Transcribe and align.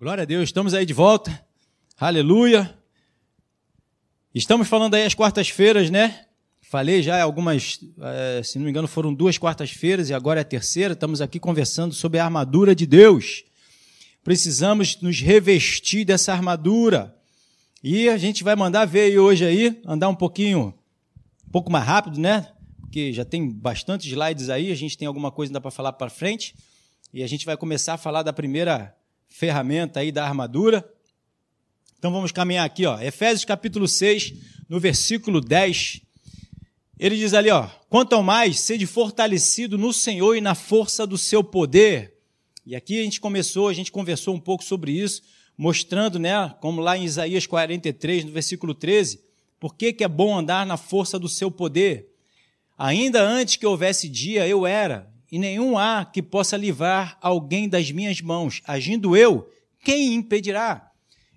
Glória 0.00 0.22
a 0.22 0.24
Deus, 0.24 0.44
estamos 0.44 0.74
aí 0.74 0.86
de 0.86 0.92
volta. 0.92 1.44
Aleluia. 1.98 2.72
Estamos 4.32 4.68
falando 4.68 4.94
aí 4.94 5.02
às 5.02 5.12
quartas-feiras, 5.12 5.90
né? 5.90 6.24
Falei 6.62 7.02
já 7.02 7.20
algumas, 7.20 7.80
eh, 8.00 8.40
se 8.44 8.58
não 8.58 8.64
me 8.64 8.70
engano, 8.70 8.86
foram 8.86 9.12
duas 9.12 9.38
quartas-feiras 9.38 10.08
e 10.08 10.14
agora 10.14 10.38
é 10.38 10.42
a 10.42 10.44
terceira. 10.44 10.94
Estamos 10.94 11.20
aqui 11.20 11.40
conversando 11.40 11.92
sobre 11.92 12.20
a 12.20 12.24
armadura 12.24 12.76
de 12.76 12.86
Deus. 12.86 13.42
Precisamos 14.22 15.00
nos 15.00 15.20
revestir 15.20 16.04
dessa 16.04 16.32
armadura. 16.32 17.12
E 17.82 18.08
a 18.08 18.16
gente 18.16 18.44
vai 18.44 18.54
mandar 18.54 18.84
ver 18.84 19.18
hoje 19.18 19.44
aí, 19.44 19.82
andar 19.84 20.08
um 20.08 20.14
pouquinho, 20.14 20.72
um 21.44 21.50
pouco 21.50 21.72
mais 21.72 21.84
rápido, 21.84 22.20
né? 22.20 22.46
Porque 22.82 23.12
já 23.12 23.24
tem 23.24 23.50
bastante 23.50 24.08
slides 24.08 24.48
aí, 24.48 24.70
a 24.70 24.76
gente 24.76 24.96
tem 24.96 25.08
alguma 25.08 25.32
coisa 25.32 25.50
ainda 25.50 25.60
para 25.60 25.72
falar 25.72 25.92
para 25.94 26.08
frente. 26.08 26.54
E 27.12 27.20
a 27.20 27.26
gente 27.26 27.44
vai 27.44 27.56
começar 27.56 27.94
a 27.94 27.98
falar 27.98 28.22
da 28.22 28.32
primeira 28.32 28.96
ferramenta 29.28 30.00
aí 30.00 30.10
da 30.10 30.24
armadura. 30.24 30.88
Então 31.98 32.12
vamos 32.12 32.32
caminhar 32.32 32.64
aqui, 32.64 32.86
ó. 32.86 33.00
Efésios 33.00 33.44
capítulo 33.44 33.86
6, 33.86 34.32
no 34.68 34.80
versículo 34.80 35.40
10. 35.40 36.00
Ele 36.98 37.16
diz 37.16 37.34
ali, 37.34 37.50
ó: 37.50 37.68
"Quanto 37.88 38.14
ao 38.14 38.22
mais, 38.22 38.60
sede 38.60 38.86
fortalecido 38.86 39.76
no 39.76 39.92
Senhor 39.92 40.36
e 40.36 40.40
na 40.40 40.54
força 40.54 41.06
do 41.06 41.18
seu 41.18 41.42
poder". 41.44 42.14
E 42.66 42.76
aqui 42.76 43.00
a 43.00 43.02
gente 43.02 43.20
começou, 43.20 43.68
a 43.68 43.72
gente 43.72 43.90
conversou 43.90 44.34
um 44.34 44.40
pouco 44.40 44.62
sobre 44.62 44.92
isso, 44.92 45.22
mostrando, 45.56 46.18
né, 46.18 46.54
como 46.60 46.80
lá 46.80 46.96
em 46.96 47.04
Isaías 47.04 47.46
43, 47.46 48.24
no 48.24 48.30
versículo 48.30 48.74
13, 48.74 49.20
por 49.58 49.74
que, 49.74 49.92
que 49.92 50.04
é 50.04 50.08
bom 50.08 50.38
andar 50.38 50.66
na 50.66 50.76
força 50.76 51.18
do 51.18 51.28
seu 51.28 51.50
poder. 51.50 52.08
Ainda 52.76 53.22
antes 53.22 53.56
que 53.56 53.66
houvesse 53.66 54.08
dia, 54.08 54.46
eu 54.46 54.66
era, 54.66 55.10
e 55.30 55.38
nenhum 55.38 55.76
há 55.76 56.04
que 56.04 56.22
possa 56.22 56.56
livrar 56.56 57.18
alguém 57.20 57.68
das 57.68 57.90
minhas 57.90 58.20
mãos. 58.20 58.62
Agindo 58.66 59.16
eu, 59.16 59.50
quem 59.84 60.14
impedirá? 60.14 60.90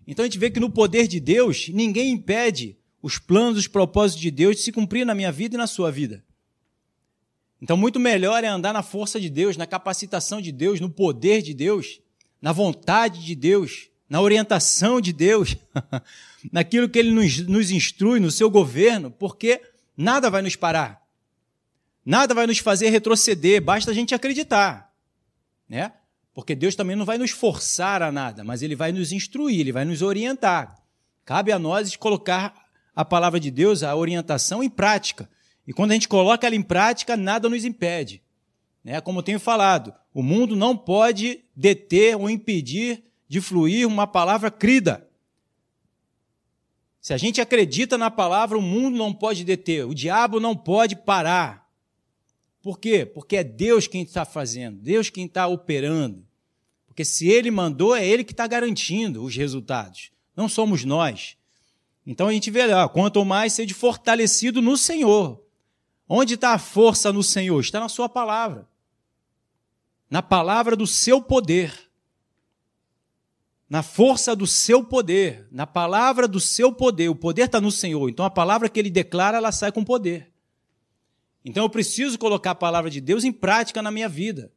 Então 0.07 0.23
a 0.23 0.27
gente 0.27 0.39
vê 0.39 0.49
que 0.49 0.59
no 0.59 0.69
poder 0.69 1.07
de 1.07 1.19
Deus, 1.19 1.69
ninguém 1.69 2.11
impede 2.11 2.77
os 3.01 3.17
planos, 3.17 3.59
os 3.59 3.67
propósitos 3.67 4.21
de 4.21 4.31
Deus 4.31 4.57
de 4.57 4.61
se 4.61 4.71
cumprir 4.71 5.05
na 5.05 5.15
minha 5.15 5.31
vida 5.31 5.55
e 5.55 5.57
na 5.57 5.67
sua 5.67 5.91
vida. 5.91 6.23
Então, 7.61 7.77
muito 7.77 7.99
melhor 7.99 8.43
é 8.43 8.47
andar 8.47 8.73
na 8.73 8.81
força 8.81 9.19
de 9.19 9.29
Deus, 9.29 9.55
na 9.55 9.67
capacitação 9.67 10.41
de 10.41 10.51
Deus, 10.51 10.79
no 10.79 10.89
poder 10.89 11.43
de 11.43 11.53
Deus, 11.53 12.01
na 12.41 12.51
vontade 12.51 13.23
de 13.23 13.35
Deus, 13.35 13.87
na 14.09 14.19
orientação 14.19 14.99
de 14.99 15.13
Deus, 15.13 15.55
naquilo 16.51 16.89
que 16.89 16.97
Ele 16.97 17.11
nos, 17.11 17.39
nos 17.47 17.69
instrui, 17.69 18.19
no 18.19 18.31
seu 18.31 18.49
governo, 18.49 19.11
porque 19.11 19.61
nada 19.95 20.29
vai 20.29 20.41
nos 20.41 20.55
parar. 20.55 21.00
Nada 22.11 22.33
vai 22.33 22.45
nos 22.45 22.57
fazer 22.57 22.89
retroceder, 22.89 23.61
basta 23.61 23.89
a 23.89 23.93
gente 23.93 24.13
acreditar, 24.13 24.93
né? 25.65 25.93
Porque 26.33 26.53
Deus 26.53 26.75
também 26.75 26.93
não 26.93 27.05
vai 27.05 27.17
nos 27.17 27.31
forçar 27.31 28.01
a 28.01 28.11
nada, 28.11 28.43
mas 28.43 28.61
Ele 28.61 28.75
vai 28.75 28.91
nos 28.91 29.13
instruir, 29.13 29.61
Ele 29.61 29.71
vai 29.71 29.85
nos 29.85 30.01
orientar. 30.01 30.77
Cabe 31.23 31.53
a 31.53 31.57
nós 31.57 31.95
colocar 31.95 32.65
a 32.93 33.05
palavra 33.05 33.39
de 33.39 33.49
Deus, 33.49 33.81
a 33.81 33.95
orientação, 33.95 34.61
em 34.61 34.69
prática. 34.69 35.29
E 35.65 35.71
quando 35.71 35.91
a 35.91 35.93
gente 35.93 36.09
coloca 36.09 36.45
ela 36.45 36.53
em 36.53 36.61
prática, 36.61 37.15
nada 37.15 37.47
nos 37.47 37.63
impede. 37.63 38.21
Né? 38.83 38.99
Como 38.99 39.19
eu 39.19 39.23
tenho 39.23 39.39
falado, 39.39 39.93
o 40.13 40.21
mundo 40.21 40.53
não 40.53 40.75
pode 40.75 41.45
deter 41.55 42.17
ou 42.17 42.29
impedir 42.29 43.05
de 43.25 43.39
fluir 43.39 43.87
uma 43.87 44.05
palavra 44.05 44.51
crida. 44.51 45.07
Se 46.99 47.13
a 47.13 47.17
gente 47.17 47.39
acredita 47.39 47.97
na 47.97 48.11
palavra, 48.11 48.57
o 48.57 48.61
mundo 48.61 48.97
não 48.97 49.13
pode 49.13 49.45
deter, 49.45 49.85
o 49.85 49.95
diabo 49.95 50.41
não 50.41 50.57
pode 50.57 50.97
parar. 50.97 51.60
Por 52.61 52.79
quê? 52.79 53.05
Porque 53.05 53.37
é 53.37 53.43
Deus 53.43 53.87
quem 53.87 54.03
está 54.03 54.23
fazendo, 54.23 54.77
Deus 54.77 55.09
quem 55.09 55.25
está 55.25 55.47
operando. 55.47 56.25
Porque 56.87 57.03
se 57.03 57.27
Ele 57.27 57.49
mandou, 57.49 57.95
é 57.95 58.05
Ele 58.05 58.23
que 58.23 58.33
está 58.33 58.45
garantindo 58.45 59.23
os 59.23 59.35
resultados, 59.35 60.11
não 60.35 60.47
somos 60.47 60.83
nós. 60.83 61.37
Então 62.05 62.27
a 62.27 62.33
gente 62.33 62.51
vê 62.51 62.65
lá, 62.65 62.87
quanto 62.87 63.23
mais 63.23 63.53
seja 63.53 63.73
fortalecido 63.73 64.61
no 64.61 64.77
Senhor. 64.77 65.41
Onde 66.07 66.33
está 66.33 66.53
a 66.53 66.59
força 66.59 67.13
no 67.13 67.23
Senhor? 67.23 67.59
Está 67.59 67.79
na 67.79 67.87
Sua 67.87 68.09
palavra. 68.09 68.67
Na 70.09 70.21
palavra 70.21 70.75
do 70.75 70.85
seu 70.85 71.21
poder. 71.21 71.73
Na 73.69 73.81
força 73.81 74.35
do 74.35 74.45
seu 74.45 74.83
poder. 74.83 75.47
Na 75.51 75.65
palavra 75.65 76.27
do 76.27 76.39
seu 76.39 76.73
poder. 76.73 77.07
O 77.07 77.15
poder 77.15 77.45
está 77.45 77.61
no 77.61 77.71
Senhor. 77.71 78.09
Então 78.09 78.25
a 78.25 78.29
palavra 78.29 78.67
que 78.67 78.77
ele 78.77 78.89
declara, 78.89 79.37
ela 79.37 79.53
sai 79.53 79.71
com 79.71 79.85
poder. 79.85 80.30
Então 81.43 81.63
eu 81.63 81.69
preciso 81.69 82.19
colocar 82.19 82.51
a 82.51 82.55
palavra 82.55 82.89
de 82.89 83.01
Deus 83.01 83.23
em 83.23 83.31
prática 83.31 83.81
na 83.81 83.91
minha 83.91 84.07
vida. 84.07 84.51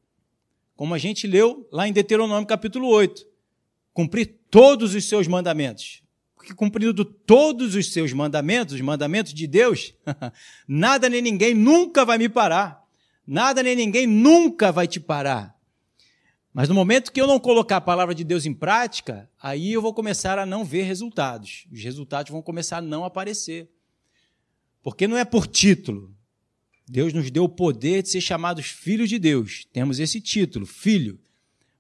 Como 0.77 0.95
a 0.95 0.99
gente 0.99 1.27
leu 1.27 1.67
lá 1.72 1.89
em 1.89 1.93
Deuteronômio 1.93 2.47
capítulo 2.47 2.89
8. 2.89 3.27
Cumprir 3.93 4.39
todos 4.50 4.95
os 4.95 5.05
seus 5.05 5.27
mandamentos. 5.27 6.03
Porque 6.34 6.53
cumprindo 6.53 7.05
todos 7.05 7.75
os 7.75 7.93
seus 7.93 8.12
mandamentos, 8.12 8.75
os 8.75 8.81
mandamentos 8.81 9.33
de 9.33 9.47
Deus, 9.47 9.95
nada 10.69 11.09
nem 11.09 11.22
ninguém 11.22 11.55
nunca 11.55 12.05
vai 12.05 12.19
me 12.19 12.28
parar. 12.28 12.84
Nada 13.27 13.62
nem 13.62 13.75
ninguém 13.75 14.06
nunca 14.06 14.71
vai 14.71 14.87
te 14.87 15.01
parar. 15.01 15.55
Mas 16.53 16.69
no 16.69 16.75
momento 16.75 17.11
que 17.11 17.21
eu 17.21 17.27
não 17.27 17.41
colocar 17.41 17.78
a 17.78 17.81
palavra 17.81 18.15
de 18.15 18.22
Deus 18.22 18.47
em 18.47 18.55
prática, 18.55 19.28
aí 19.43 19.72
eu 19.72 19.83
vou 19.83 19.95
começar 19.95 20.39
a 20.39 20.47
não 20.47 20.65
ver 20.65 20.83
resultados. 20.83 21.66
Os 21.72 21.83
resultados 21.83 22.31
vão 22.31 22.43
começar 22.43 22.77
a 22.77 22.83
não 22.83 23.05
aparecer. 23.05 23.69
Porque 24.83 25.09
não 25.09 25.16
é 25.16 25.25
por 25.25 25.47
título, 25.47 26.14
Deus 26.87 27.12
nos 27.12 27.31
deu 27.31 27.45
o 27.45 27.49
poder 27.49 28.03
de 28.03 28.11
ser 28.11 28.21
chamados 28.21 28.67
filhos 28.67 29.09
de 29.09 29.19
Deus. 29.19 29.67
Temos 29.72 29.99
esse 29.99 30.21
título, 30.21 30.67
filho. 30.67 31.19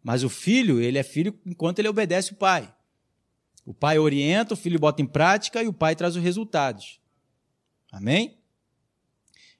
Mas 0.02 0.22
o 0.22 0.28
filho, 0.28 0.80
ele 0.80 0.98
é 0.98 1.02
filho 1.02 1.38
enquanto 1.44 1.78
ele 1.78 1.88
obedece 1.88 2.32
o 2.32 2.36
pai. 2.36 2.72
O 3.64 3.72
pai 3.72 3.98
orienta, 3.98 4.54
o 4.54 4.56
filho 4.56 4.78
bota 4.78 5.00
em 5.00 5.06
prática 5.06 5.62
e 5.62 5.68
o 5.68 5.72
pai 5.72 5.96
traz 5.96 6.16
os 6.16 6.22
resultados. 6.22 7.00
Amém? 7.90 8.36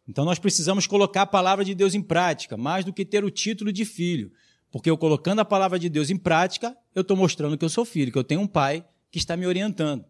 Então 0.06 0.24
nós 0.24 0.38
precisamos 0.38 0.86
colocar 0.86 1.22
a 1.22 1.26
palavra 1.26 1.64
de 1.64 1.74
Deus 1.74 1.94
em 1.94 2.02
prática, 2.02 2.56
mais 2.56 2.84
do 2.84 2.92
que 2.92 3.04
ter 3.04 3.24
o 3.24 3.30
título 3.30 3.72
de 3.72 3.84
filho. 3.84 4.30
Porque 4.70 4.90
eu 4.90 4.98
colocando 4.98 5.38
a 5.38 5.44
palavra 5.44 5.78
de 5.78 5.88
Deus 5.88 6.10
em 6.10 6.16
prática, 6.16 6.76
eu 6.94 7.02
estou 7.02 7.16
mostrando 7.16 7.56
que 7.56 7.64
eu 7.64 7.68
sou 7.68 7.84
filho, 7.84 8.12
que 8.12 8.18
eu 8.18 8.24
tenho 8.24 8.40
um 8.40 8.46
pai 8.46 8.84
que 9.10 9.18
está 9.18 9.36
me 9.36 9.46
orientando. 9.46 10.04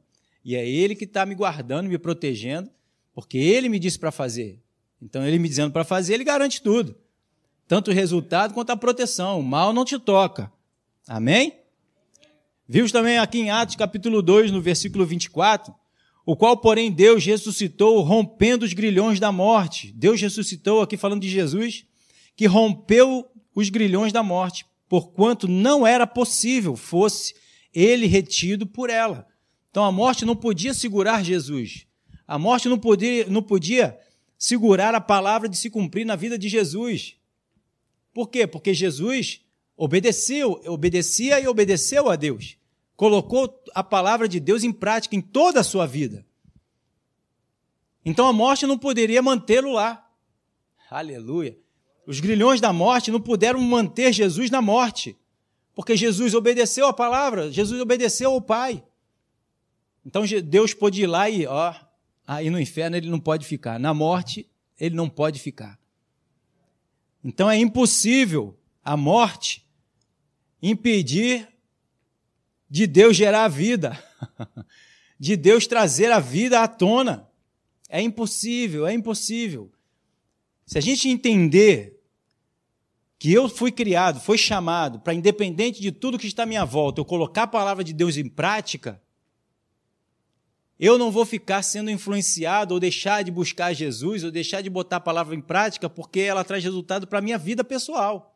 E 0.44 0.56
é 0.56 0.68
ele 0.68 0.96
que 0.96 1.04
está 1.04 1.24
me 1.24 1.34
guardando, 1.34 1.88
me 1.88 1.98
protegendo, 1.98 2.70
porque 3.12 3.38
ele 3.38 3.68
me 3.68 3.78
disse 3.78 3.98
para 3.98 4.10
fazer. 4.10 4.63
Então, 5.04 5.26
ele 5.26 5.38
me 5.38 5.48
dizendo 5.48 5.70
para 5.70 5.84
fazer, 5.84 6.14
ele 6.14 6.24
garante 6.24 6.62
tudo. 6.62 6.96
Tanto 7.68 7.90
o 7.90 7.94
resultado 7.94 8.54
quanto 8.54 8.70
a 8.70 8.76
proteção. 8.76 9.38
O 9.38 9.42
mal 9.42 9.72
não 9.72 9.84
te 9.84 9.98
toca. 9.98 10.50
Amém? 11.06 11.58
Vimos 12.66 12.90
também 12.90 13.18
aqui 13.18 13.38
em 13.38 13.50
Atos 13.50 13.76
capítulo 13.76 14.22
2, 14.22 14.50
no 14.50 14.62
versículo 14.62 15.04
24, 15.04 15.74
o 16.24 16.34
qual, 16.34 16.56
porém, 16.56 16.90
Deus 16.90 17.22
ressuscitou, 17.22 18.00
rompendo 18.00 18.64
os 18.64 18.72
grilhões 18.72 19.20
da 19.20 19.30
morte. 19.30 19.92
Deus 19.94 20.18
ressuscitou, 20.18 20.80
aqui 20.80 20.96
falando 20.96 21.20
de 21.20 21.28
Jesus, 21.28 21.84
que 22.34 22.46
rompeu 22.46 23.26
os 23.54 23.68
grilhões 23.68 24.12
da 24.12 24.22
morte, 24.22 24.64
porquanto 24.88 25.46
não 25.46 25.86
era 25.86 26.06
possível 26.06 26.74
fosse 26.76 27.34
ele 27.74 28.06
retido 28.06 28.66
por 28.66 28.88
ela. 28.88 29.26
Então 29.70 29.84
a 29.84 29.92
morte 29.92 30.24
não 30.24 30.34
podia 30.34 30.72
segurar 30.72 31.22
Jesus. 31.22 31.86
A 32.26 32.38
morte 32.38 32.68
não 32.68 32.78
podia, 32.78 33.26
não 33.26 33.42
podia 33.42 33.98
segurar 34.44 34.94
a 34.94 35.00
palavra 35.00 35.48
de 35.48 35.56
se 35.56 35.70
cumprir 35.70 36.04
na 36.04 36.14
vida 36.14 36.36
de 36.36 36.50
Jesus. 36.50 37.16
Por 38.12 38.28
quê? 38.28 38.46
Porque 38.46 38.74
Jesus 38.74 39.40
obedeceu, 39.74 40.60
obedecia 40.66 41.40
e 41.40 41.48
obedeceu 41.48 42.10
a 42.10 42.14
Deus. 42.14 42.58
Colocou 42.94 43.62
a 43.74 43.82
palavra 43.82 44.28
de 44.28 44.38
Deus 44.38 44.62
em 44.62 44.70
prática 44.70 45.16
em 45.16 45.22
toda 45.22 45.60
a 45.60 45.64
sua 45.64 45.86
vida. 45.86 46.26
Então 48.04 48.28
a 48.28 48.34
morte 48.34 48.66
não 48.66 48.76
poderia 48.76 49.22
mantê-lo 49.22 49.72
lá. 49.72 50.06
Aleluia. 50.90 51.56
Os 52.06 52.20
grilhões 52.20 52.60
da 52.60 52.70
morte 52.70 53.10
não 53.10 53.22
puderam 53.22 53.62
manter 53.62 54.12
Jesus 54.12 54.50
na 54.50 54.60
morte, 54.60 55.16
porque 55.74 55.96
Jesus 55.96 56.34
obedeceu 56.34 56.86
a 56.86 56.92
palavra, 56.92 57.50
Jesus 57.50 57.80
obedeceu 57.80 58.32
ao 58.32 58.42
Pai. 58.42 58.84
Então 60.04 60.22
Deus 60.44 60.74
pôde 60.74 61.04
ir 61.04 61.06
lá 61.06 61.30
e, 61.30 61.46
ó, 61.46 61.74
Aí 62.26 62.50
no 62.50 62.60
inferno 62.60 62.96
ele 62.96 63.08
não 63.08 63.20
pode 63.20 63.46
ficar. 63.46 63.78
Na 63.78 63.92
morte, 63.92 64.48
ele 64.78 64.94
não 64.94 65.08
pode 65.08 65.38
ficar. 65.38 65.78
Então 67.22 67.50
é 67.50 67.56
impossível 67.56 68.58
a 68.82 68.96
morte 68.96 69.66
impedir 70.62 71.48
de 72.68 72.86
Deus 72.86 73.16
gerar 73.16 73.44
a 73.44 73.48
vida, 73.48 74.02
de 75.18 75.36
Deus 75.36 75.66
trazer 75.66 76.10
a 76.10 76.18
vida 76.18 76.60
à 76.60 76.68
tona. 76.68 77.28
É 77.88 78.00
impossível, 78.00 78.86
é 78.86 78.92
impossível. 78.92 79.70
Se 80.66 80.78
a 80.78 80.80
gente 80.80 81.08
entender 81.08 82.00
que 83.18 83.32
eu 83.32 83.48
fui 83.48 83.70
criado, 83.70 84.20
fui 84.20 84.36
chamado 84.36 85.00
para, 85.00 85.14
independente 85.14 85.80
de 85.80 85.92
tudo 85.92 86.18
que 86.18 86.26
está 86.26 86.42
à 86.42 86.46
minha 86.46 86.64
volta, 86.64 87.00
eu 87.00 87.04
colocar 87.04 87.44
a 87.44 87.46
palavra 87.46 87.84
de 87.84 87.92
Deus 87.92 88.16
em 88.16 88.28
prática, 88.28 89.00
eu 90.78 90.98
não 90.98 91.10
vou 91.10 91.24
ficar 91.24 91.62
sendo 91.62 91.90
influenciado 91.90 92.74
ou 92.74 92.80
deixar 92.80 93.22
de 93.22 93.30
buscar 93.30 93.72
Jesus 93.72 94.24
ou 94.24 94.30
deixar 94.30 94.60
de 94.60 94.68
botar 94.68 94.96
a 94.96 95.00
palavra 95.00 95.34
em 95.34 95.40
prática 95.40 95.88
porque 95.88 96.20
ela 96.20 96.44
traz 96.44 96.64
resultado 96.64 97.06
para 97.06 97.20
a 97.20 97.22
minha 97.22 97.38
vida 97.38 97.62
pessoal. 97.62 98.34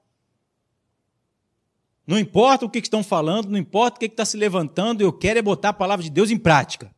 Não 2.07 2.19
importa 2.19 2.65
o 2.65 2.71
que 2.71 2.79
estão 2.79 3.03
falando, 3.03 3.51
não 3.51 3.59
importa 3.59 3.97
o 3.97 4.01
que 4.01 4.07
está 4.07 4.25
se 4.25 4.37
levantando, 4.37 5.03
eu 5.03 5.13
quero 5.13 5.39
é 5.39 5.43
botar 5.43 5.71
a 5.71 5.75
palavra 5.75 6.03
de 6.03 6.11
Deus 6.11 6.31
em 6.31 6.39
prática. 6.39 6.95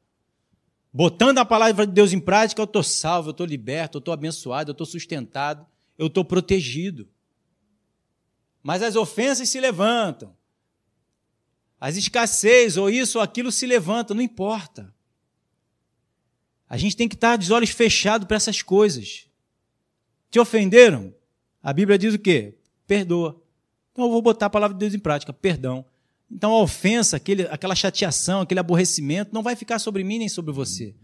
Botando 0.93 1.39
a 1.39 1.45
palavra 1.45 1.87
de 1.87 1.93
Deus 1.93 2.13
em 2.13 2.21
prática, 2.21 2.61
eu 2.61 2.65
estou 2.65 2.83
salvo, 2.83 3.29
eu 3.29 3.33
estou 3.33 3.47
liberto, 3.47 3.97
eu 3.97 4.01
estou 4.01 4.15
abençoado, 4.15 4.71
eu 4.71 4.73
estou 4.73 4.87
sustentado, 4.87 5.67
eu 5.99 6.07
estou 6.07 6.25
protegido. 6.25 7.09
Mas 8.63 8.83
as 8.83 8.95
ofensas 8.95 9.49
se 9.49 9.59
levantam. 9.59 10.37
As 11.81 11.97
escassez, 11.97 12.77
ou 12.77 12.91
isso 12.91 13.19
ou 13.19 13.25
aquilo 13.25 13.51
se 13.51 13.67
levanta, 13.67 14.15
não 14.15 14.23
importa. 14.23 14.95
A 16.71 16.77
gente 16.77 16.97
tem 16.97 17.09
que 17.09 17.17
estar 17.17 17.37
de 17.37 17.53
olhos 17.53 17.71
fechados 17.71 18.29
para 18.29 18.37
essas 18.37 18.63
coisas. 18.63 19.27
Te 20.31 20.39
ofenderam? 20.39 21.13
A 21.61 21.73
Bíblia 21.73 21.99
diz 21.99 22.15
o 22.15 22.19
quê? 22.19 22.55
Perdoa. 22.87 23.43
Então 23.91 24.05
eu 24.05 24.11
vou 24.11 24.23
botar 24.23 24.47
a 24.47 24.51
palavra 24.51 24.75
de 24.75 24.79
Deus 24.79 24.95
em 24.95 24.99
prática, 25.01 25.33
perdão. 25.33 25.85
Então 26.31 26.53
a 26.53 26.63
ofensa, 26.63 27.17
aquele, 27.17 27.43
aquela 27.49 27.75
chateação, 27.75 28.43
aquele 28.43 28.61
aborrecimento, 28.61 29.35
não 29.35 29.43
vai 29.43 29.57
ficar 29.57 29.81
sobre 29.81 30.05
mim 30.05 30.21
nem 30.21 30.29
sobre 30.29 30.53
você. 30.53 30.95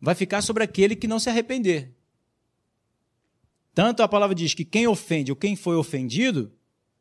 Vai 0.00 0.14
ficar 0.14 0.40
sobre 0.40 0.64
aquele 0.64 0.96
que 0.96 1.06
não 1.06 1.18
se 1.18 1.28
arrepender. 1.28 1.94
Tanto 3.74 4.02
a 4.02 4.08
palavra 4.08 4.34
diz 4.34 4.54
que 4.54 4.64
quem 4.64 4.86
ofende 4.86 5.30
ou 5.30 5.36
quem 5.36 5.54
foi 5.56 5.76
ofendido 5.76 6.50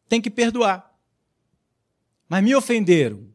tem 0.09 0.19
que 0.19 0.29
perdoar. 0.29 0.93
Mas 2.27 2.43
me 2.43 2.53
ofenderam. 2.53 3.25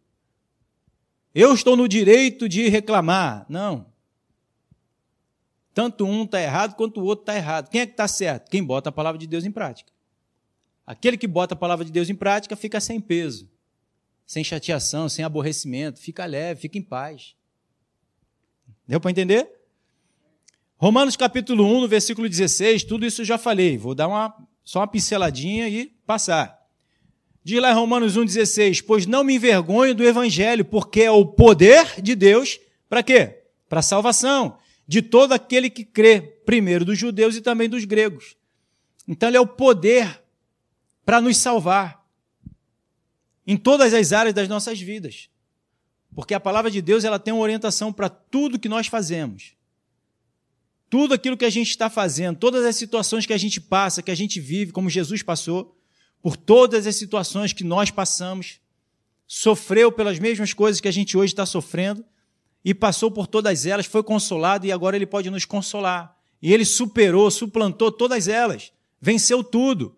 Eu 1.35 1.55
estou 1.55 1.79
no 1.79 1.89
direito 1.89 2.47
de 2.47 2.69
reclamar. 2.69 3.47
Não. 3.49 3.91
Tanto 5.75 6.05
um 6.05 6.25
está 6.25 6.41
errado 6.41 6.75
quanto 6.75 7.01
o 7.01 7.05
outro 7.05 7.23
está 7.23 7.35
errado. 7.35 7.71
Quem 7.71 7.81
é 7.81 7.87
que 7.87 7.93
está 7.93 8.07
certo? 8.07 8.51
Quem 8.51 8.63
bota 8.63 8.91
a 8.91 8.93
palavra 8.93 9.19
de 9.19 9.27
Deus 9.27 9.45
em 9.45 9.51
prática. 9.51 9.91
Aquele 10.87 11.17
que 11.17 11.27
bota 11.27 11.55
a 11.55 11.57
palavra 11.57 11.85
de 11.85 11.93
Deus 11.93 12.11
em 12.11 12.15
prática 12.15 12.57
fica 12.57 12.81
sem 12.81 13.01
peso, 13.01 13.49
sem 14.27 14.43
chateação, 14.43 15.09
sem 15.09 15.25
aborrecimento, 15.25 16.01
fica 16.01 16.27
leve, 16.27 16.61
fica 16.61 16.77
em 16.77 16.83
paz. 16.83 17.35
Deu 18.87 19.01
para 19.01 19.11
entender? 19.11 19.49
Romanos 20.77 21.17
capítulo 21.17 21.65
1, 21.65 21.83
no 21.83 21.89
versículo 21.89 22.29
16, 22.29 22.85
tudo 22.85 23.07
isso 23.07 23.23
eu 23.23 23.25
já 23.25 23.39
falei. 23.39 23.79
Vou 23.79 23.95
dar 23.95 24.09
uma, 24.09 24.37
só 24.65 24.81
uma 24.81 24.89
pinceladinha 24.89 25.69
e 25.69 25.87
passar. 26.05 26.61
Diz 27.45 27.61
lá 27.61 27.71
em 27.71 27.75
Romanos 27.75 28.19
1,16: 28.19 28.85
Pois 28.85 29.07
não 29.07 29.25
me 29.25 29.37
envergonho 29.37 29.95
do 29.95 30.05
Evangelho, 30.05 30.65
porque 30.65 31.03
é 31.03 31.11
o 31.11 31.25
poder 31.25 32.01
de 32.03 32.15
Deus 32.15 32.59
para 32.89 33.03
quê? 33.03 33.45
Para 33.69 33.81
salvação 33.81 34.59
de 34.87 35.01
todo 35.03 35.33
aquele 35.33 35.71
que 35.71 35.85
crê, 35.85 36.21
primeiro 36.21 36.85
dos 36.85 36.99
judeus 36.99 37.37
e 37.37 37.41
também 37.41 37.69
dos 37.69 37.85
gregos. 37.85 38.37
Então, 39.07 39.29
ele 39.29 39.37
é 39.37 39.41
o 39.41 39.47
poder 39.47 40.23
para 41.05 41.21
nos 41.21 41.37
salvar 41.37 42.05
em 43.47 43.57
todas 43.57 43.93
as 43.93 44.13
áreas 44.13 44.35
das 44.35 44.49
nossas 44.49 44.81
vidas. 44.81 45.29
Porque 46.15 46.35
a 46.35 46.41
palavra 46.41 46.71
de 46.71 46.81
Deus 46.83 47.05
ela 47.05 47.19
tem 47.19 47.33
uma 47.33 47.43
orientação 47.43 47.93
para 47.93 48.09
tudo 48.09 48.59
que 48.59 48.69
nós 48.69 48.87
fazemos. 48.87 49.55
Tudo 50.91 51.15
aquilo 51.15 51.37
que 51.37 51.45
a 51.45 51.51
gente 51.51 51.71
está 51.71 51.89
fazendo, 51.89 52.39
todas 52.39 52.65
as 52.65 52.77
situações 52.77 53.25
que 53.25 53.33
a 53.33 53.39
gente 53.39 53.61
passa, 53.61 54.03
que 54.03 54.11
a 54.11 54.15
gente 54.15 54.39
vive, 54.39 54.73
como 54.73 54.91
Jesus 54.91 55.23
passou, 55.23 55.77
por 56.21 56.37
todas 56.37 56.87
as 56.87 56.95
situações 56.97 57.53
que 57.53 57.65
nós 57.65 57.91
passamos, 57.91 58.61
sofreu 59.27 59.91
pelas 59.91 60.19
mesmas 60.19 60.53
coisas 60.53 60.81
que 60.81 60.89
a 60.89 60.93
gente 60.93 61.17
hoje 61.17 61.33
está 61.33 61.47
sofrendo 61.47 62.05
e 62.65 62.73
passou 62.73 63.11
por 63.11 63.27
todas 63.27 63.67
elas, 63.67 63.87
foi 63.87 64.03
consolado 64.03 64.67
e 64.67 64.73
agora 64.73 64.97
ele 64.97 65.07
pode 65.07 65.29
nos 65.31 65.45
consolar. 65.45 66.17
E 66.41 66.53
ele 66.53 66.65
superou, 66.65 67.31
suplantou 67.31 67.91
todas 67.91 68.29
elas, 68.29 68.73
venceu 69.01 69.43
tudo. 69.43 69.97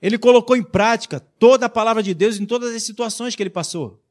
Ele 0.00 0.18
colocou 0.18 0.56
em 0.56 0.62
prática 0.62 1.18
toda 1.18 1.66
a 1.66 1.70
palavra 1.70 2.02
de 2.02 2.14
Deus 2.14 2.38
em 2.38 2.46
todas 2.46 2.74
as 2.74 2.82
situações 2.82 3.34
que 3.34 3.42
ele 3.42 3.50
passou. 3.50 4.02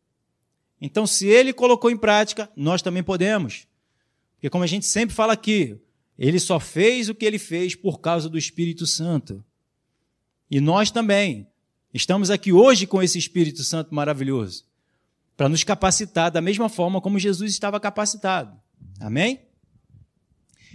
Então, 0.82 1.08
se 1.08 1.28
ele 1.28 1.54
colocou 1.54 1.90
em 1.90 1.98
prática, 1.98 2.52
nós 2.56 2.82
também 2.82 3.04
podemos. 3.04 3.68
Porque, 4.36 4.50
como 4.50 4.64
a 4.64 4.68
gente 4.68 4.86
sempre 4.86 5.16
fala 5.16 5.34
aqui, 5.34 5.80
ele 6.20 6.40
só 6.40 6.60
fez 6.60 7.08
o 7.08 7.16
que 7.16 7.26
ele 7.26 7.40
fez 7.40 7.76
por 7.76 8.00
causa 8.00 8.28
do 8.28 8.38
Espírito 8.38 8.86
Santo. 8.86 9.44
E 10.52 10.60
nós 10.60 10.92
também 10.92 11.48
estamos 11.94 12.30
aqui 12.30 12.52
hoje 12.52 12.86
com 12.86 13.02
esse 13.02 13.18
Espírito 13.18 13.64
Santo 13.64 13.96
maravilhoso 13.96 14.66
para 15.36 15.50
nos 15.50 15.64
capacitar 15.64 16.32
da 16.32 16.42
mesma 16.42 16.70
forma 16.70 17.02
como 17.02 17.20
Jesus 17.20 17.52
estava 17.52 17.80
capacitado. 17.80 18.60
Amém? 19.00 19.42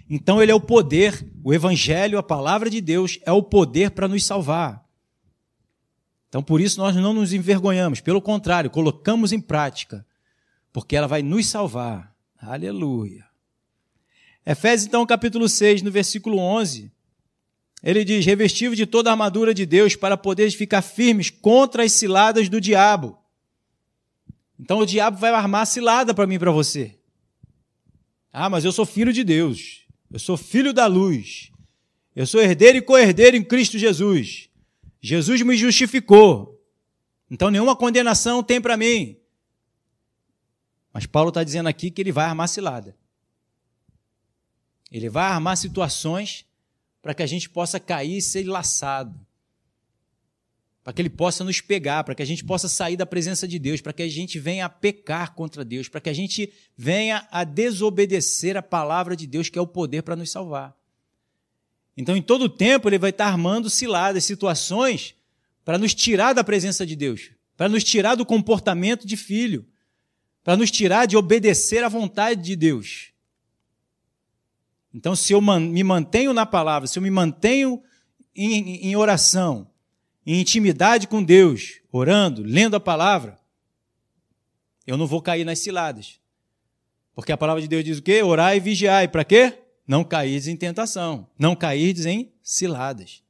Então 0.09 0.43
ele 0.43 0.51
é 0.51 0.55
o 0.55 0.61
poder, 0.61 1.25
o 1.43 1.55
evangelho, 1.55 2.19
a 2.19 2.23
palavra 2.23 2.69
de 2.69 2.81
Deus 2.81 3.19
é 3.25 3.33
o 3.33 3.43
poder 3.43 3.93
para 3.93 4.09
nos 4.09 4.25
salvar. 4.25 4.85
Então 6.29 6.43
por 6.43 6.61
isso 6.61 6.81
nós 6.81 6.95
não 6.97 7.13
nos 7.13 7.33
envergonhamos, 7.33 8.01
pelo 8.01 8.21
contrário, 8.21 8.71
colocamos 8.71 9.33
em 9.33 9.41
prática, 9.41 10.05
porque 10.73 10.97
ela 10.97 11.07
vai 11.07 11.23
nos 11.23 11.47
salvar. 11.47 12.15
Aleluia. 12.37 13.25
Efésios 14.45 14.87
então 14.87 15.07
capítulo 15.07 15.49
6, 15.49 15.83
no 15.83 15.91
versículo 15.91 16.39
11, 16.39 16.91
ele 17.83 18.05
diz: 18.05 18.27
revestido 18.27 18.75
de 18.75 18.87
toda 18.87 19.11
a 19.11 19.13
armadura 19.13 19.55
de 19.55 19.65
Deus 19.65 19.95
para 19.95 20.17
poderes 20.17 20.55
ficar 20.55 20.83
firmes 20.83 21.31
contra 21.31 21.85
as 21.85 21.93
ciladas 21.93 22.49
do 22.49 22.61
diabo. 22.61 23.20
Então 24.61 24.81
o 24.81 24.87
diabo 24.87 25.17
vai 25.17 25.31
armar 25.31 25.67
cilada 25.67 26.13
para 26.13 26.27
mim 26.27 26.35
e 26.35 26.39
para 26.39 26.51
você. 26.51 26.99
Ah, 28.31 28.51
mas 28.51 28.63
eu 28.63 28.71
sou 28.71 28.85
filho 28.85 29.11
de 29.11 29.25
Deus. 29.25 29.87
Eu 30.13 30.19
sou 30.19 30.37
filho 30.37 30.75
da 30.75 30.87
luz. 30.87 31.51
Eu 32.15 32.27
sou 32.27 32.43
herdeiro 32.43 32.77
e 32.77 32.83
co-herdeiro 32.83 33.39
em 33.39 33.43
Cristo 33.43 33.79
Jesus. 33.79 34.51
Jesus 35.01 35.41
me 35.41 35.57
justificou. 35.57 36.63
Então 37.31 37.51
nenhuma 37.51 37.75
condenação 37.75 38.43
tem 38.43 38.61
para 38.61 38.77
mim. 38.77 39.17
Mas 40.93 41.07
Paulo 41.07 41.31
está 41.31 41.43
dizendo 41.43 41.69
aqui 41.69 41.91
que 41.91 42.03
ele 42.03 42.13
vai 42.13 42.27
armar 42.27 42.47
cilada. 42.47 42.95
Ele 44.93 45.09
vai 45.09 45.25
armar 45.25 45.57
situações 45.57 46.45
para 47.01 47.15
que 47.15 47.23
a 47.23 47.27
gente 47.27 47.49
possa 47.49 47.81
cair 47.81 48.19
e 48.19 48.23
ser 48.23 48.45
laçado 48.45 49.19
para 50.91 50.95
que 50.95 51.03
ele 51.03 51.11
possa 51.11 51.45
nos 51.45 51.61
pegar, 51.61 52.03
para 52.03 52.17
que 52.17 52.23
a 52.23 52.27
gente 52.27 52.45
possa 52.45 52.69
sair 52.69 52.97
da 52.97 53.07
presença 53.07 53.47
de 53.47 53.61
Deus, 53.61 53.81
para 53.81 53.93
que 53.93 54.03
a 54.03 54.09
gente 54.09 54.41
venha 54.41 54.67
a 54.67 54.69
pecar 54.69 55.37
contra 55.37 55.65
Deus, 55.65 55.89
para 55.89 56.01
que 56.01 56.11
a 56.11 56.13
gente 56.13 56.53
venha 56.77 57.29
a 57.31 57.45
desobedecer 57.45 58.57
a 58.57 58.63
palavra 58.63 59.15
de 59.15 59.25
Deus, 59.25 59.49
que 59.49 59.57
é 59.57 59.63
o 59.63 59.69
poder 59.69 60.03
para 60.03 60.17
nos 60.17 60.33
salvar. 60.33 60.77
Então, 61.97 62.17
em 62.17 62.23
todo 62.23 62.49
tempo, 62.49 62.89
ele 62.89 62.99
vai 62.99 63.11
estar 63.11 63.27
armando 63.27 63.71
ciladas, 63.71 64.25
situações 64.25 65.15
para 65.65 65.79
nos 65.79 65.95
tirar 65.95 66.33
da 66.33 66.43
presença 66.43 66.85
de 66.85 66.97
Deus, 66.97 67.31
para 67.57 67.69
nos 67.69 67.85
tirar 67.85 68.17
do 68.17 68.27
comportamento 68.27 69.07
de 69.07 69.17
filho, 69.17 69.65
para 70.43 70.57
nos 70.57 70.73
tirar 70.73 71.07
de 71.07 71.17
obedecer 71.17 71.85
à 71.85 71.89
vontade 71.89 72.43
de 72.43 72.57
Deus. 72.57 73.13
Então, 74.93 75.15
se 75.15 75.33
eu 75.33 75.41
me 75.41 75.85
mantenho 75.85 76.33
na 76.33 76.45
palavra, 76.45 76.89
se 76.89 76.99
eu 76.99 77.03
me 77.03 77.11
mantenho 77.11 77.81
em, 78.35 78.89
em 78.89 78.97
oração, 78.97 79.71
em 80.27 80.41
intimidade 80.41 81.09
com 81.09 81.23
Deus, 81.23 81.81
orando, 81.91 82.43
lendo 82.43 82.77
a 82.77 82.81
palavra, 82.81 83.39
eu 84.87 84.97
não 84.97 85.07
vou 85.07 85.23
cair 85.23 85.45
nas 85.45 85.59
ciladas. 85.59 86.21
Porque 87.15 87.33
a 87.33 87.37
palavra 87.37 87.61
de 87.61 87.69
Deus 87.69 87.85
diz 87.85 87.99
o 87.99 88.03
quê? 88.03 88.23
Orar 88.23 88.57
e 88.57 88.61
vigiar. 88.61 89.05
E 89.05 89.09
para 89.09 89.25
quê? 89.25 89.59
Não 89.87 90.05
cair 90.05 90.47
em 90.49 90.57
tentação. 90.57 91.29
Não 91.39 91.55
cair 91.55 92.07
em 92.07 92.33
ciladas. 92.43 93.23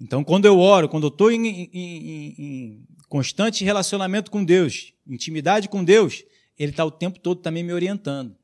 Então, 0.00 0.24
quando 0.24 0.46
eu 0.46 0.58
oro, 0.58 0.88
quando 0.88 1.04
eu 1.04 1.08
estou 1.08 1.30
em, 1.30 1.46
em, 1.46 1.70
em, 1.72 2.34
em, 2.38 2.86
constante 3.08 3.64
relacionamento 3.64 4.30
com 4.30 4.42
Deus, 4.42 4.94
intimidade 5.06 5.68
com 5.68 5.84
Deus, 5.84 6.24
Ele 6.58 6.70
está 6.70 6.84
o 6.84 6.90
tempo 6.90 7.18
todo 7.18 7.42
também 7.42 7.62
me 7.62 7.72
orientando. 7.72 8.34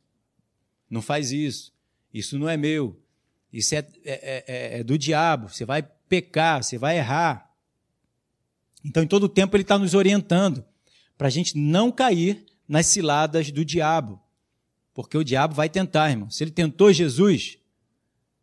Não 0.91 1.01
faz 1.01 1.33
isso. 1.33 1.73
Isso 2.13 2.39
não 2.39 2.49
é 2.49 2.57
meu. 2.57 3.01
Isso 3.53 3.75
é, 3.75 3.79
é, 4.05 4.45
é, 4.47 4.81
é 4.81 4.85
do 4.85 4.99
diabo. 4.99 5.49
Você 5.49 5.65
vai 5.65 5.83
pecar, 6.09 6.63
você 6.63 6.79
vai 6.79 6.99
errar. 6.99 7.51
Então, 8.85 9.03
em 9.03 9.07
todo 9.07 9.25
o 9.25 9.29
tempo, 9.29 9.57
ele 9.57 9.63
está 9.63 9.79
nos 9.79 9.95
orientando 9.95 10.65
para 11.17 11.29
a 11.29 11.31
gente 11.31 11.57
não 11.57 11.91
cair 11.91 12.45
nas 12.69 12.87
ciladas 12.87 13.51
do 13.51 13.65
diabo. 13.65 14.21
Porque 14.95 15.17
o 15.17 15.25
diabo 15.25 15.55
vai 15.55 15.69
tentar, 15.69 16.11
irmão. 16.11 16.31
Se 16.31 16.45
ele 16.45 16.51
tentou 16.51 16.93
Jesus, 16.93 17.59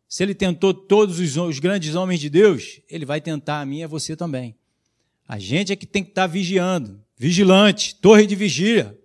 se 0.08 0.22
ele 0.22 0.34
tentou 0.34 0.72
todos 0.72 1.18
os, 1.18 1.36
os 1.36 1.58
grandes 1.58 1.94
homens 1.94 2.20
de 2.20 2.30
Deus, 2.30 2.80
ele 2.88 3.04
vai 3.04 3.20
tentar 3.20 3.60
a 3.60 3.66
mim 3.66 3.78
e 3.78 3.84
a 3.84 3.88
você 3.88 4.14
também. 4.14 4.54
A 5.26 5.38
gente 5.38 5.72
é 5.72 5.76
que 5.76 5.86
tem 5.86 6.04
que 6.04 6.10
estar 6.10 6.22
tá 6.22 6.26
vigiando, 6.26 7.02
vigilante, 7.16 7.94
torre 7.96 8.26
de 8.26 8.36
vigília, 8.36 8.98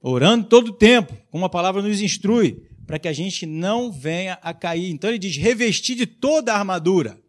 orando 0.00 0.46
todo 0.46 0.68
o 0.68 0.72
tempo, 0.72 1.16
como 1.30 1.44
a 1.44 1.50
palavra 1.50 1.82
nos 1.82 2.00
instrui, 2.00 2.67
para 2.88 2.98
que 2.98 3.06
a 3.06 3.12
gente 3.12 3.44
não 3.44 3.92
venha 3.92 4.38
a 4.40 4.54
cair. 4.54 4.90
Então 4.90 5.10
ele 5.10 5.18
diz: 5.18 5.36
revestir 5.36 5.94
de 5.94 6.06
toda 6.06 6.54
a 6.54 6.58
armadura. 6.58 7.20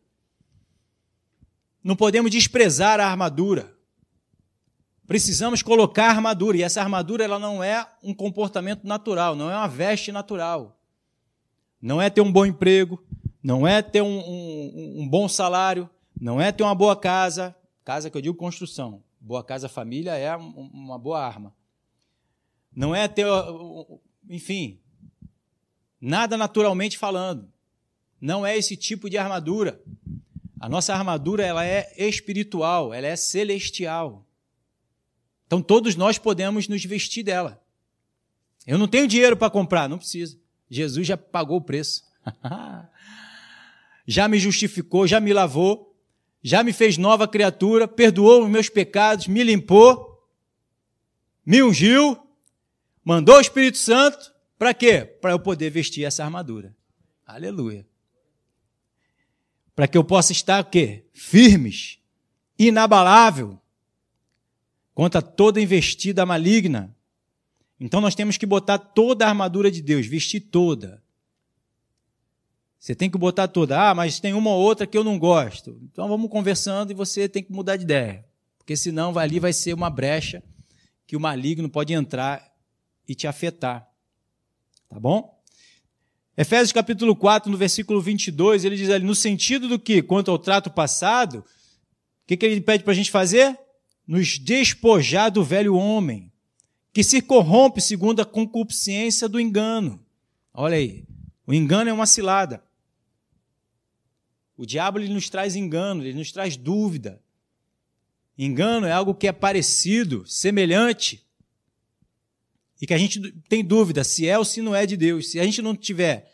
Não 1.84 1.98
podemos 1.98 2.32
desprezar 2.32 3.02
a 3.02 3.06
armadura. 3.06 3.76
Precisamos 5.06 5.62
colocar 5.62 6.06
a 6.06 6.12
armadura, 6.12 6.56
e 6.56 6.64
essa 6.64 6.82
armadura 6.82 7.26
ela 7.26 7.38
não 7.38 7.62
é 7.62 7.86
um 8.02 8.14
comportamento 8.14 8.88
natural, 8.88 9.36
não 9.36 9.52
é 9.52 9.56
uma 9.56 9.68
veste 9.68 10.14
natural. 10.14 10.80
Não 11.82 12.02
é 12.02 12.10
ter 12.10 12.22
um 12.22 12.32
bom 12.32 12.46
emprego, 12.46 13.04
não 13.44 13.68
é 13.68 13.82
ter 13.82 14.02
um, 14.02 14.20
um, 14.20 15.02
um 15.02 15.10
bom 15.10 15.28
salário, 15.28 15.90
Não 16.20 16.40
é 16.40 16.54
ter 16.54 16.64
uma 16.64 16.76
boa 16.76 16.96
casa, 16.96 17.54
casa 17.84 18.10
que 18.10 18.16
eu 18.16 18.22
digo 18.22 18.36
construção. 18.36 19.04
Boa 19.20 19.44
casa 19.44 19.68
família 19.68 20.16
é 20.16 20.34
uma 20.38 20.98
boa 20.98 21.22
arma. 21.22 21.54
Não 22.74 22.96
é 22.96 23.08
ter, 23.10 23.26
enfim, 24.30 24.80
nada 26.00 26.38
naturalmente 26.38 26.98
falando. 26.98 27.52
Não 28.20 28.46
é 28.46 28.58
esse 28.58 28.76
tipo 28.76 29.10
de 29.10 29.18
armadura. 29.18 29.82
A 30.60 30.68
nossa 30.68 30.94
armadura 30.94 31.46
ela 31.46 31.66
é 31.66 31.94
espiritual, 31.98 32.94
ela 32.94 33.08
é 33.08 33.16
celestial. 33.16 34.26
Então 35.48 35.62
todos 35.62 35.96
nós 35.96 36.18
podemos 36.18 36.68
nos 36.68 36.84
vestir 36.84 37.24
dela. 37.24 37.62
Eu 38.68 38.78
não 38.78 38.88
tenho 38.88 39.08
dinheiro 39.08 39.38
para 39.38 39.50
comprar, 39.50 39.88
não 39.88 39.98
precisa. 39.98 40.38
Jesus 40.70 41.08
já 41.08 41.18
pagou 41.18 41.58
o 41.58 41.62
preço. 41.62 42.04
já 44.06 44.28
me 44.28 44.38
justificou, 44.38 45.08
já 45.08 45.20
me 45.20 45.34
lavou, 45.34 45.96
já 46.44 46.64
me 46.64 46.74
fez 46.74 46.98
nova 46.98 47.28
criatura, 47.28 47.88
perdoou 47.88 48.44
os 48.44 48.50
meus 48.50 48.70
pecados, 48.70 49.28
me 49.28 49.44
limpou, 49.44 50.24
me 51.46 51.64
ungiu, 51.64 52.18
mandou 53.04 53.38
o 53.38 53.42
Espírito 53.42 53.78
Santo. 53.78 54.32
Para 54.60 54.76
quê? 54.76 55.04
Para 55.06 55.32
eu 55.32 55.40
poder 55.40 55.72
vestir 55.72 56.04
essa 56.04 56.24
armadura. 56.24 56.76
Aleluia 57.26 57.90
para 59.80 59.88
que 59.88 59.98
eu 59.98 60.04
possa 60.04 60.34
estar 60.34 60.62
o 60.62 60.66
quê? 60.66 61.06
Firmes, 61.14 62.00
inabalável 62.58 63.58
contra 64.94 65.22
toda 65.22 65.62
investida 65.62 66.26
maligna. 66.26 66.94
Então 67.80 68.02
nós 68.02 68.14
temos 68.14 68.36
que 68.36 68.46
botar 68.46 68.78
toda 68.78 69.26
a 69.26 69.30
armadura 69.30 69.72
de 69.72 69.82
Deus, 69.82 70.06
vestir 70.06 70.42
toda. 70.42 71.02
Você 72.78 72.94
tem 72.94 73.10
que 73.10 73.18
botar 73.18 73.48
toda. 73.48 73.90
Ah, 73.90 73.96
mas 73.96 74.20
tem 74.20 74.34
uma 74.34 74.50
ou 74.50 74.60
outra 74.60 74.86
que 74.86 74.98
eu 74.98 75.04
não 75.06 75.18
gosto. 75.18 75.80
Então 75.82 76.10
vamos 76.10 76.30
conversando 76.30 76.92
e 76.92 76.94
você 76.94 77.30
tem 77.30 77.42
que 77.42 77.54
mudar 77.54 77.78
de 77.78 77.84
ideia. 77.84 78.26
Porque 78.58 78.76
senão 78.76 79.18
ali 79.18 79.40
vai 79.40 79.54
ser 79.54 79.74
uma 79.74 79.90
brecha 79.90 80.44
que 81.08 81.16
o 81.16 81.22
maligno 81.22 81.70
pode 81.70 81.94
entrar 81.94 82.54
e 83.08 83.16
te 83.16 83.28
afetar. 83.28 83.89
Tá 84.90 85.00
bom? 85.00 85.40
Efésios 86.36 86.72
capítulo 86.72 87.16
4, 87.16 87.52
no 87.52 87.58
versículo 87.58 88.02
22, 88.02 88.66
ele 88.66 88.76
diz 88.76 88.90
ali, 88.90 89.06
no 89.06 89.14
sentido 89.14 89.68
do 89.68 89.78
que, 89.78 90.02
quanto 90.02 90.32
ao 90.32 90.40
trato 90.40 90.72
passado, 90.72 91.40
o 91.40 91.46
que, 92.26 92.36
que 92.36 92.46
ele 92.46 92.62
pede 92.62 92.84
para 92.84 92.94
a 92.94 92.96
gente 92.96 93.12
fazer? 93.12 93.58
Nos 94.08 94.40
despojar 94.40 95.30
do 95.30 95.44
velho 95.44 95.76
homem, 95.76 96.32
que 96.92 97.04
se 97.04 97.22
corrompe 97.22 97.82
segundo 97.82 98.22
a 98.22 98.26
concupiscência 98.26 99.30
do 99.30 99.40
engano. 99.40 100.04
Olha 100.54 100.78
aí, 100.78 101.06
o 101.46 101.54
engano 101.54 101.90
é 101.90 101.94
uma 101.94 102.08
cilada. 102.08 102.64
O 104.58 104.66
diabo 104.66 104.98
ele 104.98 105.14
nos 105.14 105.30
traz 105.30 105.56
engano, 105.56 106.04
ele 106.04 106.18
nos 106.18 106.32
traz 106.32 106.58
dúvida. 106.58 107.22
Engano 108.38 108.88
é 108.88 108.92
algo 108.92 109.14
que 109.14 109.28
é 109.28 109.32
parecido, 109.32 110.26
semelhante, 110.26 111.26
e 112.82 112.88
que 112.88 112.94
a 112.94 112.98
gente 112.98 113.32
tem 113.50 113.64
dúvida 113.64 114.04
se 114.04 114.28
é 114.28 114.38
ou 114.38 114.46
se 114.46 114.62
não 114.62 114.74
é 114.74 114.86
de 114.86 114.96
Deus. 114.96 115.32
Se 115.32 115.40
a 115.40 115.44
gente 115.44 115.62
não 115.62 115.76
tiver 115.76 116.32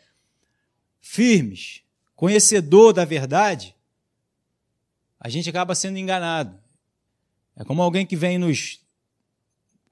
firmes, 1.00 1.82
conhecedor 2.14 2.92
da 2.92 3.04
verdade, 3.04 3.74
a 5.18 5.28
gente 5.28 5.48
acaba 5.50 5.74
sendo 5.74 5.98
enganado. 5.98 6.58
É 7.56 7.64
como 7.64 7.82
alguém 7.82 8.06
que 8.06 8.16
vem 8.16 8.38
nos 8.38 8.80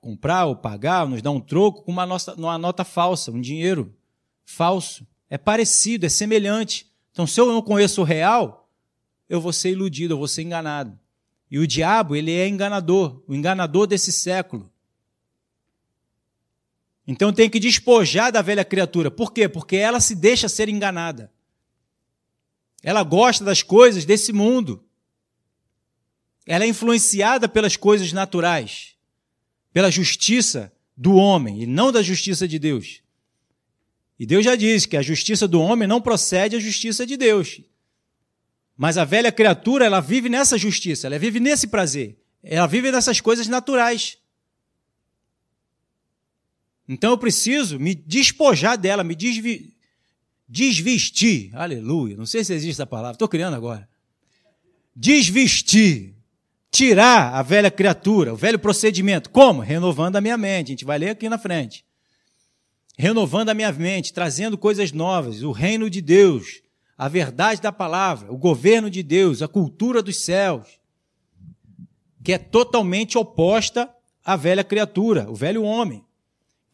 comprar 0.01 0.45
ou 0.45 0.55
pagar, 0.55 1.05
ou 1.05 1.09
nos 1.11 1.23
dar 1.23 1.31
um 1.31 1.41
troco 1.41 1.83
com 1.83 1.91
uma, 1.91 2.05
nossa, 2.05 2.35
uma 2.35 2.59
nota 2.59 2.85
falsa, 2.85 3.31
um 3.31 3.41
dinheiro 3.41 3.95
falso. 4.45 5.07
É 5.31 5.39
parecido, 5.39 6.05
é 6.05 6.09
semelhante. 6.09 6.87
Então, 7.11 7.27
se 7.27 7.41
eu 7.41 7.47
não 7.47 7.63
conheço 7.63 8.03
o 8.03 8.05
real, 8.05 8.69
eu 9.29 9.41
vou 9.41 9.53
ser 9.53 9.71
iludido, 9.71 10.15
eu 10.15 10.19
vou 10.19 10.29
ser 10.29 10.43
enganado. 10.43 10.99
E 11.51 11.59
o 11.59 11.67
diabo, 11.67 12.15
ele 12.15 12.33
é 12.33 12.47
enganador, 12.47 13.23
o 13.27 13.35
enganador 13.35 13.87
desse 13.87 14.13
século. 14.13 14.71
Então 17.07 17.33
tem 17.33 17.51
que 17.51 17.61
despojar 17.61 18.33
da 18.33 18.41
velha 18.41 18.65
criatura. 18.65 19.11
Por 19.11 19.33
quê? 19.33 19.49
Porque 19.49 19.77
ela 19.77 20.01
se 20.01 20.15
deixa 20.15 20.49
ser 20.49 20.69
enganada. 20.69 21.31
Ela 22.83 23.03
gosta 23.03 23.45
das 23.45 23.63
coisas 23.63 24.05
desse 24.05 24.33
mundo. 24.33 24.85
Ela 26.47 26.65
é 26.65 26.69
influenciada 26.69 27.49
pelas 27.49 27.77
coisas 27.77 28.13
naturais, 28.13 28.95
pela 29.73 29.91
justiça 29.91 30.73
do 30.97 31.15
homem 31.15 31.63
e 31.63 31.67
não 31.67 31.91
da 31.91 32.03
justiça 32.03 32.47
de 32.47 32.59
Deus. 32.59 33.03
E 34.19 34.27
Deus 34.27 34.45
já 34.45 34.55
disse 34.55 34.87
que 34.87 34.97
a 34.97 35.03
justiça 35.03 35.49
do 35.49 35.61
homem 35.61 35.89
não 35.89 36.01
procede 36.01 36.57
da 36.57 36.63
justiça 36.63 37.07
de 37.07 37.17
Deus. 37.17 37.61
Mas 38.77 38.99
a 38.99 39.05
velha 39.05 39.33
criatura, 39.33 39.85
ela 39.85 40.01
vive 40.01 40.29
nessa 40.29 40.59
justiça, 40.59 41.07
ela 41.07 41.19
vive 41.19 41.41
nesse 41.41 41.67
prazer. 41.67 42.19
Ela 42.43 42.67
vive 42.67 42.93
nessas 42.93 43.21
coisas 43.21 43.49
naturais. 43.49 44.19
Então 46.89 47.13
eu 47.13 47.19
preciso 47.19 47.79
me 47.81 47.95
despojar 47.95 48.77
dela, 48.77 49.03
me 49.03 49.15
desvi... 49.15 49.75
desvestir. 50.49 51.51
Aleluia. 51.55 52.17
Não 52.17 52.27
sei 52.27 52.45
se 52.45 52.53
existe 52.53 52.73
essa 52.73 52.87
palavra, 52.87 53.15
estou 53.15 53.29
criando 53.29 53.55
agora. 53.55 53.89
Desvestir. 54.95 56.15
Tirar 56.71 57.35
a 57.35 57.43
velha 57.43 57.71
criatura, 57.71 58.35
o 58.35 58.37
velho 58.37 58.59
procedimento. 58.59 59.31
Como? 59.31 59.63
Renovando 59.63 60.17
a 60.17 60.21
minha 60.21 60.37
mente. 60.37 60.69
A 60.69 60.73
gente 60.73 60.85
vai 60.85 60.99
ler 60.99 61.11
aqui 61.11 61.29
na 61.29 61.39
frente. 61.39 61.85
Renovando 62.99 63.49
a 63.49 63.55
minha 63.55 63.73
mente, 63.73 64.13
trazendo 64.13 64.59
coisas 64.59 64.93
novas, 64.93 65.43
o 65.43 65.53
reino 65.53 65.89
de 65.89 66.01
Deus, 66.01 66.63
a 66.99 67.09
verdade 67.09 67.61
da 67.61 67.73
palavra, 67.73 68.33
o 68.33 68.37
governo 68.37 68.91
de 68.91 69.03
Deus, 69.03 69.41
a 69.41 69.49
cultura 69.49 70.03
dos 70.03 70.25
céus, 70.25 70.79
que 72.23 72.33
é 72.33 72.39
totalmente 72.39 73.17
oposta 73.19 73.89
à 74.25 74.37
velha 74.37 74.63
criatura, 74.63 75.29
o 75.31 75.35
velho 75.35 75.63
homem 75.63 76.04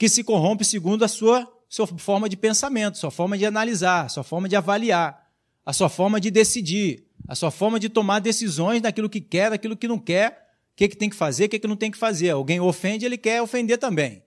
que 0.00 0.08
se 0.08 0.24
corrompe 0.24 0.64
segundo 0.64 1.04
a 1.04 1.08
sua, 1.08 1.46
sua 1.68 1.86
forma 1.86 2.26
de 2.26 2.34
pensamento, 2.34 2.96
sua 2.96 3.10
forma 3.10 3.36
de 3.36 3.44
analisar, 3.44 4.08
sua 4.08 4.24
forma 4.24 4.48
de 4.48 4.56
avaliar, 4.56 5.30
a 5.62 5.74
sua 5.74 5.90
forma 5.90 6.18
de 6.18 6.30
decidir, 6.30 7.04
a 7.28 7.34
sua 7.34 7.50
forma 7.50 7.78
de 7.78 7.90
tomar 7.90 8.18
decisões 8.18 8.80
daquilo 8.80 9.10
que 9.10 9.20
quer, 9.20 9.50
daquilo 9.50 9.76
que 9.76 9.86
não 9.86 9.98
quer, 9.98 10.30
o 10.72 10.76
que, 10.76 10.88
que 10.88 10.96
tem 10.96 11.10
que 11.10 11.16
fazer, 11.16 11.44
o 11.44 11.48
que, 11.50 11.58
que 11.58 11.66
não 11.66 11.76
tem 11.76 11.90
que 11.90 11.98
fazer. 11.98 12.30
Alguém 12.30 12.58
ofende, 12.60 13.04
ele 13.04 13.18
quer 13.18 13.42
ofender 13.42 13.76
também. 13.76 14.22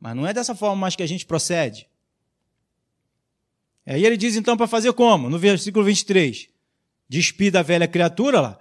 Mas 0.00 0.16
não 0.16 0.26
é 0.26 0.32
dessa 0.32 0.54
forma 0.54 0.76
mais 0.76 0.96
que 0.96 1.02
a 1.02 1.06
gente 1.06 1.26
procede. 1.26 1.86
Aí 3.84 4.06
ele 4.06 4.16
diz 4.16 4.36
então 4.36 4.56
para 4.56 4.66
fazer 4.66 4.90
como? 4.94 5.28
No 5.28 5.38
versículo 5.38 5.84
23. 5.84 6.48
Despida 7.06 7.60
a 7.60 7.62
velha 7.62 7.86
criatura 7.86 8.40
lá, 8.40 8.58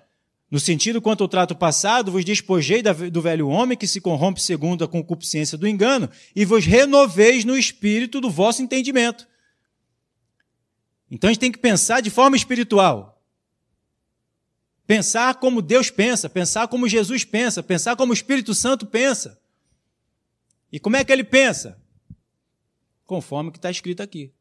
no 0.49 0.59
sentido 0.59 1.01
quanto 1.01 1.23
ao 1.23 1.27
trato 1.27 1.55
passado, 1.55 2.11
vos 2.11 2.23
despojei 2.23 2.83
do 2.83 3.21
velho 3.21 3.47
homem 3.47 3.77
que 3.77 3.87
se 3.87 3.99
corrompe 3.99 4.41
segundo 4.41 4.83
a 4.83 4.87
concupiscência 4.87 5.57
do 5.57 5.67
engano, 5.67 6.09
e 6.35 6.45
vos 6.45 6.65
renoveis 6.65 7.43
no 7.43 7.57
espírito 7.57 8.21
do 8.21 8.29
vosso 8.29 8.61
entendimento. 8.61 9.27
Então 11.09 11.29
a 11.29 11.33
gente 11.33 11.39
tem 11.39 11.51
que 11.51 11.57
pensar 11.59 12.01
de 12.01 12.09
forma 12.09 12.35
espiritual. 12.35 13.15
Pensar 14.85 15.35
como 15.35 15.63
Deus 15.63 15.89
pensa, 15.89 16.29
pensar 16.29 16.67
como 16.67 16.87
Jesus 16.87 17.23
pensa, 17.23 17.63
pensar 17.63 17.95
como 17.95 18.11
o 18.11 18.13
Espírito 18.13 18.53
Santo 18.53 18.85
pensa. 18.85 19.41
E 20.71 20.79
como 20.79 20.95
é 20.95 21.03
que 21.03 21.11
ele 21.11 21.23
pensa? 21.23 21.81
Conforme 23.03 23.49
o 23.49 23.51
que 23.51 23.57
está 23.57 23.71
escrito 23.71 24.03
aqui. 24.03 24.31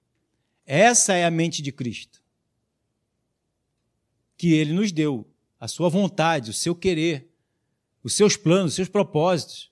Essa 0.66 1.14
é 1.14 1.24
a 1.24 1.30
mente 1.30 1.62
de 1.62 1.72
Cristo. 1.72 2.22
Que 4.36 4.52
ele 4.52 4.74
nos 4.74 4.92
deu 4.92 5.26
a 5.64 5.68
sua 5.68 5.88
vontade, 5.88 6.50
o 6.50 6.52
seu 6.52 6.74
querer, 6.74 7.26
os 8.02 8.12
seus 8.12 8.36
planos, 8.36 8.72
os 8.72 8.76
seus 8.76 8.88
propósitos, 8.88 9.70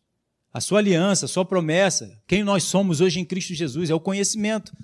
a 0.50 0.58
sua 0.58 0.78
aliança, 0.78 1.26
a 1.26 1.28
sua 1.28 1.44
promessa, 1.44 2.18
quem 2.26 2.42
nós 2.42 2.62
somos 2.62 3.02
hoje 3.02 3.20
em 3.20 3.26
Cristo 3.26 3.52
Jesus, 3.52 3.90
é 3.90 3.94
o 3.94 4.00
conhecimento 4.00 4.74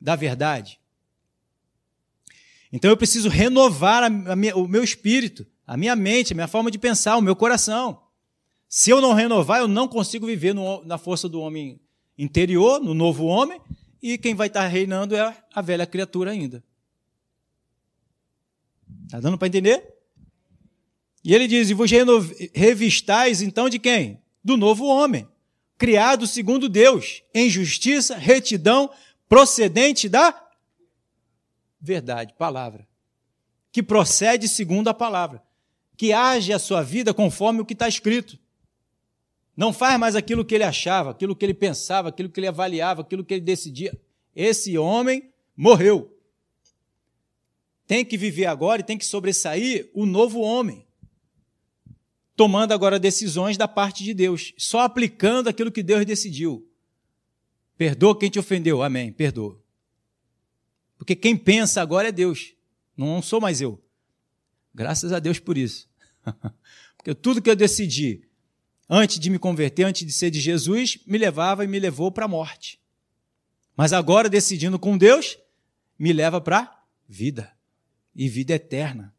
da 0.00 0.16
verdade. 0.16 0.80
Então 2.72 2.90
eu 2.90 2.96
preciso 2.96 3.28
renovar 3.28 4.02
a, 4.02 4.06
a 4.06 4.34
minha, 4.34 4.56
o 4.56 4.66
meu 4.66 4.82
espírito, 4.82 5.46
a 5.66 5.76
minha 5.76 5.94
mente, 5.94 6.32
a 6.32 6.34
minha 6.34 6.48
forma 6.48 6.70
de 6.70 6.78
pensar, 6.78 7.18
o 7.18 7.22
meu 7.22 7.36
coração. 7.36 8.00
Se 8.66 8.88
eu 8.88 8.98
não 8.98 9.12
renovar, 9.12 9.60
eu 9.60 9.68
não 9.68 9.86
consigo 9.86 10.24
viver 10.24 10.54
no, 10.54 10.82
na 10.86 10.96
força 10.96 11.28
do 11.28 11.38
homem 11.38 11.78
interior, 12.16 12.80
no 12.80 12.94
novo 12.94 13.26
homem, 13.26 13.60
e 14.02 14.16
quem 14.16 14.34
vai 14.34 14.46
estar 14.46 14.66
reinando 14.66 15.14
é 15.14 15.36
a 15.52 15.60
velha 15.60 15.86
criatura 15.86 16.30
ainda. 16.30 16.64
Está 19.04 19.20
dando 19.20 19.36
para 19.36 19.48
entender? 19.48 19.99
E 21.22 21.34
ele 21.34 21.46
diz: 21.46 21.70
E 21.70 21.74
vos 21.74 21.90
revistais 22.54 23.42
então 23.42 23.68
de 23.68 23.78
quem? 23.78 24.20
Do 24.42 24.56
novo 24.56 24.86
homem, 24.86 25.28
criado 25.76 26.26
segundo 26.26 26.68
Deus, 26.68 27.22
em 27.34 27.48
justiça, 27.48 28.16
retidão, 28.16 28.90
procedente 29.28 30.08
da 30.08 30.48
verdade, 31.80 32.34
palavra. 32.38 32.86
Que 33.72 33.82
procede 33.82 34.48
segundo 34.48 34.88
a 34.88 34.94
palavra. 34.94 35.42
Que 35.96 36.12
age 36.12 36.52
a 36.52 36.58
sua 36.58 36.82
vida 36.82 37.14
conforme 37.14 37.60
o 37.60 37.64
que 37.64 37.74
está 37.74 37.86
escrito. 37.86 38.38
Não 39.56 39.72
faz 39.72 39.98
mais 39.98 40.16
aquilo 40.16 40.44
que 40.44 40.54
ele 40.54 40.64
achava, 40.64 41.10
aquilo 41.10 41.36
que 41.36 41.44
ele 41.44 41.54
pensava, 41.54 42.08
aquilo 42.08 42.30
que 42.30 42.40
ele 42.40 42.46
avaliava, 42.46 43.02
aquilo 43.02 43.24
que 43.24 43.34
ele 43.34 43.42
decidia. 43.42 43.98
Esse 44.34 44.78
homem 44.78 45.30
morreu. 45.56 46.16
tem 47.86 48.04
que 48.04 48.16
viver 48.16 48.46
agora 48.46 48.80
e 48.80 48.84
tem 48.84 48.96
que 48.96 49.04
sobressair 49.04 49.90
o 49.92 50.06
novo 50.06 50.40
homem, 50.40 50.86
tomando 52.40 52.72
agora 52.72 52.98
decisões 52.98 53.58
da 53.58 53.68
parte 53.68 54.02
de 54.02 54.14
Deus, 54.14 54.54
só 54.56 54.80
aplicando 54.80 55.48
aquilo 55.48 55.70
que 55.70 55.82
Deus 55.82 56.06
decidiu. 56.06 56.66
Perdoa 57.76 58.18
quem 58.18 58.30
te 58.30 58.38
ofendeu, 58.38 58.82
amém, 58.82 59.12
perdoa. 59.12 59.62
Porque 60.96 61.14
quem 61.14 61.36
pensa 61.36 61.82
agora 61.82 62.08
é 62.08 62.12
Deus, 62.12 62.54
não 62.96 63.20
sou 63.20 63.42
mais 63.42 63.60
eu. 63.60 63.78
Graças 64.74 65.12
a 65.12 65.18
Deus 65.18 65.38
por 65.38 65.58
isso. 65.58 65.86
Porque 66.96 67.14
tudo 67.14 67.42
que 67.42 67.50
eu 67.50 67.54
decidi 67.54 68.26
antes 68.88 69.18
de 69.18 69.28
me 69.28 69.38
converter, 69.38 69.84
antes 69.84 70.06
de 70.06 70.12
ser 70.12 70.30
de 70.30 70.40
Jesus, 70.40 70.98
me 71.06 71.18
levava 71.18 71.62
e 71.62 71.68
me 71.68 71.78
levou 71.78 72.10
para 72.10 72.24
a 72.24 72.28
morte. 72.28 72.80
Mas 73.76 73.92
agora, 73.92 74.30
decidindo 74.30 74.78
com 74.78 74.96
Deus, 74.96 75.36
me 75.98 76.10
leva 76.10 76.40
para 76.40 76.84
vida 77.06 77.52
e 78.16 78.30
vida 78.30 78.54
eterna. 78.54 79.14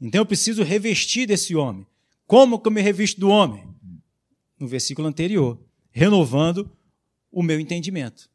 Então 0.00 0.22
eu 0.22 0.26
preciso 0.26 0.62
revestir 0.62 1.26
desse 1.26 1.54
homem. 1.54 1.86
Como 2.26 2.58
que 2.58 2.68
eu 2.68 2.72
me 2.72 2.80
revisto 2.80 3.20
do 3.20 3.28
homem? 3.28 3.68
No 4.58 4.66
versículo 4.66 5.06
anterior, 5.08 5.60
renovando 5.90 6.70
o 7.30 7.42
meu 7.42 7.60
entendimento. 7.60 8.30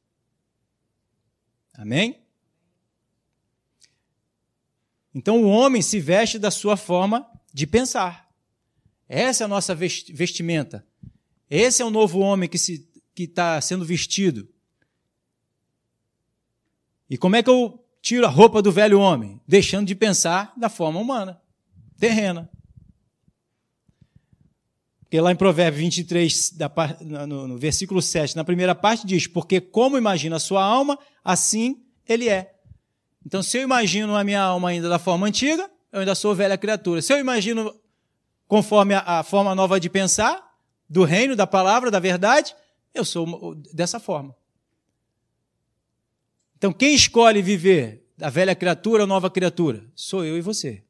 Amém? 1.74 2.22
Então 5.16 5.42
o 5.42 5.48
homem 5.48 5.82
se 5.82 6.00
veste 6.00 6.38
da 6.38 6.52
sua 6.52 6.78
forma 6.78 7.30
de 7.54 7.66
pensar. 7.66 8.30
Essa 9.08 9.44
é 9.44 9.46
a 9.46 9.48
nossa 9.48 9.74
vestimenta. 9.74 10.86
Esse 11.50 11.82
é 11.82 11.86
o 11.86 11.90
novo 11.90 12.20
homem 12.20 12.48
que 12.48 13.24
está 13.24 13.60
sendo 13.60 13.84
vestido. 13.84 14.48
E 17.10 17.18
como 17.18 17.36
é 17.36 17.42
que 17.42 17.50
eu 17.50 17.84
tiro 18.02 18.26
a 18.26 18.30
roupa 18.30 18.62
do 18.62 18.72
velho 18.72 19.00
homem? 19.00 19.42
Deixando 19.48 19.88
de 19.88 19.96
pensar 19.96 20.54
da 20.56 20.70
forma 20.70 21.00
humana, 21.00 21.42
terrena. 21.98 22.48
Porque 25.10 25.20
lá 25.20 25.32
em 25.32 25.36
Provérbios 25.36 25.82
23, 25.82 26.52
da, 26.52 26.72
no, 27.02 27.58
versículo 27.58 28.00
7, 28.00 28.36
na 28.36 28.44
primeira 28.44 28.76
parte, 28.76 29.08
diz: 29.08 29.26
Porque 29.26 29.60
como 29.60 29.98
imagina 29.98 30.36
a 30.36 30.40
sua 30.40 30.64
alma, 30.64 31.00
assim 31.26 31.84
ele 32.08 32.30
é. 32.30 32.54
Então, 33.26 33.42
se 33.42 33.58
eu 33.58 33.64
imagino 33.64 34.16
a 34.16 34.24
minha 34.24 34.40
alma 34.40 34.70
ainda 34.70 34.88
da 34.88 35.00
forma 35.00 35.26
antiga, 35.26 35.68
eu 35.92 36.02
ainda 36.02 36.14
sou 36.14 36.36
velha 36.36 36.56
criatura. 36.60 37.02
Se 37.02 37.12
eu 37.12 37.18
imagino 37.18 37.76
conforme 38.48 38.94
a, 38.94 39.20
a 39.20 39.24
forma 39.24 39.56
nova 39.56 39.80
de 39.80 39.90
pensar, 39.90 40.48
do 40.88 41.04
reino, 41.04 41.36
da 41.36 41.48
palavra, 41.48 41.90
da 41.90 42.00
verdade, 42.00 42.56
eu 42.94 43.04
sou 43.04 43.56
dessa 43.74 44.00
forma. 44.00 44.36
Então, 46.56 46.72
quem 46.72 46.94
escolhe 46.94 47.42
viver 47.42 48.06
da 48.16 48.30
velha 48.30 48.54
criatura 48.54 49.04
ou 49.04 49.08
nova 49.08 49.28
criatura? 49.28 49.84
Sou 49.96 50.24
eu 50.24 50.38
e 50.38 50.42
você. 50.42 50.84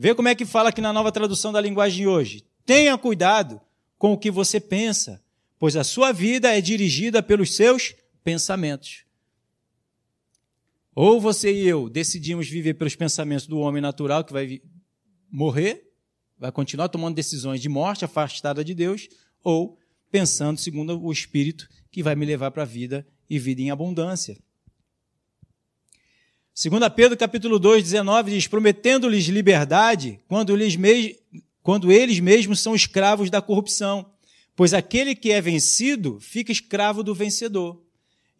Vê 0.00 0.14
como 0.14 0.28
é 0.28 0.34
que 0.36 0.46
fala 0.46 0.68
aqui 0.68 0.80
na 0.80 0.92
nova 0.92 1.10
tradução 1.10 1.52
da 1.52 1.60
linguagem 1.60 1.98
de 1.98 2.06
hoje. 2.06 2.44
Tenha 2.64 2.96
cuidado 2.96 3.60
com 3.98 4.12
o 4.12 4.16
que 4.16 4.30
você 4.30 4.60
pensa, 4.60 5.20
pois 5.58 5.74
a 5.74 5.82
sua 5.82 6.12
vida 6.12 6.56
é 6.56 6.60
dirigida 6.60 7.20
pelos 7.20 7.56
seus 7.56 7.96
pensamentos. 8.22 9.04
Ou 10.94 11.20
você 11.20 11.52
e 11.52 11.66
eu 11.66 11.88
decidimos 11.88 12.48
viver 12.48 12.74
pelos 12.74 12.94
pensamentos 12.94 13.48
do 13.48 13.58
homem 13.58 13.82
natural 13.82 14.22
que 14.22 14.32
vai 14.32 14.62
morrer, 15.28 15.90
vai 16.38 16.52
continuar 16.52 16.88
tomando 16.88 17.16
decisões 17.16 17.60
de 17.60 17.68
morte 17.68 18.04
afastada 18.04 18.62
de 18.62 18.74
Deus, 18.74 19.08
ou 19.42 19.76
pensando 20.12 20.60
segundo 20.60 21.02
o 21.02 21.10
Espírito 21.10 21.68
que 21.90 22.04
vai 22.04 22.14
me 22.14 22.24
levar 22.24 22.52
para 22.52 22.62
a 22.62 22.66
vida 22.66 23.04
e 23.28 23.36
vida 23.36 23.62
em 23.62 23.72
abundância. 23.72 24.38
2 26.60 26.92
Pedro 26.96 27.16
capítulo 27.16 27.56
2, 27.56 27.84
19 27.84 28.32
diz: 28.32 28.48
prometendo-lhes 28.48 29.26
liberdade 29.26 30.18
quando, 30.26 30.56
lhes 30.56 30.74
me... 30.74 31.16
quando 31.62 31.92
eles 31.92 32.18
mesmos 32.18 32.58
são 32.58 32.74
escravos 32.74 33.30
da 33.30 33.40
corrupção, 33.40 34.10
pois 34.56 34.74
aquele 34.74 35.14
que 35.14 35.30
é 35.30 35.40
vencido 35.40 36.18
fica 36.20 36.50
escravo 36.50 37.04
do 37.04 37.14
vencedor. 37.14 37.80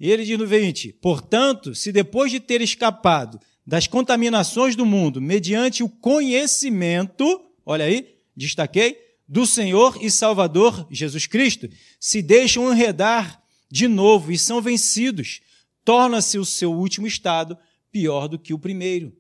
E 0.00 0.10
ele 0.10 0.24
diz 0.24 0.36
no 0.36 0.48
20: 0.48 0.94
Portanto, 0.94 1.76
se 1.76 1.92
depois 1.92 2.32
de 2.32 2.40
ter 2.40 2.60
escapado 2.60 3.38
das 3.64 3.86
contaminações 3.86 4.74
do 4.74 4.84
mundo, 4.84 5.20
mediante 5.20 5.84
o 5.84 5.88
conhecimento, 5.88 7.40
olha 7.64 7.84
aí, 7.84 8.16
destaquei, 8.36 8.98
do 9.28 9.46
Senhor 9.46 9.96
e 10.00 10.10
Salvador 10.10 10.88
Jesus 10.90 11.28
Cristo, 11.28 11.68
se 12.00 12.20
deixam 12.20 12.72
enredar 12.72 13.40
de 13.70 13.86
novo 13.86 14.32
e 14.32 14.38
são 14.38 14.60
vencidos, 14.60 15.40
torna-se 15.84 16.36
o 16.36 16.44
seu 16.44 16.72
último 16.72 17.06
estado 17.06 17.56
pior 17.98 18.28
do 18.28 18.38
que 18.38 18.54
o 18.54 18.58
primeiro. 18.58 19.12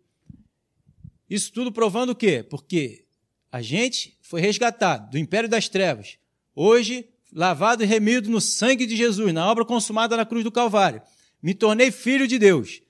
Isso 1.28 1.52
tudo 1.52 1.72
provando 1.72 2.10
o 2.10 2.14
quê? 2.14 2.46
Porque 2.48 3.04
a 3.50 3.60
gente 3.60 4.16
foi 4.22 4.40
resgatado 4.40 5.10
do 5.10 5.18
império 5.18 5.48
das 5.48 5.68
trevas, 5.68 6.16
hoje 6.54 7.08
lavado 7.32 7.82
e 7.82 7.86
remido 7.86 8.30
no 8.30 8.40
sangue 8.40 8.86
de 8.86 8.96
Jesus, 8.96 9.34
na 9.34 9.50
obra 9.50 9.64
consumada 9.64 10.16
na 10.16 10.24
cruz 10.24 10.44
do 10.44 10.52
Calvário. 10.52 11.02
Me 11.42 11.54
tornei 11.54 11.90
filho 11.90 12.28
de 12.28 12.38
Deus. 12.38 12.80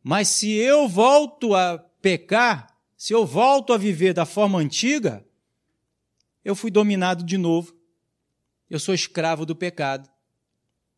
Mas 0.00 0.28
se 0.28 0.52
eu 0.52 0.88
volto 0.88 1.56
a 1.56 1.76
pecar, 2.00 2.68
se 2.96 3.12
eu 3.12 3.26
volto 3.26 3.72
a 3.72 3.76
viver 3.76 4.14
da 4.14 4.24
forma 4.24 4.60
antiga, 4.60 5.26
eu 6.44 6.54
fui 6.54 6.70
dominado 6.70 7.24
de 7.24 7.36
novo. 7.36 7.76
Eu 8.70 8.78
sou 8.78 8.94
escravo 8.94 9.44
do 9.44 9.56
pecado. 9.56 10.08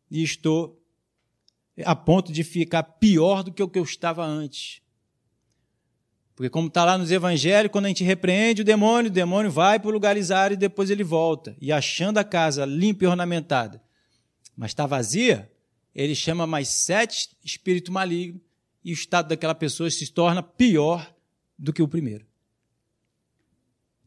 E 0.09 0.23
estou 0.23 0.78
a 1.85 1.95
ponto 1.95 2.31
de 2.31 2.43
ficar 2.43 2.83
pior 2.83 3.43
do 3.43 3.51
que 3.51 3.63
o 3.63 3.69
que 3.69 3.79
eu 3.79 3.83
estava 3.83 4.25
antes. 4.25 4.81
Porque, 6.35 6.49
como 6.49 6.69
está 6.69 6.85
lá 6.85 6.97
nos 6.97 7.11
evangelhos, 7.11 7.71
quando 7.71 7.85
a 7.85 7.87
gente 7.89 8.03
repreende 8.03 8.61
o 8.61 8.65
demônio, 8.65 9.11
o 9.11 9.13
demônio 9.13 9.51
vai 9.51 9.77
para 9.77 9.89
o 9.89 9.91
lugarizar 9.91 10.51
e 10.51 10.55
depois 10.55 10.89
ele 10.89 11.03
volta. 11.03 11.55
E 11.59 11.71
achando 11.71 12.17
a 12.17 12.23
casa 12.23 12.65
limpa 12.65 13.03
e 13.03 13.07
ornamentada, 13.07 13.83
mas 14.55 14.71
está 14.71 14.85
vazia, 14.85 15.51
ele 15.93 16.15
chama 16.15 16.47
mais 16.47 16.69
sete 16.69 17.29
espíritos 17.43 17.91
malignos 17.91 18.41
e 18.83 18.91
o 18.91 18.93
estado 18.93 19.27
daquela 19.27 19.53
pessoa 19.53 19.91
se 19.91 20.09
torna 20.11 20.41
pior 20.41 21.13
do 21.57 21.73
que 21.73 21.81
o 21.81 21.87
primeiro. 21.87 22.25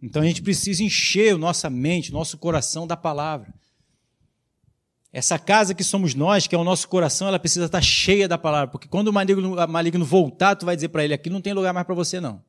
Então 0.03 0.23
a 0.23 0.25
gente 0.25 0.43
precisa 0.43 0.83
encher 0.83 1.37
nossa 1.37 1.69
mente, 1.69 2.13
nosso 2.13 2.39
coração 2.39 2.87
da 2.87 2.97
palavra. 2.97 3.55
Essa 5.12 5.38
casa 5.38 5.75
que 5.75 5.85
somos 5.85 6.14
nós, 6.14 6.46
que 6.46 6.55
é 6.55 6.59
o 6.59 6.64
nosso 6.64 6.88
coração, 6.88 7.29
ela 7.29 7.38
precisa 7.38 7.66
estar 7.66 7.83
cheia 7.83 8.27
da 8.27 8.38
palavra, 8.38 8.68
porque 8.68 8.88
quando 8.88 9.09
o 9.09 9.12
maligno, 9.12 9.55
maligno 9.68 10.05
voltar, 10.05 10.57
tu 10.57 10.64
vai 10.64 10.75
dizer 10.75 10.88
para 10.88 11.05
ele: 11.05 11.12
aqui 11.12 11.29
não 11.29 11.40
tem 11.40 11.53
lugar 11.53 11.75
mais 11.75 11.85
para 11.85 11.94
você, 11.94 12.18
não. 12.18 12.42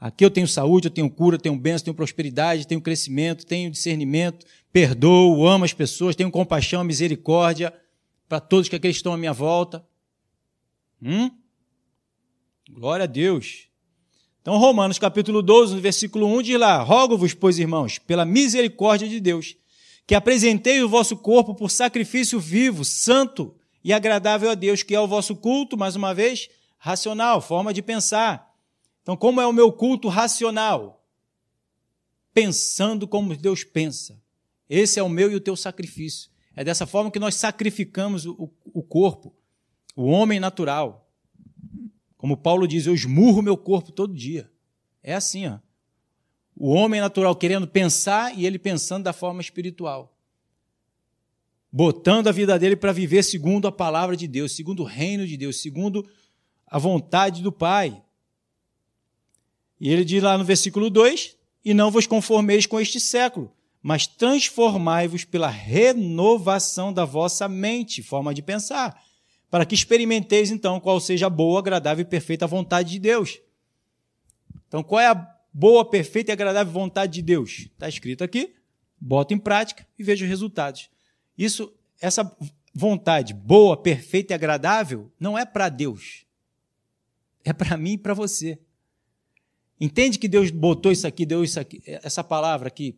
Aqui 0.00 0.24
eu 0.24 0.30
tenho 0.30 0.48
saúde, 0.48 0.88
eu 0.88 0.90
tenho 0.90 1.10
cura, 1.10 1.36
eu 1.36 1.40
tenho 1.40 1.54
bênção, 1.54 1.84
tenho 1.84 1.94
prosperidade, 1.94 2.66
tenho 2.66 2.80
crescimento, 2.80 3.46
tenho 3.46 3.70
discernimento, 3.70 4.44
perdoo, 4.72 5.46
amo 5.46 5.64
as 5.64 5.72
pessoas, 5.72 6.16
tenho 6.16 6.30
compaixão, 6.30 6.82
misericórdia 6.82 7.72
para 8.28 8.40
todos 8.40 8.68
que 8.68 8.74
aqueles 8.74 8.96
estão 8.96 9.12
à 9.12 9.16
minha 9.18 9.32
volta. 9.32 9.86
Hum? 11.02 11.30
Glória 12.70 13.04
a 13.04 13.06
Deus. 13.06 13.68
Então, 14.40 14.56
Romanos 14.56 14.98
capítulo 14.98 15.42
12, 15.42 15.74
no 15.74 15.80
versículo 15.80 16.26
1 16.38 16.42
diz 16.42 16.58
lá: 16.58 16.82
Rogo-vos, 16.82 17.34
pois, 17.34 17.58
irmãos, 17.58 17.98
pela 17.98 18.24
misericórdia 18.24 19.06
de 19.06 19.20
Deus, 19.20 19.54
que 20.06 20.14
apresentei 20.14 20.82
o 20.82 20.88
vosso 20.88 21.16
corpo 21.16 21.54
por 21.54 21.70
sacrifício 21.70 22.40
vivo, 22.40 22.84
santo 22.84 23.54
e 23.84 23.92
agradável 23.92 24.50
a 24.50 24.54
Deus, 24.54 24.82
que 24.82 24.94
é 24.94 25.00
o 25.00 25.06
vosso 25.06 25.36
culto, 25.36 25.76
mais 25.76 25.96
uma 25.96 26.14
vez, 26.14 26.48
racional, 26.78 27.40
forma 27.40 27.72
de 27.72 27.82
pensar. 27.82 28.52
Então, 29.02 29.16
como 29.16 29.40
é 29.40 29.46
o 29.46 29.52
meu 29.52 29.72
culto 29.72 30.08
racional? 30.08 31.04
Pensando 32.32 33.06
como 33.06 33.36
Deus 33.36 33.64
pensa. 33.64 34.20
Esse 34.68 34.98
é 34.98 35.02
o 35.02 35.08
meu 35.08 35.30
e 35.30 35.34
o 35.34 35.40
teu 35.40 35.56
sacrifício. 35.56 36.30
É 36.54 36.64
dessa 36.64 36.86
forma 36.86 37.10
que 37.10 37.18
nós 37.18 37.34
sacrificamos 37.34 38.26
o, 38.26 38.50
o 38.64 38.82
corpo, 38.82 39.34
o 39.96 40.04
homem 40.04 40.38
natural. 40.38 41.10
Como 42.16 42.36
Paulo 42.36 42.68
diz, 42.68 42.86
eu 42.86 42.94
esmurro 42.94 43.42
meu 43.42 43.56
corpo 43.56 43.90
todo 43.90 44.14
dia. 44.14 44.50
É 45.02 45.14
assim, 45.14 45.46
ó. 45.46 45.58
O 46.56 46.70
homem 46.70 47.00
natural 47.00 47.34
querendo 47.34 47.66
pensar 47.66 48.36
e 48.38 48.46
ele 48.46 48.58
pensando 48.58 49.04
da 49.04 49.12
forma 49.12 49.40
espiritual. 49.40 50.16
Botando 51.70 52.28
a 52.28 52.32
vida 52.32 52.58
dele 52.58 52.76
para 52.76 52.92
viver 52.92 53.22
segundo 53.22 53.66
a 53.66 53.72
palavra 53.72 54.16
de 54.16 54.28
Deus, 54.28 54.52
segundo 54.52 54.80
o 54.80 54.86
reino 54.86 55.26
de 55.26 55.36
Deus, 55.36 55.60
segundo 55.60 56.06
a 56.66 56.78
vontade 56.78 57.42
do 57.42 57.50
Pai. 57.50 58.02
E 59.80 59.90
ele 59.90 60.04
diz 60.04 60.22
lá 60.22 60.36
no 60.36 60.44
versículo 60.44 60.90
2: 60.90 61.36
E 61.64 61.72
não 61.72 61.90
vos 61.90 62.06
conformeis 62.06 62.66
com 62.66 62.78
este 62.78 63.00
século, 63.00 63.50
mas 63.82 64.06
transformai-vos 64.06 65.24
pela 65.24 65.48
renovação 65.48 66.92
da 66.92 67.04
vossa 67.04 67.48
mente, 67.48 68.02
forma 68.02 68.32
de 68.32 68.42
pensar, 68.42 69.02
para 69.50 69.66
que 69.66 69.74
experimenteis 69.74 70.50
então 70.50 70.78
qual 70.78 71.00
seja 71.00 71.26
a 71.26 71.30
boa, 71.30 71.58
agradável 71.58 72.02
e 72.02 72.08
perfeita 72.08 72.46
vontade 72.46 72.90
de 72.90 72.98
Deus. 72.98 73.40
Então, 74.68 74.82
qual 74.82 75.00
é 75.00 75.08
a 75.08 75.14
boa, 75.52 75.88
perfeita 75.88 76.30
e 76.30 76.32
agradável 76.32 76.72
vontade 76.72 77.12
de 77.12 77.22
Deus. 77.22 77.68
Está 77.72 77.88
escrito 77.88 78.24
aqui, 78.24 78.54
bota 79.00 79.34
em 79.34 79.38
prática 79.38 79.86
e 79.98 80.02
veja 80.02 80.24
os 80.24 80.28
resultados. 80.28 80.88
Isso, 81.36 81.72
essa 82.00 82.36
vontade 82.74 83.34
boa, 83.34 83.76
perfeita 83.76 84.32
e 84.32 84.34
agradável 84.34 85.12
não 85.18 85.38
é 85.38 85.44
para 85.44 85.68
Deus. 85.68 86.24
É 87.44 87.52
para 87.52 87.76
mim 87.76 87.92
e 87.92 87.98
para 87.98 88.14
você. 88.14 88.58
Entende 89.80 90.18
que 90.18 90.28
Deus 90.28 90.50
botou 90.50 90.92
isso 90.92 91.06
aqui, 91.06 91.26
deu 91.26 91.42
isso 91.42 91.58
aqui, 91.58 91.82
essa 91.84 92.22
palavra 92.22 92.68
aqui 92.68 92.96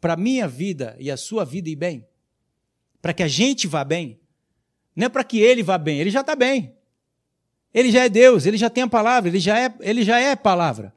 para 0.00 0.16
minha 0.16 0.46
vida 0.46 0.96
e 0.98 1.10
a 1.10 1.16
sua 1.16 1.44
vida 1.44 1.68
ir 1.68 1.76
bem? 1.76 2.06
Para 3.00 3.12
que 3.12 3.22
a 3.22 3.28
gente 3.28 3.66
vá 3.66 3.84
bem? 3.84 4.18
Não 4.94 5.06
é 5.06 5.08
para 5.08 5.24
que 5.24 5.38
ele 5.38 5.62
vá 5.62 5.78
bem, 5.78 5.98
ele 5.98 6.10
já 6.10 6.20
está 6.20 6.34
bem. 6.34 6.74
Ele 7.72 7.90
já 7.90 8.04
é 8.04 8.08
Deus, 8.08 8.46
ele 8.46 8.56
já 8.56 8.68
tem 8.68 8.82
a 8.82 8.88
palavra, 8.88 9.28
ele 9.28 9.38
já 9.38 9.58
é, 9.58 9.74
ele 9.80 10.02
já 10.02 10.18
é 10.18 10.34
palavra. 10.34 10.92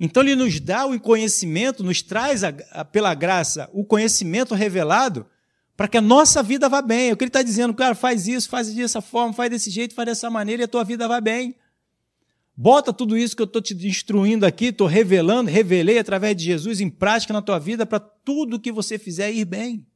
Então 0.00 0.22
ele 0.22 0.34
nos 0.34 0.58
dá 0.58 0.86
o 0.86 0.98
conhecimento, 0.98 1.84
nos 1.84 2.00
traz 2.00 2.42
a, 2.42 2.54
a, 2.72 2.84
pela 2.86 3.12
graça 3.12 3.68
o 3.70 3.84
conhecimento 3.84 4.54
revelado 4.54 5.26
para 5.76 5.86
que 5.86 5.98
a 5.98 6.00
nossa 6.00 6.42
vida 6.42 6.70
vá 6.70 6.80
bem. 6.80 7.10
É 7.10 7.12
o 7.12 7.16
que 7.18 7.24
ele 7.24 7.28
está 7.28 7.42
dizendo, 7.42 7.74
cara, 7.74 7.94
faz 7.94 8.26
isso, 8.26 8.48
faz 8.48 8.74
dessa 8.74 9.02
forma, 9.02 9.34
faz 9.34 9.50
desse 9.50 9.70
jeito, 9.70 9.94
faz 9.94 10.06
dessa 10.08 10.30
maneira 10.30 10.62
e 10.62 10.64
a 10.64 10.68
tua 10.68 10.84
vida 10.84 11.06
vai 11.06 11.20
bem. 11.20 11.54
Bota 12.56 12.94
tudo 12.94 13.16
isso 13.16 13.36
que 13.36 13.42
eu 13.42 13.46
estou 13.46 13.60
te 13.60 13.74
instruindo 13.86 14.46
aqui, 14.46 14.66
estou 14.66 14.86
revelando, 14.86 15.50
revelei 15.50 15.98
através 15.98 16.34
de 16.34 16.44
Jesus 16.44 16.80
em 16.80 16.88
prática 16.88 17.34
na 17.34 17.42
tua 17.42 17.58
vida 17.58 17.84
para 17.84 18.00
tudo 18.00 18.58
que 18.60 18.72
você 18.72 18.98
fizer 18.98 19.30
ir 19.30 19.44
bem. 19.44 19.86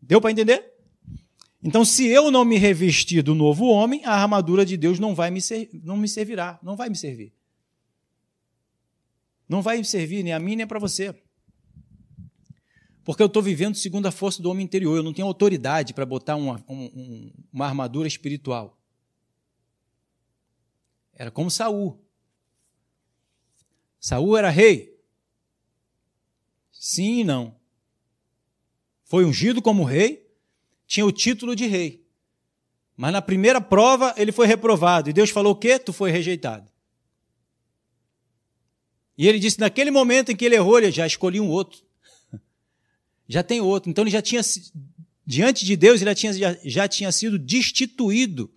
Deu 0.00 0.20
para 0.20 0.30
entender? 0.30 0.75
Então, 1.66 1.84
se 1.84 2.06
eu 2.06 2.30
não 2.30 2.44
me 2.44 2.56
revestir 2.58 3.22
do 3.22 3.34
novo 3.34 3.66
homem, 3.66 4.04
a 4.04 4.12
armadura 4.12 4.64
de 4.64 4.76
Deus 4.76 5.00
não 5.00 5.16
vai 5.16 5.32
me, 5.32 5.40
ser, 5.40 5.68
não 5.82 5.96
me 5.96 6.06
servirá, 6.06 6.60
não 6.62 6.76
vai 6.76 6.88
me 6.88 6.94
servir. 6.94 7.34
Não 9.48 9.60
vai 9.60 9.78
me 9.78 9.84
servir 9.84 10.22
nem 10.22 10.32
a 10.32 10.38
mim 10.38 10.54
nem 10.54 10.64
para 10.64 10.78
você. 10.78 11.12
Porque 13.02 13.20
eu 13.20 13.26
estou 13.26 13.42
vivendo 13.42 13.74
segundo 13.74 14.06
a 14.06 14.12
força 14.12 14.40
do 14.40 14.48
homem 14.48 14.64
interior. 14.64 14.96
Eu 14.96 15.02
não 15.02 15.12
tenho 15.12 15.26
autoridade 15.26 15.92
para 15.92 16.06
botar 16.06 16.36
uma, 16.36 16.64
um, 16.68 17.32
uma 17.52 17.66
armadura 17.66 18.06
espiritual. 18.06 18.78
Era 21.14 21.32
como 21.32 21.50
Saul. 21.50 22.00
Saul 23.98 24.36
era 24.36 24.50
rei. 24.50 24.96
Sim 26.70 27.22
e 27.22 27.24
não. 27.24 27.56
Foi 29.04 29.24
ungido 29.24 29.60
como 29.60 29.82
rei, 29.82 30.25
tinha 30.86 31.04
o 31.04 31.12
título 31.12 31.56
de 31.56 31.66
rei. 31.66 32.04
Mas 32.96 33.12
na 33.12 33.20
primeira 33.20 33.60
prova 33.60 34.14
ele 34.16 34.32
foi 34.32 34.46
reprovado. 34.46 35.10
E 35.10 35.12
Deus 35.12 35.30
falou 35.30 35.52
o 35.52 35.56
quê? 35.56 35.78
Tu 35.78 35.92
foi 35.92 36.10
rejeitado. 36.10 36.70
E 39.18 39.26
ele 39.28 39.38
disse: 39.38 39.60
naquele 39.60 39.90
momento 39.90 40.32
em 40.32 40.36
que 40.36 40.44
ele 40.44 40.54
errou, 40.54 40.78
ele 40.78 40.90
já 40.90 41.06
escolhi 41.06 41.40
um 41.40 41.48
outro. 41.48 41.82
já 43.28 43.42
tem 43.42 43.60
outro. 43.60 43.90
Então 43.90 44.02
ele 44.02 44.10
já 44.10 44.22
tinha, 44.22 44.40
diante 45.26 45.64
de 45.64 45.76
Deus, 45.76 46.00
ele 46.00 46.10
já 46.10 46.14
tinha, 46.14 46.32
já, 46.32 46.58
já 46.64 46.88
tinha 46.88 47.12
sido 47.12 47.38
destituído 47.38 48.50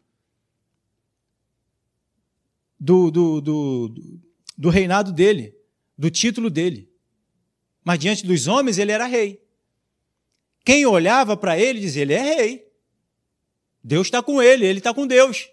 do, 2.80 3.12
do, 3.12 3.42
do, 3.42 3.96
do 4.58 4.70
reinado 4.70 5.12
dele, 5.12 5.54
do 5.98 6.10
título 6.10 6.50
dele. 6.50 6.90
Mas 7.84 8.00
diante 8.00 8.26
dos 8.26 8.48
homens 8.48 8.78
ele 8.78 8.92
era 8.92 9.06
rei. 9.06 9.42
Quem 10.64 10.86
olhava 10.86 11.36
para 11.38 11.58
ele 11.58 11.80
dizia: 11.80 12.02
ele 12.02 12.14
é 12.14 12.22
rei. 12.22 12.72
Deus 13.84 14.08
está 14.08 14.22
com 14.22 14.42
ele, 14.42 14.66
ele 14.66 14.80
está 14.80 14.94
com 14.94 15.08
Deus. 15.08 15.50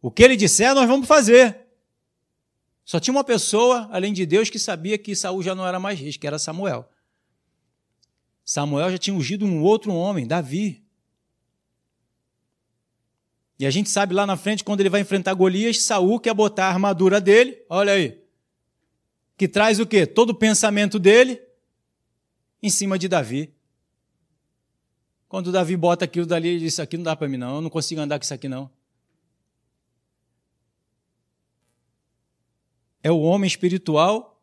O 0.00 0.10
que 0.10 0.22
ele 0.22 0.36
disser, 0.36 0.74
nós 0.74 0.88
vamos 0.88 1.06
fazer. 1.06 1.66
Só 2.84 2.98
tinha 2.98 3.12
uma 3.12 3.24
pessoa, 3.24 3.88
além 3.92 4.12
de 4.12 4.24
Deus, 4.24 4.48
que 4.48 4.58
sabia 4.58 4.96
que 4.96 5.14
Saul 5.14 5.42
já 5.42 5.54
não 5.54 5.66
era 5.66 5.78
mais 5.78 5.98
rei, 5.98 6.12
que 6.12 6.26
era 6.26 6.38
Samuel. 6.38 6.88
Samuel 8.44 8.90
já 8.90 8.98
tinha 8.98 9.14
ungido 9.14 9.44
um 9.44 9.62
outro 9.62 9.92
homem, 9.92 10.26
Davi. 10.26 10.82
E 13.58 13.66
a 13.66 13.70
gente 13.70 13.90
sabe 13.90 14.14
lá 14.14 14.24
na 14.24 14.36
frente, 14.36 14.64
quando 14.64 14.80
ele 14.80 14.88
vai 14.88 15.00
enfrentar 15.00 15.34
Golias, 15.34 15.82
Saul 15.82 16.20
quer 16.20 16.32
botar 16.32 16.66
a 16.66 16.70
armadura 16.70 17.20
dele, 17.20 17.62
olha 17.68 17.92
aí, 17.92 18.22
que 19.36 19.48
traz 19.48 19.80
o 19.80 19.86
quê? 19.86 20.06
Todo 20.06 20.30
o 20.30 20.34
pensamento 20.34 20.98
dele 20.98 21.42
em 22.62 22.70
cima 22.70 22.98
de 22.98 23.08
Davi. 23.08 23.54
Quando 25.28 25.52
Davi 25.52 25.76
bota 25.76 26.04
aquilo 26.04 26.26
dali, 26.26 26.48
ele 26.48 26.58
diz: 26.60 26.74
Isso 26.74 26.82
aqui 26.82 26.96
não 26.96 27.04
dá 27.04 27.14
para 27.14 27.28
mim, 27.28 27.36
não. 27.36 27.56
Eu 27.56 27.60
não 27.60 27.70
consigo 27.70 28.00
andar 28.00 28.18
com 28.18 28.24
isso 28.24 28.34
aqui, 28.34 28.48
não. 28.48 28.70
É 33.02 33.10
o 33.10 33.20
homem 33.20 33.46
espiritual 33.46 34.42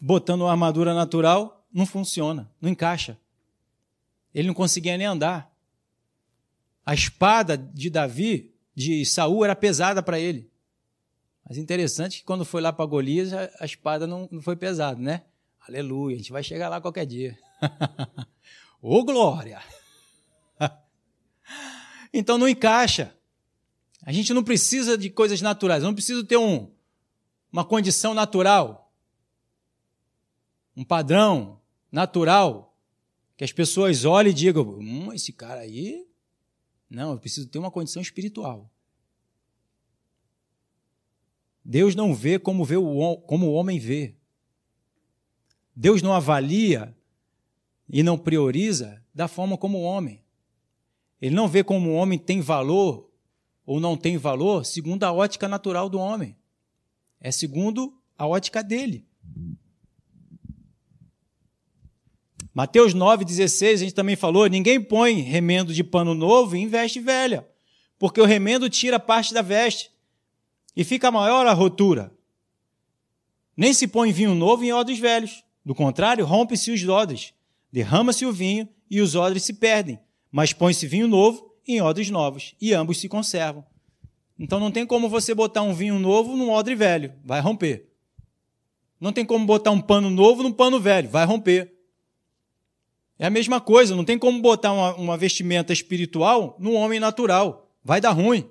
botando 0.00 0.42
uma 0.42 0.50
armadura 0.50 0.94
natural, 0.94 1.66
não 1.72 1.86
funciona, 1.86 2.50
não 2.60 2.70
encaixa. 2.70 3.18
Ele 4.34 4.48
não 4.48 4.54
conseguia 4.54 4.96
nem 4.96 5.06
andar. 5.06 5.52
A 6.84 6.94
espada 6.94 7.56
de 7.56 7.90
Davi, 7.90 8.54
de 8.74 9.04
Saul, 9.04 9.44
era 9.44 9.54
pesada 9.54 10.02
para 10.02 10.18
ele. 10.18 10.50
Mas 11.46 11.58
interessante 11.58 12.18
que 12.18 12.24
quando 12.24 12.44
foi 12.44 12.60
lá 12.60 12.72
para 12.72 12.86
Golias, 12.86 13.32
a 13.32 13.64
espada 13.64 14.06
não, 14.06 14.28
não 14.30 14.40
foi 14.40 14.54
pesada, 14.54 15.00
né? 15.00 15.22
Aleluia, 15.68 16.14
a 16.14 16.18
gente 16.18 16.32
vai 16.32 16.42
chegar 16.42 16.70
lá 16.70 16.80
qualquer 16.80 17.04
dia. 17.04 17.38
Ô 18.80 18.96
oh, 18.96 19.04
glória! 19.04 19.60
então 22.10 22.38
não 22.38 22.48
encaixa. 22.48 23.14
A 24.02 24.10
gente 24.10 24.32
não 24.32 24.42
precisa 24.42 24.96
de 24.96 25.10
coisas 25.10 25.42
naturais, 25.42 25.82
não 25.82 25.92
precisa 25.92 26.24
ter 26.24 26.38
um, 26.38 26.72
uma 27.52 27.66
condição 27.66 28.14
natural, 28.14 28.90
um 30.74 30.82
padrão 30.82 31.60
natural, 31.92 32.74
que 33.36 33.44
as 33.44 33.52
pessoas 33.52 34.06
olhem 34.06 34.30
e 34.30 34.34
digam: 34.34 34.66
hum, 34.78 35.12
esse 35.12 35.34
cara 35.34 35.60
aí. 35.60 36.08
Não, 36.88 37.12
eu 37.12 37.18
preciso 37.18 37.46
ter 37.46 37.58
uma 37.58 37.70
condição 37.70 38.00
espiritual. 38.00 38.70
Deus 41.62 41.94
não 41.94 42.14
vê 42.14 42.38
como, 42.38 42.64
vê 42.64 42.78
o, 42.78 43.18
como 43.18 43.48
o 43.48 43.52
homem 43.52 43.78
vê. 43.78 44.17
Deus 45.80 46.02
não 46.02 46.12
avalia 46.12 46.92
e 47.88 48.02
não 48.02 48.18
prioriza 48.18 49.00
da 49.14 49.28
forma 49.28 49.56
como 49.56 49.78
o 49.78 49.82
homem. 49.82 50.20
Ele 51.22 51.36
não 51.36 51.46
vê 51.46 51.62
como 51.62 51.90
o 51.90 51.94
homem 51.94 52.18
tem 52.18 52.40
valor 52.40 53.08
ou 53.64 53.78
não 53.78 53.96
tem 53.96 54.16
valor 54.16 54.66
segundo 54.66 55.04
a 55.04 55.12
ótica 55.12 55.46
natural 55.46 55.88
do 55.88 56.00
homem. 56.00 56.36
É 57.20 57.30
segundo 57.30 57.96
a 58.18 58.26
ótica 58.26 58.60
dele. 58.60 59.06
Mateus 62.52 62.92
9,16, 62.92 63.74
a 63.74 63.76
gente 63.76 63.94
também 63.94 64.16
falou: 64.16 64.48
ninguém 64.48 64.82
põe 64.82 65.20
remendo 65.20 65.72
de 65.72 65.84
pano 65.84 66.12
novo 66.12 66.56
e 66.56 66.60
investe 66.60 66.98
velha, 66.98 67.48
porque 68.00 68.20
o 68.20 68.24
remendo 68.24 68.68
tira 68.68 68.98
parte 68.98 69.32
da 69.32 69.42
veste 69.42 69.92
e 70.74 70.82
fica 70.82 71.08
maior 71.12 71.46
a 71.46 71.52
rotura. 71.52 72.12
Nem 73.56 73.72
se 73.72 73.86
põe 73.86 74.10
vinho 74.10 74.34
novo 74.34 74.64
em 74.64 74.72
odres 74.72 74.98
velhos, 74.98 75.44
do 75.68 75.74
contrário, 75.74 76.24
rompe-se 76.24 76.70
os 76.70 76.82
odres, 76.88 77.34
derrama-se 77.70 78.24
o 78.24 78.32
vinho 78.32 78.66
e 78.90 79.02
os 79.02 79.14
odres 79.14 79.42
se 79.42 79.52
perdem, 79.52 80.00
mas 80.32 80.50
põe-se 80.50 80.86
vinho 80.86 81.06
novo 81.06 81.54
em 81.66 81.82
odres 81.82 82.08
novos, 82.08 82.54
e 82.58 82.72
ambos 82.72 82.98
se 82.98 83.06
conservam. 83.06 83.62
Então 84.38 84.58
não 84.58 84.70
tem 84.70 84.86
como 84.86 85.10
você 85.10 85.34
botar 85.34 85.60
um 85.60 85.74
vinho 85.74 85.98
novo 85.98 86.34
num 86.34 86.48
odre 86.48 86.74
velho, 86.74 87.12
vai 87.22 87.42
romper. 87.42 87.86
Não 88.98 89.12
tem 89.12 89.26
como 89.26 89.44
botar 89.44 89.70
um 89.70 89.78
pano 89.78 90.08
novo 90.08 90.42
num 90.42 90.52
pano 90.52 90.80
velho, 90.80 91.10
vai 91.10 91.26
romper. 91.26 91.70
É 93.18 93.26
a 93.26 93.30
mesma 93.30 93.60
coisa, 93.60 93.94
não 93.94 94.06
tem 94.06 94.18
como 94.18 94.40
botar 94.40 94.72
uma, 94.72 94.94
uma 94.94 95.16
vestimenta 95.18 95.70
espiritual 95.70 96.56
num 96.58 96.76
homem 96.76 96.98
natural, 96.98 97.70
vai 97.84 98.00
dar 98.00 98.12
ruim. 98.12 98.48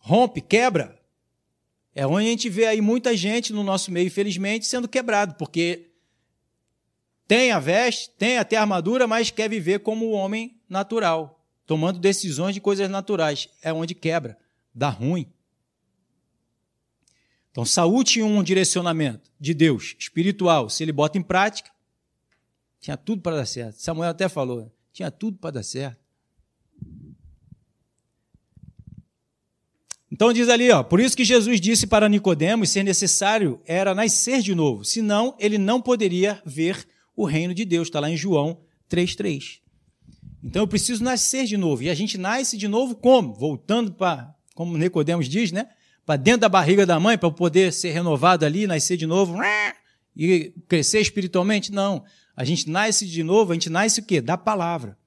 Rompe, 0.00 0.40
quebra. 0.40 0.98
É 1.94 2.06
onde 2.06 2.26
a 2.26 2.30
gente 2.30 2.48
vê 2.48 2.66
aí 2.66 2.80
muita 2.80 3.16
gente 3.16 3.52
no 3.52 3.62
nosso 3.62 3.90
meio, 3.90 4.06
infelizmente, 4.06 4.66
sendo 4.66 4.88
quebrado, 4.88 5.34
porque 5.34 5.90
tem 7.26 7.52
a 7.52 7.58
veste, 7.58 8.10
tem 8.18 8.38
até 8.38 8.56
a 8.56 8.62
armadura, 8.62 9.06
mas 9.06 9.30
quer 9.30 9.48
viver 9.48 9.80
como 9.80 10.06
o 10.06 10.12
homem 10.12 10.60
natural, 10.68 11.44
tomando 11.66 11.98
decisões 11.98 12.54
de 12.54 12.60
coisas 12.60 12.88
naturais. 12.88 13.48
É 13.62 13.72
onde 13.72 13.94
quebra, 13.94 14.38
dá 14.74 14.88
ruim. 14.88 15.32
Então, 17.50 17.64
Saúl 17.64 18.04
tinha 18.04 18.24
um 18.24 18.42
direcionamento 18.42 19.30
de 19.38 19.52
Deus 19.52 19.96
espiritual. 19.98 20.68
Se 20.70 20.84
ele 20.84 20.92
bota 20.92 21.18
em 21.18 21.22
prática, 21.22 21.70
tinha 22.80 22.96
tudo 22.96 23.22
para 23.22 23.36
dar 23.36 23.46
certo. 23.46 23.80
Samuel 23.80 24.10
até 24.10 24.28
falou, 24.28 24.72
tinha 24.92 25.10
tudo 25.10 25.38
para 25.38 25.50
dar 25.50 25.62
certo. 25.62 25.98
Então 30.20 30.34
diz 30.34 30.50
ali, 30.50 30.70
ó, 30.70 30.82
por 30.82 31.00
isso 31.00 31.16
que 31.16 31.24
Jesus 31.24 31.58
disse 31.58 31.86
para 31.86 32.06
Nicodemos 32.06 32.68
ser 32.68 32.82
necessário 32.82 33.58
era 33.64 33.94
nascer 33.94 34.42
de 34.42 34.54
novo, 34.54 34.84
senão 34.84 35.34
ele 35.38 35.56
não 35.56 35.80
poderia 35.80 36.42
ver 36.44 36.86
o 37.16 37.24
reino 37.24 37.54
de 37.54 37.64
Deus. 37.64 37.88
Está 37.88 38.00
lá 38.00 38.10
em 38.10 38.18
João 38.18 38.60
3,3. 38.90 39.60
Então 40.44 40.64
eu 40.64 40.68
preciso 40.68 41.02
nascer 41.02 41.46
de 41.46 41.56
novo. 41.56 41.84
E 41.84 41.88
a 41.88 41.94
gente 41.94 42.18
nasce 42.18 42.58
de 42.58 42.68
novo 42.68 42.96
como? 42.96 43.32
Voltando 43.32 43.94
para, 43.94 44.34
como 44.54 44.76
Nicodemos 44.76 45.26
diz, 45.26 45.52
né? 45.52 45.70
Para 46.04 46.16
dentro 46.16 46.42
da 46.42 46.50
barriga 46.50 46.84
da 46.84 47.00
mãe, 47.00 47.16
para 47.16 47.30
poder 47.30 47.72
ser 47.72 47.92
renovado 47.92 48.44
ali, 48.44 48.66
nascer 48.66 48.98
de 48.98 49.06
novo 49.06 49.38
e 50.14 50.52
crescer 50.68 51.00
espiritualmente? 51.00 51.72
Não. 51.72 52.04
A 52.36 52.44
gente 52.44 52.68
nasce 52.68 53.06
de 53.06 53.22
novo, 53.22 53.52
a 53.52 53.54
gente 53.54 53.70
nasce 53.70 54.00
o 54.00 54.04
quê? 54.04 54.20
Da 54.20 54.36
palavra. 54.36 54.98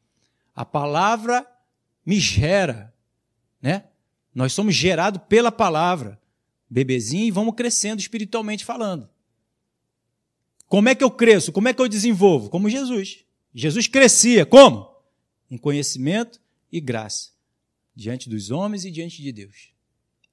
A 0.56 0.66
palavra 0.66 1.46
me 2.04 2.20
gera, 2.20 2.92
né? 3.62 3.84
Nós 4.34 4.54
somos 4.54 4.74
gerados 4.74 5.22
pela 5.28 5.52
palavra, 5.52 6.20
bebezinho, 6.70 7.26
e 7.26 7.32
vamos 7.32 7.56
crescendo 7.56 8.00
espiritualmente 8.00 8.66
falando. 8.66 9.10
Como 10.68 10.90
é 10.90 10.96
que 10.96 11.04
eu 11.04 11.12
cresço? 11.12 11.52
Como 11.52 11.68
é 11.68 11.74
que 11.74 11.82
eu 11.82 11.88
desenvolvo? 11.88 12.50
Como 12.50 12.70
Jesus. 12.70 13.24
Jesus 13.54 13.88
crescia. 13.88 14.46
Como? 14.46 14.92
Em 15.52 15.58
conhecimento 15.58 16.42
e 16.72 16.82
graça. 16.82 17.32
Diante 17.96 18.28
dos 18.28 18.50
homens 18.50 18.84
e 18.86 18.90
diante 18.90 19.22
de 19.22 19.32
Deus. 19.32 19.72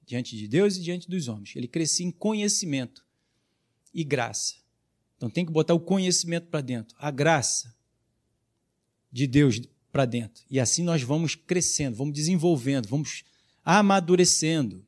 Diante 0.03 0.35
de 0.35 0.47
Deus 0.47 0.77
e 0.77 0.81
diante 0.81 1.07
dos 1.07 1.27
homens. 1.27 1.55
Ele 1.55 1.67
crescia 1.67 2.05
em 2.05 2.11
conhecimento 2.11 3.05
e 3.93 4.03
graça. 4.03 4.55
Então 5.15 5.29
tem 5.29 5.45
que 5.45 5.51
botar 5.51 5.75
o 5.75 5.79
conhecimento 5.79 6.47
para 6.47 6.61
dentro, 6.61 6.95
a 6.97 7.11
graça 7.11 7.75
de 9.11 9.27
Deus 9.27 9.61
para 9.91 10.05
dentro. 10.05 10.43
E 10.49 10.59
assim 10.59 10.83
nós 10.83 11.03
vamos 11.03 11.35
crescendo, 11.35 11.95
vamos 11.97 12.15
desenvolvendo, 12.15 12.87
vamos 12.87 13.23
amadurecendo. 13.63 14.85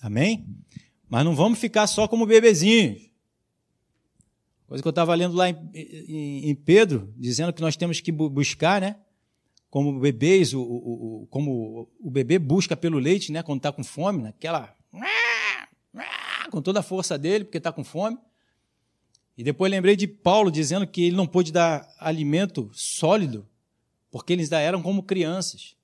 Amém? 0.00 0.46
Mas 1.08 1.24
não 1.24 1.34
vamos 1.34 1.58
ficar 1.58 1.86
só 1.86 2.06
como 2.06 2.26
bebezinhos. 2.26 3.06
Coisa 4.66 4.82
que 4.82 4.88
eu 4.88 4.90
estava 4.90 5.14
lendo 5.14 5.36
lá 5.36 5.48
em, 5.48 5.56
em, 5.72 6.50
em, 6.50 6.54
Pedro, 6.54 7.12
dizendo 7.16 7.52
que 7.52 7.62
nós 7.62 7.76
temos 7.76 8.00
que 8.00 8.10
buscar, 8.10 8.80
né? 8.80 8.96
Como 9.70 10.00
bebês, 10.00 10.52
o, 10.52 10.60
o, 10.60 11.22
o 11.22 11.26
como 11.28 11.88
o 12.00 12.10
bebê 12.10 12.38
busca 12.38 12.76
pelo 12.76 12.98
leite, 12.98 13.30
né? 13.30 13.42
Quando 13.42 13.58
está 13.60 13.70
com 13.70 13.84
fome, 13.84 14.22
naquela. 14.22 14.74
Com 16.50 16.60
toda 16.60 16.80
a 16.80 16.82
força 16.82 17.16
dele, 17.16 17.44
porque 17.44 17.58
está 17.58 17.72
com 17.72 17.84
fome. 17.84 18.18
E 19.38 19.44
depois 19.44 19.70
lembrei 19.70 19.94
de 19.94 20.08
Paulo 20.08 20.50
dizendo 20.50 20.86
que 20.86 21.04
ele 21.04 21.16
não 21.16 21.26
pôde 21.26 21.52
dar 21.52 21.88
alimento 21.98 22.70
sólido, 22.72 23.46
porque 24.10 24.32
eles 24.32 24.50
ainda 24.52 24.60
eram 24.60 24.82
como 24.82 25.02
crianças. 25.02 25.75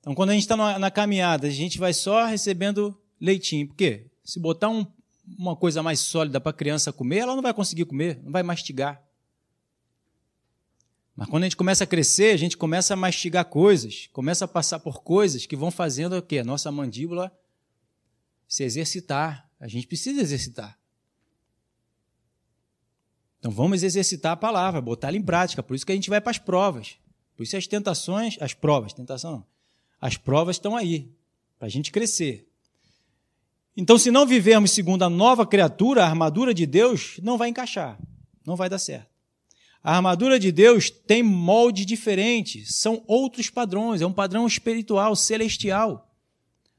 Então, 0.00 0.14
quando 0.14 0.30
a 0.30 0.32
gente 0.32 0.42
está 0.42 0.56
na, 0.78 0.90
caminhada, 0.90 1.46
a 1.46 1.50
gente 1.50 1.78
vai 1.78 1.92
só 1.92 2.24
recebendo 2.24 2.98
leitinho. 3.20 3.68
Por 3.68 3.76
quê? 3.76 4.06
Se 4.24 4.38
botar 4.38 4.68
um, 4.68 4.86
uma 5.38 5.56
coisa 5.56 5.82
mais 5.82 6.00
sólida 6.00 6.40
para 6.40 6.50
a 6.50 6.54
criança 6.54 6.92
comer, 6.92 7.18
ela 7.18 7.34
não 7.34 7.42
vai 7.42 7.52
conseguir 7.52 7.84
comer, 7.84 8.20
não 8.22 8.32
vai 8.32 8.42
mastigar. 8.42 9.02
Mas 11.16 11.28
quando 11.28 11.42
a 11.42 11.46
gente 11.46 11.56
começa 11.56 11.82
a 11.82 11.86
crescer, 11.86 12.32
a 12.32 12.36
gente 12.36 12.56
começa 12.56 12.94
a 12.94 12.96
mastigar 12.96 13.44
coisas, 13.46 14.08
começa 14.12 14.44
a 14.44 14.48
passar 14.48 14.78
por 14.78 15.02
coisas 15.02 15.46
que 15.46 15.56
vão 15.56 15.70
fazendo 15.70 16.16
o 16.16 16.22
quê? 16.22 16.38
A 16.38 16.44
nossa 16.44 16.70
mandíbula 16.70 17.36
se 18.46 18.64
exercitar. 18.64 19.50
A 19.60 19.66
gente 19.66 19.86
precisa 19.86 20.20
exercitar. 20.20 20.78
Então 23.38 23.50
vamos 23.50 23.82
exercitar 23.82 24.32
a 24.32 24.36
palavra, 24.36 24.80
botar 24.80 25.08
ela 25.08 25.16
em 25.16 25.22
prática. 25.22 25.62
Por 25.62 25.74
isso 25.74 25.84
que 25.84 25.92
a 25.92 25.94
gente 25.94 26.08
vai 26.10 26.20
para 26.20 26.30
as 26.30 26.38
provas. 26.38 26.96
Por 27.36 27.42
isso 27.42 27.56
as 27.56 27.66
tentações, 27.66 28.36
as 28.40 28.54
provas, 28.54 28.92
tentação 28.92 29.32
não. 29.32 29.57
As 30.00 30.16
provas 30.16 30.56
estão 30.56 30.76
aí, 30.76 31.10
para 31.58 31.66
a 31.66 31.70
gente 31.70 31.90
crescer. 31.90 32.48
Então, 33.76 33.98
se 33.98 34.10
não 34.10 34.26
vivermos 34.26 34.72
segundo 34.72 35.04
a 35.04 35.10
nova 35.10 35.46
criatura, 35.46 36.02
a 36.02 36.08
armadura 36.08 36.52
de 36.52 36.66
Deus 36.66 37.18
não 37.22 37.38
vai 37.38 37.48
encaixar, 37.48 37.98
não 38.44 38.56
vai 38.56 38.68
dar 38.68 38.78
certo. 38.78 39.08
A 39.82 39.94
armadura 39.96 40.38
de 40.38 40.50
Deus 40.50 40.90
tem 40.90 41.22
molde 41.22 41.84
diferente, 41.84 42.70
são 42.70 43.02
outros 43.06 43.48
padrões, 43.48 44.02
é 44.02 44.06
um 44.06 44.12
padrão 44.12 44.46
espiritual, 44.46 45.14
celestial. 45.14 46.12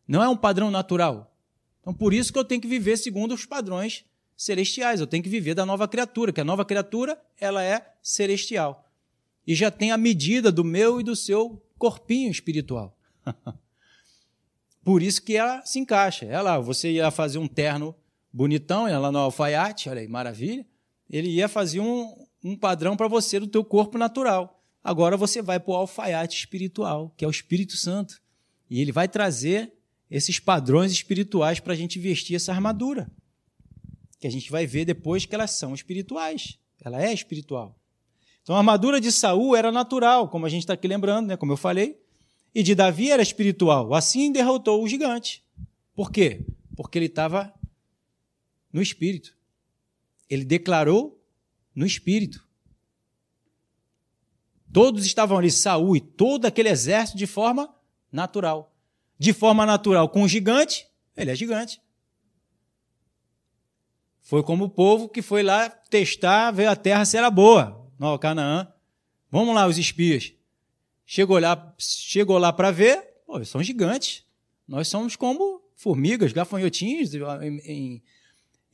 Não 0.07 0.21
é 0.21 0.27
um 0.27 0.35
padrão 0.35 0.69
natural. 0.69 1.33
Então, 1.79 1.93
por 1.93 2.13
isso 2.13 2.33
que 2.33 2.39
eu 2.39 2.43
tenho 2.43 2.61
que 2.61 2.67
viver 2.67 2.97
segundo 2.97 3.33
os 3.33 3.45
padrões 3.45 4.03
celestiais. 4.35 4.99
Eu 4.99 5.07
tenho 5.07 5.23
que 5.23 5.29
viver 5.29 5.53
da 5.53 5.65
nova 5.65 5.87
criatura, 5.87 6.33
que 6.33 6.41
a 6.41 6.45
nova 6.45 6.65
criatura 6.65 7.19
ela 7.39 7.63
é 7.63 7.93
celestial. 8.01 8.89
E 9.47 9.55
já 9.55 9.71
tem 9.71 9.91
a 9.91 9.97
medida 9.97 10.51
do 10.51 10.63
meu 10.63 10.99
e 10.99 11.03
do 11.03 11.15
seu 11.15 11.61
corpinho 11.77 12.29
espiritual. 12.29 12.97
Por 14.83 15.01
isso 15.03 15.21
que 15.21 15.35
ela 15.35 15.63
se 15.65 15.79
encaixa. 15.79 16.25
Ela, 16.25 16.59
você 16.59 16.91
ia 16.91 17.11
fazer 17.11 17.37
um 17.37 17.47
terno 17.47 17.95
bonitão, 18.31 18.83
lá 18.99 19.11
no 19.11 19.19
alfaiate, 19.19 19.89
olha 19.89 20.01
aí, 20.01 20.07
maravilha. 20.07 20.65
Ele 21.09 21.29
ia 21.29 21.47
fazer 21.47 21.79
um, 21.79 22.15
um 22.43 22.55
padrão 22.55 22.95
para 22.95 23.07
você 23.07 23.39
do 23.39 23.47
teu 23.47 23.63
corpo 23.63 23.97
natural. 23.97 24.63
Agora 24.83 25.17
você 25.17 25.41
vai 25.41 25.59
para 25.59 25.71
o 25.71 25.75
alfaiate 25.75 26.37
espiritual, 26.37 27.13
que 27.17 27.25
é 27.25 27.27
o 27.27 27.31
Espírito 27.31 27.75
Santo. 27.75 28.21
E 28.69 28.79
ele 28.81 28.91
vai 28.91 29.07
trazer 29.07 29.73
esses 30.09 30.39
padrões 30.39 30.91
espirituais 30.91 31.59
para 31.59 31.73
a 31.73 31.75
gente 31.75 31.99
vestir 31.99 32.35
essa 32.35 32.51
armadura 32.51 33.11
que 34.19 34.27
a 34.27 34.31
gente 34.31 34.51
vai 34.51 34.67
ver 34.67 34.85
depois 34.85 35.25
que 35.25 35.33
elas 35.33 35.51
são 35.51 35.73
espirituais. 35.73 36.59
Ela 36.83 37.01
é 37.01 37.13
espiritual. 37.13 37.79
Então 38.43 38.55
a 38.55 38.59
armadura 38.59 38.99
de 38.99 39.11
Saul 39.11 39.55
era 39.55 39.71
natural, 39.71 40.27
como 40.27 40.45
a 40.45 40.49
gente 40.49 40.61
está 40.61 40.73
aqui 40.73 40.87
lembrando, 40.87 41.27
né? 41.27 41.37
como 41.37 41.53
eu 41.53 41.57
falei, 41.57 41.97
e 42.53 42.63
de 42.63 42.75
Davi 42.75 43.11
era 43.11 43.21
espiritual. 43.21 43.93
Assim 43.93 44.31
derrotou 44.31 44.83
o 44.83 44.87
gigante. 44.87 45.43
Por 45.93 46.11
quê? 46.11 46.45
Porque 46.75 46.97
ele 46.97 47.05
estava 47.05 47.53
no 48.71 48.81
espírito. 48.81 49.35
Ele 50.29 50.45
declarou 50.45 51.21
no 51.75 51.85
espírito. 51.85 52.47
Todos 54.71 55.05
estavam 55.05 55.37
ali, 55.37 55.49
Saul 55.49 55.95
e 55.95 56.01
todo 56.01 56.45
aquele 56.45 56.69
exército, 56.69 57.17
de 57.17 57.25
forma 57.25 57.73
natural. 58.11 58.75
De 59.17 59.33
forma 59.33 59.65
natural, 59.65 60.07
com 60.09 60.23
o 60.23 60.27
gigante, 60.27 60.87
ele 61.17 61.31
é 61.31 61.35
gigante. 61.35 61.81
Foi 64.21 64.43
como 64.43 64.65
o 64.65 64.69
povo 64.69 65.09
que 65.09 65.21
foi 65.21 65.41
lá 65.41 65.69
testar, 65.69 66.51
ver 66.51 66.67
a 66.67 66.75
terra 66.75 67.03
se 67.03 67.17
era 67.17 67.31
boa, 67.31 67.91
no 67.97 68.17
Canaã. 68.19 68.71
Vamos 69.31 69.55
lá, 69.55 69.67
os 69.67 69.77
espias. 69.77 70.33
Chegou 71.11 71.39
lá, 71.39 71.73
chegou 71.79 72.37
lá 72.37 72.53
para 72.53 72.69
ver, 72.69 73.03
pô, 73.25 73.43
são 73.43 73.63
gigantes. 73.63 74.23
Nós 74.67 74.87
somos 74.87 75.15
como 75.15 75.59
formigas, 75.75 76.31
gafanhotinhos 76.31 77.15
em, 77.15 77.57
em, 77.65 78.03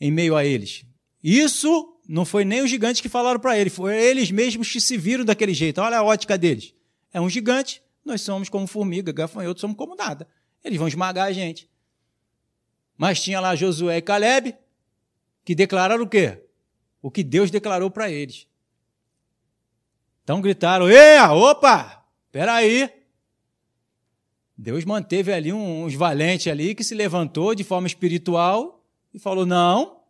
em 0.01 0.11
meio 0.11 0.35
a 0.35 0.43
eles. 0.43 0.83
Isso 1.23 1.97
não 2.05 2.25
foi 2.25 2.43
nem 2.43 2.61
os 2.61 2.69
gigantes 2.69 2.99
que 2.99 3.07
falaram 3.07 3.39
para 3.39 3.57
ele, 3.57 3.69
foi 3.69 3.95
eles 3.95 4.31
mesmos 4.31 4.69
que 4.69 4.81
se 4.81 4.97
viram 4.97 5.23
daquele 5.23 5.53
jeito. 5.53 5.79
Olha 5.79 5.99
a 5.99 6.03
ótica 6.03 6.37
deles. 6.37 6.73
É 7.13 7.21
um 7.21 7.29
gigante, 7.29 7.81
nós 8.03 8.19
somos 8.19 8.49
como 8.49 8.67
formiga, 8.67 9.13
gafanhoto, 9.13 9.61
somos 9.61 9.77
como 9.77 9.95
nada. 9.95 10.27
Eles 10.61 10.77
vão 10.77 10.89
esmagar 10.89 11.27
a 11.27 11.31
gente. 11.31 11.69
Mas 12.97 13.23
tinha 13.23 13.39
lá 13.39 13.55
Josué 13.55 13.95
e 13.95 14.01
Caleb, 14.01 14.57
que 15.45 15.55
declararam 15.55 16.03
o 16.03 16.09
quê? 16.09 16.43
O 17.01 17.09
que 17.09 17.23
Deus 17.23 17.49
declarou 17.49 17.89
para 17.89 18.11
eles. 18.11 18.45
Então 20.21 20.41
gritaram: 20.41 20.89
Ê, 20.89 21.17
opa, 21.21 22.04
peraí. 22.35 22.89
Deus 24.57 24.83
manteve 24.83 25.31
ali 25.31 25.53
uns 25.53 25.93
valentes 25.93 26.51
ali 26.51 26.75
que 26.75 26.83
se 26.83 26.93
levantou 26.93 27.55
de 27.55 27.63
forma 27.63 27.87
espiritual 27.87 28.83
e 29.13 29.17
falou: 29.17 29.45
Não, 29.45 30.01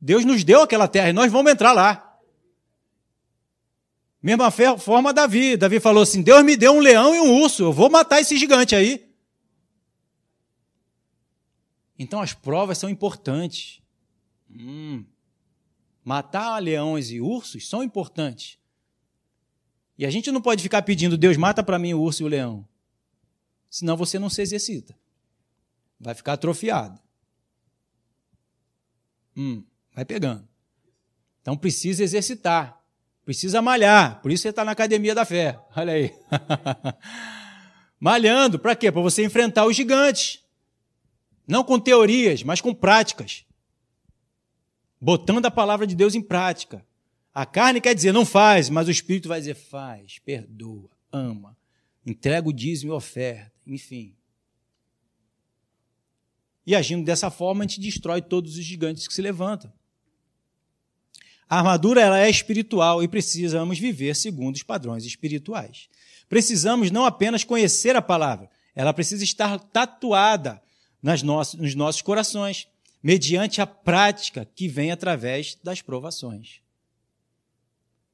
Deus 0.00 0.24
nos 0.24 0.44
deu 0.44 0.62
aquela 0.62 0.86
terra 0.86 1.08
e 1.08 1.12
nós 1.12 1.32
vamos 1.32 1.50
entrar 1.50 1.72
lá. 1.72 2.20
Mesma 4.22 4.48
forma 4.78 5.12
Davi. 5.12 5.56
Davi 5.56 5.80
falou 5.80 6.04
assim: 6.04 6.22
Deus 6.22 6.44
me 6.44 6.56
deu 6.56 6.72
um 6.72 6.78
leão 6.78 7.16
e 7.16 7.20
um 7.20 7.42
urso, 7.42 7.64
eu 7.64 7.72
vou 7.72 7.90
matar 7.90 8.20
esse 8.20 8.38
gigante 8.38 8.76
aí. 8.76 9.12
Então 11.98 12.20
as 12.20 12.32
provas 12.32 12.78
são 12.78 12.88
importantes. 12.88 13.82
Hum, 14.48 15.04
matar 16.04 16.60
leões 16.60 17.10
e 17.10 17.20
ursos 17.20 17.68
são 17.68 17.82
importantes. 17.82 18.61
E 19.98 20.06
a 20.06 20.10
gente 20.10 20.30
não 20.30 20.40
pode 20.40 20.62
ficar 20.62 20.82
pedindo, 20.82 21.16
Deus 21.16 21.36
mata 21.36 21.62
para 21.62 21.78
mim 21.78 21.94
o 21.94 22.00
urso 22.00 22.22
e 22.22 22.26
o 22.26 22.28
leão. 22.28 22.66
Senão 23.70 23.96
você 23.96 24.18
não 24.18 24.28
se 24.28 24.42
exercita. 24.42 24.96
Vai 26.00 26.14
ficar 26.14 26.34
atrofiado. 26.34 27.00
Hum, 29.36 29.64
vai 29.94 30.04
pegando. 30.04 30.46
Então 31.40 31.56
precisa 31.56 32.02
exercitar. 32.02 32.80
Precisa 33.24 33.62
malhar. 33.62 34.20
Por 34.20 34.30
isso 34.30 34.42
você 34.42 34.48
está 34.48 34.64
na 34.64 34.72
academia 34.72 35.14
da 35.14 35.24
fé. 35.24 35.58
Olha 35.76 35.92
aí. 35.92 36.12
Malhando, 38.00 38.58
para 38.58 38.74
quê? 38.74 38.90
Para 38.90 39.00
você 39.00 39.24
enfrentar 39.24 39.64
os 39.64 39.76
gigantes. 39.76 40.42
Não 41.46 41.62
com 41.62 41.78
teorias, 41.78 42.42
mas 42.42 42.60
com 42.60 42.74
práticas 42.74 43.44
botando 45.02 45.44
a 45.44 45.50
palavra 45.50 45.84
de 45.84 45.96
Deus 45.96 46.14
em 46.14 46.22
prática. 46.22 46.86
A 47.34 47.46
carne 47.46 47.80
quer 47.80 47.94
dizer 47.94 48.12
não 48.12 48.26
faz, 48.26 48.68
mas 48.68 48.88
o 48.88 48.90
espírito 48.90 49.28
vai 49.28 49.40
dizer 49.40 49.54
faz, 49.54 50.18
perdoa, 50.18 50.90
ama, 51.10 51.56
entrega 52.04 52.48
o 52.48 52.52
dízimo 52.52 52.92
e 52.92 52.96
oferta, 52.96 53.52
enfim. 53.66 54.14
E 56.66 56.74
agindo 56.74 57.04
dessa 57.04 57.30
forma, 57.30 57.64
a 57.64 57.66
gente 57.66 57.80
destrói 57.80 58.20
todos 58.20 58.56
os 58.56 58.64
gigantes 58.64 59.08
que 59.08 59.14
se 59.14 59.22
levantam. 59.22 59.72
A 61.48 61.58
armadura 61.58 62.00
ela 62.00 62.18
é 62.18 62.30
espiritual 62.30 63.02
e 63.02 63.08
precisamos 63.08 63.78
viver 63.78 64.14
segundo 64.14 64.54
os 64.54 64.62
padrões 64.62 65.04
espirituais. 65.04 65.88
Precisamos 66.28 66.90
não 66.90 67.04
apenas 67.04 67.44
conhecer 67.44 67.96
a 67.96 68.02
palavra, 68.02 68.48
ela 68.74 68.94
precisa 68.94 69.24
estar 69.24 69.58
tatuada 69.58 70.62
nas 71.02 71.22
nossas, 71.22 71.60
nos 71.60 71.74
nossos 71.74 72.00
corações 72.00 72.68
mediante 73.02 73.60
a 73.60 73.66
prática 73.66 74.48
que 74.54 74.68
vem 74.68 74.92
através 74.92 75.58
das 75.62 75.82
provações. 75.82 76.61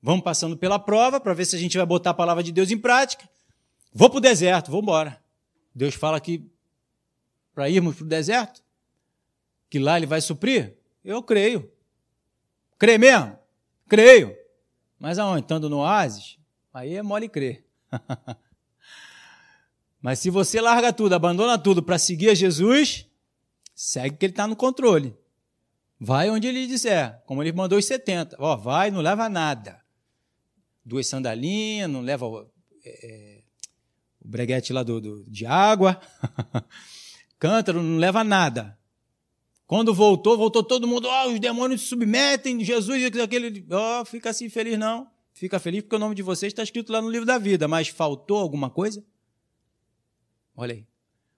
Vamos 0.02 0.22
passando 0.22 0.56
pela 0.56 0.78
prova 0.78 1.20
para 1.20 1.34
ver 1.34 1.44
se 1.44 1.56
a 1.56 1.58
gente 1.58 1.76
vai 1.76 1.87
botar 1.87 2.11
a 2.11 2.14
palavra 2.14 2.42
de 2.42 2.52
Deus 2.52 2.70
em 2.70 2.78
prática. 2.78 3.28
Vou 3.92 4.08
para 4.08 4.18
o 4.18 4.20
deserto, 4.20 4.70
vou 4.70 4.80
embora. 4.80 5.20
Deus 5.74 5.94
fala 5.94 6.20
que 6.20 6.48
para 7.54 7.68
irmos 7.68 7.96
para 7.96 8.04
o 8.04 8.08
deserto, 8.08 8.62
que 9.68 9.78
lá 9.78 9.96
ele 9.96 10.06
vai 10.06 10.20
suprir. 10.20 10.76
Eu 11.04 11.22
creio. 11.22 11.70
Creio 12.78 13.00
mesmo? 13.00 13.38
Creio. 13.88 14.37
Mas 14.98 15.18
aonde? 15.18 15.42
Estando 15.42 15.68
no 15.68 15.78
oásis? 15.78 16.38
Aí 16.72 16.94
é 16.94 17.02
mole 17.02 17.28
crer. 17.28 17.64
Mas 20.00 20.20
se 20.20 20.30
você 20.30 20.61
larga 20.61 20.92
tudo, 20.92 21.14
abandona 21.14 21.58
tudo 21.58 21.82
para 21.82 21.98
seguir 21.98 22.30
a 22.30 22.34
Jesus, 22.34 23.06
segue 23.74 24.16
que 24.16 24.26
ele 24.26 24.32
está 24.32 24.46
no 24.46 24.54
controle. 24.54 25.16
Vai 25.98 26.30
onde 26.30 26.46
ele 26.46 26.66
disser, 26.68 27.20
como 27.26 27.42
ele 27.42 27.52
mandou 27.52 27.78
os 27.78 27.84
70. 27.84 28.37
Ó, 28.38 28.56
vai, 28.56 28.90
não 28.90 29.00
leva 29.00 29.28
nada. 29.28 29.82
Duas 30.88 31.07
sandalinhas, 31.07 31.90
não 31.90 32.01
leva 32.01 32.27
é, 32.83 33.07
é 33.07 33.42
o 34.24 34.27
breguete 34.27 34.72
lá 34.72 34.83
do, 34.83 35.01
do 35.01 35.24
de 35.31 35.44
água. 35.44 36.01
Cântaro, 37.38 37.83
não 37.83 37.98
leva 37.98 38.24
nada. 38.24 38.79
Quando 39.66 39.92
voltou, 39.92 40.38
voltou 40.38 40.64
todo 40.64 40.88
mundo, 40.88 41.07
ó, 41.07 41.27
oh, 41.27 41.33
os 41.33 41.38
demônios 41.38 41.83
se 41.83 41.88
submetem, 41.88 42.64
Jesus, 42.64 43.05
aquele, 43.05 43.66
ó, 43.70 44.01
oh, 44.01 44.05
fica 44.07 44.31
assim 44.31 44.48
feliz 44.48 44.79
não. 44.79 45.11
Fica 45.31 45.59
feliz 45.59 45.83
porque 45.83 45.96
o 45.96 45.98
nome 45.98 46.14
de 46.14 46.22
vocês 46.22 46.51
está 46.51 46.62
escrito 46.62 46.90
lá 46.90 47.03
no 47.03 47.11
livro 47.11 47.27
da 47.27 47.37
vida, 47.37 47.68
mas 47.68 47.88
faltou 47.88 48.38
alguma 48.38 48.70
coisa? 48.70 49.05
Olha 50.57 50.72
aí. 50.72 50.87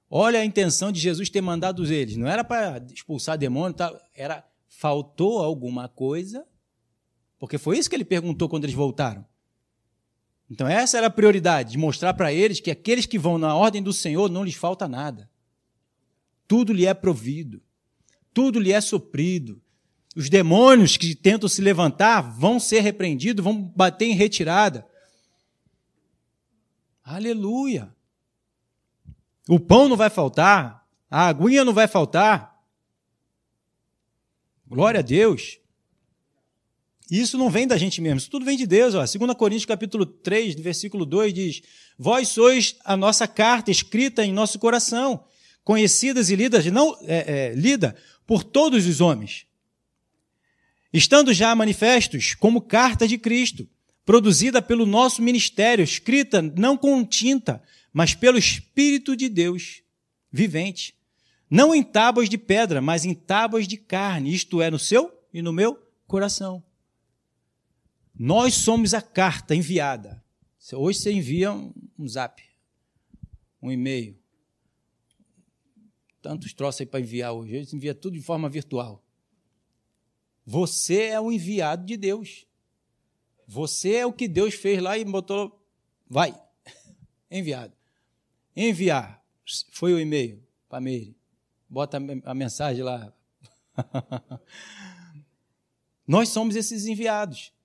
Olha 0.09 0.39
a 0.39 0.45
intenção 0.45 0.93
de 0.93 1.01
Jesus 1.01 1.29
ter 1.29 1.41
mandado 1.41 1.85
eles. 1.93 2.17
Não 2.17 2.29
era 2.29 2.45
para 2.45 2.79
expulsar 2.93 3.37
demônio, 3.37 3.77
tá? 3.77 3.93
era 4.15 4.49
faltou 4.69 5.41
alguma 5.41 5.89
coisa, 5.89 6.47
porque 7.37 7.59
foi 7.59 7.79
isso 7.79 7.91
que 7.91 7.97
ele 7.97 8.05
perguntou 8.05 8.49
quando 8.49 8.65
eles 8.65 8.77
voltaram. 8.77 9.27
Então 10.51 10.67
essa 10.67 10.99
era 10.99 11.07
a 11.07 11.11
prioridade, 11.11 11.73
de 11.73 11.79
mostrar 11.79 12.13
para 12.13 12.33
eles 12.33 12.59
que 12.59 12.71
aqueles 12.71 13.07
que 13.07 13.19
vão 13.19 13.39
na 13.39 13.55
ordem 13.55 13.81
do 13.81 13.93
Senhor 13.93 14.29
não 14.29 14.43
lhes 14.43 14.57
falta 14.57 14.89
nada. 14.89 15.31
Tudo 16.49 16.73
lhe 16.73 16.85
é 16.85 16.93
provido. 16.93 17.63
Tudo 18.35 18.59
lhe 18.59 18.73
é 18.73 18.81
suprido. 18.81 19.63
Os 20.17 20.29
demônios 20.29 20.97
que 20.97 21.15
tentam 21.15 21.49
se 21.49 21.63
levantar 21.63 22.21
vão 22.21 22.59
ser 22.59 22.81
repreendidos, 22.81 23.45
vão 23.45 23.63
bater 23.63 24.07
em 24.07 24.15
retirada. 24.15 24.85
Aleluia. 27.05 27.95
O 29.49 29.61
pão 29.61 29.89
não 29.89 29.97
vai 29.97 30.11
faltar, 30.11 30.85
a 31.09 31.27
aguinha 31.29 31.65
não 31.65 31.73
vai 31.73 31.87
faltar. 31.87 32.61
Glória 34.67 35.01
a 35.01 35.03
Deus. 35.03 35.61
Isso 37.11 37.37
não 37.37 37.51
vem 37.51 37.67
da 37.67 37.77
gente 37.77 38.01
mesmo, 38.01 38.19
isso 38.19 38.31
tudo 38.31 38.45
vem 38.45 38.57
de 38.57 38.67
Deus. 38.67 38.95
Ó. 38.95 38.99
2 39.05 39.35
Coríntios 39.37 39.67
capítulo 39.67 40.07
3, 40.07 40.55
versículo 40.55 41.05
2 41.05 41.35
diz, 41.35 41.63
Vós 41.99 42.29
sois 42.29 42.77
a 42.85 42.97
nossa 42.97 43.27
carta 43.27 43.71
escrita 43.71 44.25
em 44.25 44.33
nosso 44.33 44.59
coração, 44.59 45.25
conhecidas 45.65 46.31
e 46.31 46.37
lidas, 46.37 46.65
não, 46.67 46.97
é, 47.03 47.51
é, 47.51 47.55
lida 47.55 47.97
por 48.27 48.45
todos 48.45 48.87
os 48.87 49.01
homens 49.01 49.47
estando 50.93 51.33
já 51.33 51.55
manifestos 51.55 52.35
como 52.35 52.61
carta 52.61 53.07
de 53.07 53.17
Cristo, 53.17 53.69
produzida 54.05 54.61
pelo 54.61 54.85
nosso 54.85 55.23
ministério, 55.23 55.85
escrita 55.85 56.43
não 56.43 56.77
com 56.77 57.05
tinta, 57.05 57.63
mas 57.93 58.15
pelo 58.15 58.39
Espírito 58.39 59.17
de 59.17 59.29
Deus 59.29 59.83
vivente, 60.33 60.95
não 61.49 61.75
em 61.75 61.83
tábuas 61.83 62.29
de 62.29 62.39
pedra, 62.39 62.81
mas 62.81 63.05
em 63.05 63.15
tábuas 63.15 63.67
de 63.67 63.77
carne, 63.77 64.33
isto 64.33 64.63
é, 64.63 64.71
no 64.71 64.79
seu 64.79 65.13
e 65.33 65.43
no 65.43 65.53
meu 65.53 65.79
coração. 66.07 66.63
Nós 68.23 68.53
somos 68.53 68.93
a 68.93 69.01
carta 69.01 69.55
enviada. 69.55 70.23
Hoje 70.75 70.99
você 70.99 71.11
envia 71.11 71.53
um 71.53 72.07
zap, 72.07 72.45
um 73.63 73.73
e-mail. 73.73 74.15
Tantos 76.21 76.53
troços 76.53 76.83
aí 76.83 76.87
para 76.87 77.01
enviar 77.01 77.33
hoje. 77.33 77.57
Hoje 77.57 77.75
envia 77.75 77.95
tudo 77.95 78.13
de 78.13 78.23
forma 78.23 78.47
virtual. 78.51 79.03
Você 80.45 81.05
é 81.05 81.19
o 81.19 81.33
enviado 81.33 81.87
de 81.87 81.97
Deus. 81.97 82.47
Você 83.47 83.95
é 83.95 84.05
o 84.05 84.13
que 84.13 84.29
Deus 84.29 84.53
fez 84.53 84.83
lá 84.83 84.99
e 84.99 85.05
botou. 85.07 85.59
Vai, 86.07 86.39
enviado. 87.31 87.73
Enviar. 88.55 89.25
Foi 89.73 89.95
o 89.95 89.99
e-mail 89.99 90.47
para 90.69 90.79
Meire. 90.79 91.17
Bota 91.67 91.97
a 92.27 92.35
mensagem 92.35 92.83
lá. 92.83 93.15
Nós 96.07 96.29
somos 96.29 96.55
esses 96.55 96.85
enviados. 96.85 97.59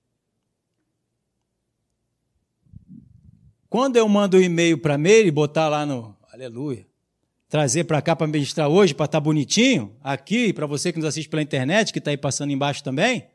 Quando 3.76 3.96
eu 3.96 4.08
mando 4.08 4.38
o 4.38 4.40
um 4.40 4.42
e-mail 4.42 4.78
para 4.78 4.96
Meire, 4.96 5.30
botar 5.30 5.68
lá 5.68 5.84
no. 5.84 6.16
Aleluia 6.32 6.86
trazer 7.46 7.84
para 7.84 8.00
cá 8.00 8.16
para 8.16 8.26
ministrar 8.26 8.70
hoje, 8.70 8.94
para 8.94 9.04
estar 9.04 9.18
tá 9.18 9.20
bonitinho, 9.20 9.94
aqui, 10.02 10.50
para 10.50 10.66
você 10.66 10.90
que 10.90 10.98
nos 10.98 11.06
assiste 11.06 11.28
pela 11.28 11.42
internet, 11.42 11.92
que 11.92 11.98
está 11.98 12.10
aí 12.10 12.16
passando 12.16 12.50
embaixo 12.50 12.82
também, 12.82 13.28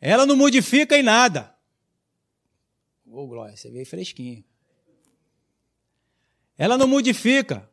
ela 0.00 0.26
não 0.26 0.34
modifica 0.34 0.98
em 0.98 1.04
nada. 1.04 1.54
Ô, 3.06 3.22
oh, 3.22 3.26
Glória, 3.28 3.56
você 3.56 3.70
veio 3.70 3.86
fresquinho. 3.86 4.42
Ela 6.58 6.76
não 6.76 6.88
modifica. 6.88 7.70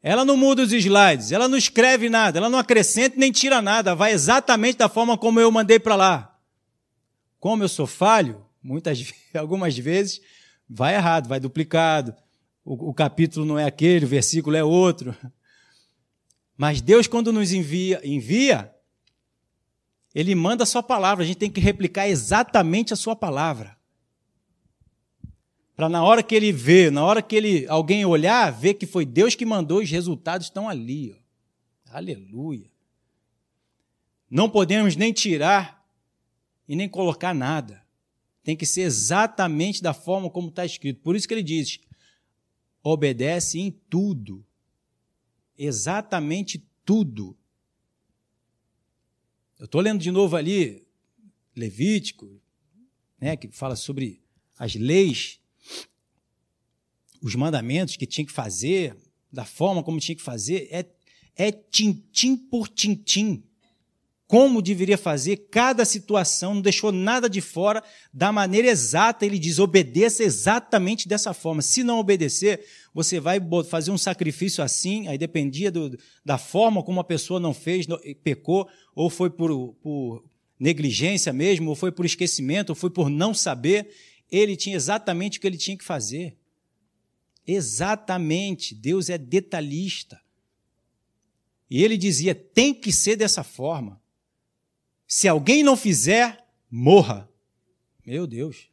Ela 0.00 0.24
não 0.24 0.36
muda 0.36 0.62
os 0.62 0.72
slides, 0.72 1.32
ela 1.32 1.48
não 1.48 1.58
escreve 1.58 2.08
nada, 2.08 2.38
ela 2.38 2.48
não 2.48 2.60
acrescenta 2.60 3.16
nem 3.18 3.32
tira 3.32 3.60
nada, 3.60 3.92
vai 3.92 4.12
exatamente 4.12 4.78
da 4.78 4.88
forma 4.88 5.18
como 5.18 5.40
eu 5.40 5.50
mandei 5.50 5.80
para 5.80 5.96
lá. 5.96 6.38
Como 7.40 7.64
eu 7.64 7.68
sou 7.68 7.88
falho, 7.88 8.46
muitas 8.62 9.12
algumas 9.34 9.76
vezes 9.76 10.20
vai 10.68 10.94
errado, 10.94 11.28
vai 11.28 11.40
duplicado, 11.40 12.14
o, 12.64 12.90
o 12.90 12.94
capítulo 12.94 13.44
não 13.44 13.58
é 13.58 13.64
aquele, 13.64 14.04
o 14.04 14.08
versículo 14.08 14.56
é 14.56 14.64
outro. 14.64 15.16
Mas 16.56 16.80
Deus, 16.80 17.06
quando 17.06 17.32
nos 17.32 17.52
envia, 17.52 18.00
envia, 18.04 18.72
Ele 20.14 20.34
manda 20.34 20.62
a 20.62 20.66
sua 20.66 20.82
palavra. 20.82 21.24
A 21.24 21.26
gente 21.26 21.38
tem 21.38 21.50
que 21.50 21.60
replicar 21.60 22.08
exatamente 22.08 22.92
a 22.92 22.96
sua 22.96 23.16
palavra. 23.16 23.76
Para 25.74 25.88
na 25.88 26.04
hora 26.04 26.22
que 26.22 26.34
ele 26.34 26.52
vê, 26.52 26.90
na 26.90 27.02
hora 27.02 27.22
que 27.22 27.34
ele, 27.34 27.66
alguém 27.66 28.04
olhar, 28.04 28.52
ver 28.52 28.74
que 28.74 28.86
foi 28.86 29.04
Deus 29.04 29.34
que 29.34 29.46
mandou, 29.46 29.80
os 29.80 29.90
resultados 29.90 30.46
estão 30.46 30.68
ali. 30.68 31.12
Ó. 31.12 31.96
Aleluia. 31.96 32.70
Não 34.30 34.48
podemos 34.48 34.94
nem 34.96 35.12
tirar 35.12 35.84
e 36.68 36.76
nem 36.76 36.88
colocar 36.88 37.34
nada. 37.34 37.81
Tem 38.42 38.56
que 38.56 38.66
ser 38.66 38.82
exatamente 38.82 39.82
da 39.82 39.94
forma 39.94 40.28
como 40.28 40.48
está 40.48 40.66
escrito. 40.66 41.00
Por 41.00 41.14
isso 41.14 41.28
que 41.28 41.34
ele 41.34 41.42
diz: 41.42 41.78
obedece 42.82 43.58
em 43.58 43.70
tudo. 43.70 44.44
Exatamente 45.56 46.66
tudo. 46.84 47.36
Eu 49.58 49.66
estou 49.66 49.80
lendo 49.80 50.00
de 50.00 50.10
novo 50.10 50.34
ali 50.34 50.84
Levítico, 51.54 52.40
né, 53.20 53.36
que 53.36 53.48
fala 53.48 53.76
sobre 53.76 54.20
as 54.58 54.74
leis, 54.74 55.38
os 57.20 57.34
mandamentos 57.34 57.94
que 57.96 58.06
tinha 58.06 58.26
que 58.26 58.32
fazer, 58.32 58.96
da 59.30 59.44
forma 59.44 59.82
como 59.82 60.00
tinha 60.00 60.16
que 60.16 60.22
fazer, 60.22 60.66
é, 60.70 60.90
é 61.36 61.52
tintim 61.52 62.36
por 62.36 62.68
tintim 62.68 63.44
como 64.32 64.62
deveria 64.62 64.96
fazer 64.96 65.48
cada 65.50 65.84
situação, 65.84 66.54
não 66.54 66.62
deixou 66.62 66.90
nada 66.90 67.28
de 67.28 67.42
fora 67.42 67.84
da 68.10 68.32
maneira 68.32 68.66
exata. 68.66 69.26
Ele 69.26 69.38
diz: 69.38 69.58
obedeça 69.58 70.24
exatamente 70.24 71.06
dessa 71.06 71.34
forma. 71.34 71.60
Se 71.60 71.84
não 71.84 71.98
obedecer, 71.98 72.64
você 72.94 73.20
vai 73.20 73.38
fazer 73.68 73.90
um 73.90 73.98
sacrifício 73.98 74.64
assim, 74.64 75.06
aí 75.06 75.18
dependia 75.18 75.70
do, 75.70 75.98
da 76.24 76.38
forma 76.38 76.82
como 76.82 76.98
a 76.98 77.04
pessoa 77.04 77.38
não 77.38 77.52
fez, 77.52 77.86
pecou, 78.24 78.66
ou 78.94 79.10
foi 79.10 79.28
por, 79.28 79.74
por 79.82 80.24
negligência 80.58 81.30
mesmo, 81.30 81.68
ou 81.68 81.76
foi 81.76 81.92
por 81.92 82.06
esquecimento, 82.06 82.70
ou 82.70 82.74
foi 82.74 82.88
por 82.88 83.10
não 83.10 83.34
saber. 83.34 83.90
Ele 84.30 84.56
tinha 84.56 84.76
exatamente 84.76 85.36
o 85.36 85.42
que 85.42 85.46
ele 85.46 85.58
tinha 85.58 85.76
que 85.76 85.84
fazer. 85.84 86.38
Exatamente. 87.46 88.74
Deus 88.74 89.10
é 89.10 89.18
detalhista. 89.18 90.18
E 91.68 91.84
ele 91.84 91.98
dizia: 91.98 92.34
tem 92.34 92.72
que 92.72 92.90
ser 92.90 93.14
dessa 93.14 93.44
forma. 93.44 94.00
Se 95.14 95.28
alguém 95.28 95.62
não 95.62 95.76
fizer, 95.76 96.42
morra. 96.70 97.28
Meu 98.02 98.26
Deus. 98.26 98.70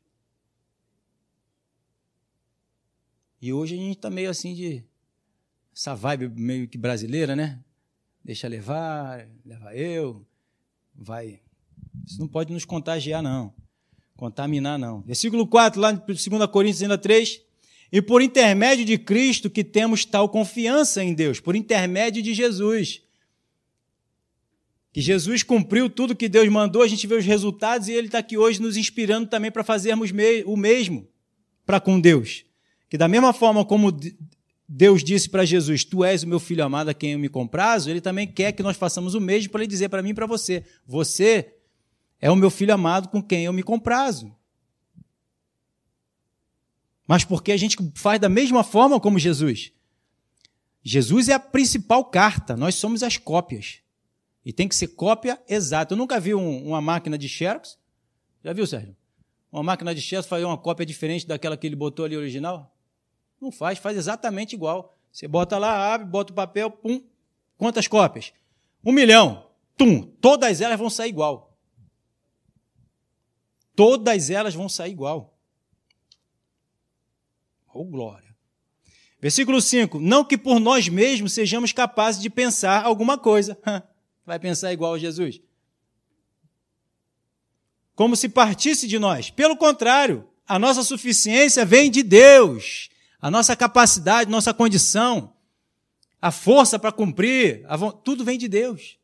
E 3.41 3.51
hoje 3.51 3.75
a 3.75 3.77
gente 3.77 3.97
está 3.97 4.09
meio 4.09 4.29
assim 4.29 4.55
de. 4.55 4.85
Essa 5.75 5.93
vibe 5.93 6.29
meio 6.29 6.65
que 6.65 6.77
brasileira, 6.77 7.35
né? 7.35 7.59
Deixa 8.23 8.47
levar, 8.47 9.27
leva 9.45 9.75
eu, 9.75 10.25
vai. 10.95 11.41
Isso 12.05 12.17
não 12.21 12.27
pode 12.29 12.53
nos 12.53 12.63
contagiar, 12.63 13.21
não. 13.21 13.53
Contaminar, 14.15 14.79
não. 14.79 15.01
Versículo 15.01 15.45
4, 15.45 15.81
lá 15.81 15.91
em 15.91 15.97
2 15.97 16.27
Coríntios 16.49 16.81
ainda 16.81 16.97
3. 16.97 17.41
E 17.91 18.01
por 18.01 18.21
intermédio 18.21 18.85
de 18.85 18.97
Cristo 18.97 19.49
que 19.49 19.61
temos 19.61 20.05
tal 20.05 20.29
confiança 20.29 21.03
em 21.03 21.13
Deus, 21.13 21.41
por 21.41 21.53
intermédio 21.53 22.23
de 22.23 22.33
Jesus. 22.33 23.03
Que 24.91 25.01
Jesus 25.01 25.43
cumpriu 25.43 25.89
tudo 25.89 26.15
que 26.15 26.27
Deus 26.27 26.47
mandou, 26.49 26.81
a 26.81 26.87
gente 26.87 27.05
vê 27.05 27.15
os 27.15 27.25
resultados 27.25 27.87
e 27.87 27.93
Ele 27.93 28.07
está 28.07 28.19
aqui 28.19 28.37
hoje 28.37 28.61
nos 28.61 28.75
inspirando 28.75 29.27
também 29.27 29.51
para 29.51 29.63
fazermos 29.63 30.11
o 30.45 30.57
mesmo 30.57 31.07
para 31.65 31.79
com 31.79 31.99
Deus. 31.99 32.43
Que 32.89 32.97
da 32.97 33.07
mesma 33.07 33.31
forma 33.31 33.63
como 33.63 33.95
Deus 34.67 35.03
disse 35.03 35.29
para 35.29 35.45
Jesus: 35.45 35.83
Tu 35.83 36.03
és 36.03 36.23
o 36.23 36.27
meu 36.27 36.39
filho 36.39 36.63
amado 36.63 36.89
a 36.89 36.93
quem 36.93 37.13
eu 37.13 37.19
me 37.19 37.29
comprazo, 37.29 37.89
Ele 37.89 38.01
também 38.01 38.27
quer 38.27 38.51
que 38.51 38.63
nós 38.63 38.77
façamos 38.77 39.13
o 39.13 39.21
mesmo 39.21 39.51
para 39.51 39.61
Ele 39.61 39.69
dizer 39.69 39.89
para 39.89 40.01
mim 40.01 40.09
e 40.09 40.13
para 40.15 40.25
você: 40.25 40.63
Você 40.87 41.53
é 42.19 42.31
o 42.31 42.35
meu 42.35 42.49
filho 42.49 42.73
amado 42.73 43.09
com 43.09 43.21
quem 43.21 43.45
eu 43.45 43.53
me 43.53 43.61
comprazo. 43.61 44.35
Mas 47.07 47.23
porque 47.23 47.51
a 47.51 47.57
gente 47.57 47.77
faz 47.95 48.19
da 48.19 48.29
mesma 48.29 48.63
forma 48.63 48.99
como 48.99 49.17
Jesus. 49.17 49.71
Jesus 50.83 51.29
é 51.29 51.33
a 51.33 51.39
principal 51.39 52.05
carta, 52.05 52.55
nós 52.55 52.75
somos 52.75 53.03
as 53.03 53.17
cópias. 53.17 53.81
E 54.45 54.53
tem 54.53 54.67
que 54.67 54.75
ser 54.75 54.89
cópia 54.89 55.41
exata. 55.47 55.93
Eu 55.93 55.97
nunca 55.97 56.19
vi 56.19 56.33
um, 56.33 56.67
uma 56.67 56.81
máquina 56.81 57.17
de 57.17 57.27
Xerox. 57.27 57.77
Já 58.43 58.53
viu, 58.53 58.65
Sérgio? 58.65 58.95
Uma 59.51 59.63
máquina 59.63 59.93
de 59.93 60.01
Xerox 60.01 60.27
fazer 60.27 60.45
uma 60.45 60.57
cópia 60.57 60.85
diferente 60.85 61.27
daquela 61.27 61.57
que 61.57 61.67
ele 61.67 61.75
botou 61.75 62.05
ali 62.05 62.15
original? 62.15 62.75
Não 63.41 63.51
faz, 63.51 63.79
faz 63.79 63.97
exatamente 63.97 64.53
igual. 64.53 64.97
Você 65.11 65.27
bota 65.27 65.57
lá, 65.57 65.93
abre, 65.93 66.07
bota 66.07 66.31
o 66.31 66.35
papel, 66.35 66.69
pum. 66.69 67.03
Quantas 67.57 67.87
cópias? 67.87 68.33
Um 68.83 68.91
milhão. 68.91 69.49
Tum. 69.77 70.01
Todas 70.21 70.61
elas 70.61 70.79
vão 70.79 70.89
sair 70.89 71.09
igual. 71.09 71.57
Todas 73.75 74.29
elas 74.29 74.53
vão 74.53 74.67
sair 74.67 74.91
igual. 74.91 75.37
Oh, 77.73 77.85
glória. 77.85 78.35
Versículo 79.21 79.61
5: 79.61 79.99
Não 79.99 80.23
que 80.23 80.37
por 80.37 80.59
nós 80.59 80.87
mesmos 80.87 81.33
sejamos 81.33 81.71
capazes 81.71 82.21
de 82.21 82.29
pensar 82.29 82.83
alguma 82.83 83.17
coisa. 83.17 83.57
Vai 84.30 84.38
pensar 84.38 84.71
igual 84.71 84.93
a 84.93 84.99
Jesus? 84.99 85.41
Como 87.95 88.15
se 88.15 88.30
partisse 88.30 88.88
de 88.88 88.99
nós. 88.99 89.32
Pelo 89.32 89.57
contrário, 89.57 90.30
a 90.47 90.59
nossa 90.59 90.84
suficiência 90.84 91.65
vem 91.65 91.89
de 91.89 92.03
Deus. 92.03 92.91
A 93.19 93.32
nossa 93.32 93.55
capacidade, 93.55 94.30
nossa 94.30 94.53
condição, 94.53 95.34
a 96.21 96.30
força 96.30 96.77
para 96.77 96.91
cumprir, 96.91 97.65
tudo 98.03 98.23
vem 98.23 98.38
de 98.38 98.47
Deus. 98.47 98.99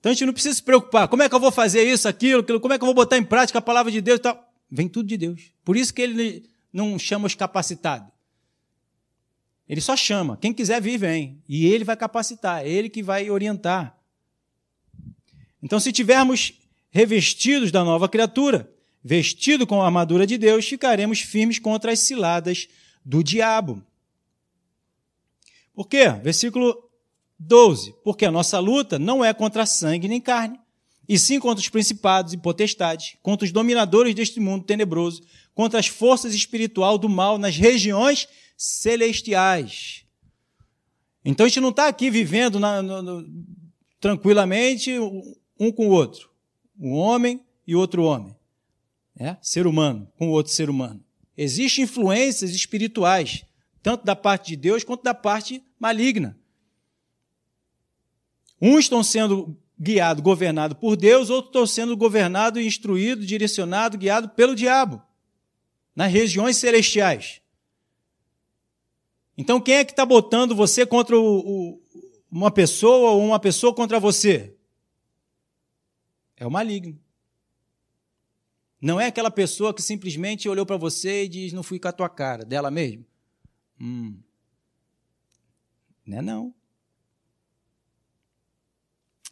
Então 0.00 0.10
a 0.10 0.12
gente 0.12 0.26
não 0.26 0.34
precisa 0.34 0.56
se 0.56 0.62
preocupar. 0.62 1.08
Como 1.08 1.22
é 1.22 1.30
que 1.30 1.34
eu 1.34 1.40
vou 1.40 1.50
fazer 1.50 1.90
isso, 1.90 2.06
aquilo, 2.06 2.42
aquilo? 2.42 2.60
Como 2.60 2.74
é 2.74 2.78
que 2.78 2.82
eu 2.82 2.88
vou 2.88 2.94
botar 2.94 3.16
em 3.16 3.24
prática 3.24 3.58
a 3.58 3.62
palavra 3.62 3.90
de 3.90 4.02
Deus 4.02 4.20
tal? 4.20 4.52
Vem 4.70 4.86
tudo 4.86 5.08
de 5.08 5.16
Deus. 5.16 5.50
Por 5.64 5.78
isso 5.78 5.94
que 5.94 6.02
ele 6.02 6.46
não 6.70 6.98
chama 6.98 7.26
os 7.26 7.34
capacitados. 7.34 8.17
Ele 9.68 9.80
só 9.80 9.96
chama. 9.96 10.36
Quem 10.36 10.52
quiser 10.52 10.80
vir, 10.80 10.98
vem. 10.98 11.42
E 11.48 11.66
ele 11.66 11.84
vai 11.84 11.96
capacitar, 11.96 12.64
ele 12.66 12.88
que 12.88 13.02
vai 13.02 13.30
orientar. 13.30 13.96
Então, 15.62 15.78
se 15.78 15.92
tivermos 15.92 16.54
revestidos 16.90 17.70
da 17.70 17.84
nova 17.84 18.08
criatura, 18.08 18.70
vestido 19.04 19.66
com 19.66 19.82
a 19.82 19.86
armadura 19.86 20.26
de 20.26 20.38
Deus, 20.38 20.66
ficaremos 20.66 21.20
firmes 21.20 21.58
contra 21.58 21.92
as 21.92 21.98
ciladas 22.00 22.68
do 23.04 23.22
diabo. 23.22 23.82
Por 25.74 25.86
quê? 25.86 26.08
Versículo 26.22 26.88
12. 27.38 27.94
Porque 28.02 28.24
a 28.24 28.30
nossa 28.30 28.58
luta 28.58 28.98
não 28.98 29.24
é 29.24 29.34
contra 29.34 29.66
sangue 29.66 30.08
nem 30.08 30.20
carne, 30.20 30.58
e 31.08 31.18
sim 31.18 31.40
contra 31.40 31.60
os 31.60 31.68
principados 31.68 32.32
e 32.32 32.36
potestades, 32.36 33.16
contra 33.22 33.44
os 33.44 33.52
dominadores 33.52 34.14
deste 34.14 34.40
mundo 34.40 34.64
tenebroso, 34.64 35.22
contra 35.58 35.80
as 35.80 35.88
forças 35.88 36.34
espiritual 36.34 36.96
do 36.96 37.08
mal 37.08 37.36
nas 37.36 37.56
regiões 37.56 38.28
celestiais. 38.56 40.04
Então 41.24 41.46
a 41.46 41.48
gente 41.48 41.60
não 41.60 41.70
está 41.70 41.88
aqui 41.88 42.12
vivendo 42.12 42.60
na, 42.60 42.80
tranquilamente 43.98 44.96
um 45.58 45.72
com 45.72 45.88
o 45.88 45.90
outro. 45.90 46.30
Um 46.78 46.92
homem 46.92 47.44
e 47.66 47.74
outro 47.74 48.04
homem. 48.04 48.36
É? 49.18 49.36
Ser 49.42 49.66
humano 49.66 50.08
com 50.16 50.28
outro 50.28 50.52
ser 50.52 50.70
humano. 50.70 51.04
Existem 51.36 51.82
influências 51.82 52.52
espirituais, 52.52 53.44
tanto 53.82 54.04
da 54.04 54.14
parte 54.14 54.50
de 54.50 54.56
Deus 54.56 54.84
quanto 54.84 55.02
da 55.02 55.12
parte 55.12 55.60
maligna. 55.76 56.38
Uns 58.62 58.84
estão 58.84 59.02
sendo 59.02 59.58
guiado, 59.76 60.22
governado 60.22 60.76
por 60.76 60.94
Deus, 60.94 61.30
outro 61.30 61.48
estão 61.48 61.66
sendo 61.66 61.96
governado, 61.96 62.60
instruído, 62.60 63.26
direcionado, 63.26 63.98
guiado 63.98 64.28
pelo 64.28 64.54
diabo, 64.54 65.02
nas 65.98 66.12
regiões 66.12 66.56
celestiais. 66.56 67.42
Então, 69.36 69.60
quem 69.60 69.74
é 69.74 69.84
que 69.84 69.90
está 69.90 70.06
botando 70.06 70.54
você 70.54 70.86
contra 70.86 71.18
o, 71.18 71.38
o, 71.40 71.82
uma 72.30 72.52
pessoa 72.52 73.10
ou 73.10 73.24
uma 73.24 73.40
pessoa 73.40 73.74
contra 73.74 73.98
você? 73.98 74.56
É 76.36 76.46
o 76.46 76.50
maligno. 76.52 76.96
Não 78.80 79.00
é 79.00 79.06
aquela 79.06 79.28
pessoa 79.28 79.74
que 79.74 79.82
simplesmente 79.82 80.48
olhou 80.48 80.64
para 80.64 80.76
você 80.76 81.24
e 81.24 81.28
diz: 81.28 81.52
Não 81.52 81.64
fui 81.64 81.80
com 81.80 81.88
a 81.88 81.92
tua 81.92 82.08
cara, 82.08 82.44
dela 82.44 82.70
mesmo. 82.70 83.04
Hum. 83.80 84.20
Não 86.06 86.18
é 86.18 86.22
não. 86.22 86.54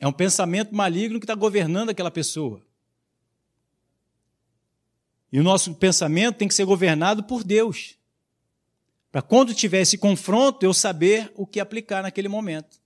É 0.01 0.09
um 0.09 0.13
pensamento 0.13 0.75
maligno 0.75 1.21
que 1.21 1.25
está 1.25 1.37
governando 1.37 1.91
aquela 1.91 2.11
pessoa. 2.11 2.66
E 5.37 5.39
o 5.39 5.43
nosso 5.43 5.75
pensamento 5.75 6.37
tem 6.37 6.49
que 6.49 6.55
ser 6.55 6.65
governado 6.65 7.23
por 7.23 7.45
Deus. 7.45 7.95
Para 9.13 9.21
quando 9.21 9.53
tiver 9.53 9.83
esse 9.83 9.99
confronto, 9.99 10.65
eu 10.65 10.73
saber 10.73 11.31
o 11.35 11.47
que 11.47 11.61
aplicar 11.61 12.03
naquele 12.03 12.27
momento. 12.27 12.81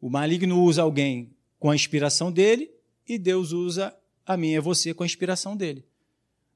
O 0.00 0.10
maligno 0.10 0.60
usa 0.60 0.82
alguém 0.82 1.30
com 1.60 1.70
a 1.70 1.74
inspiração 1.76 2.32
dele 2.32 2.72
e 3.06 3.16
Deus 3.16 3.52
usa 3.52 3.96
a 4.26 4.36
mim 4.36 4.48
e 4.48 4.58
você 4.58 4.92
com 4.92 5.04
a 5.04 5.06
inspiração 5.06 5.56
dele. 5.56 5.86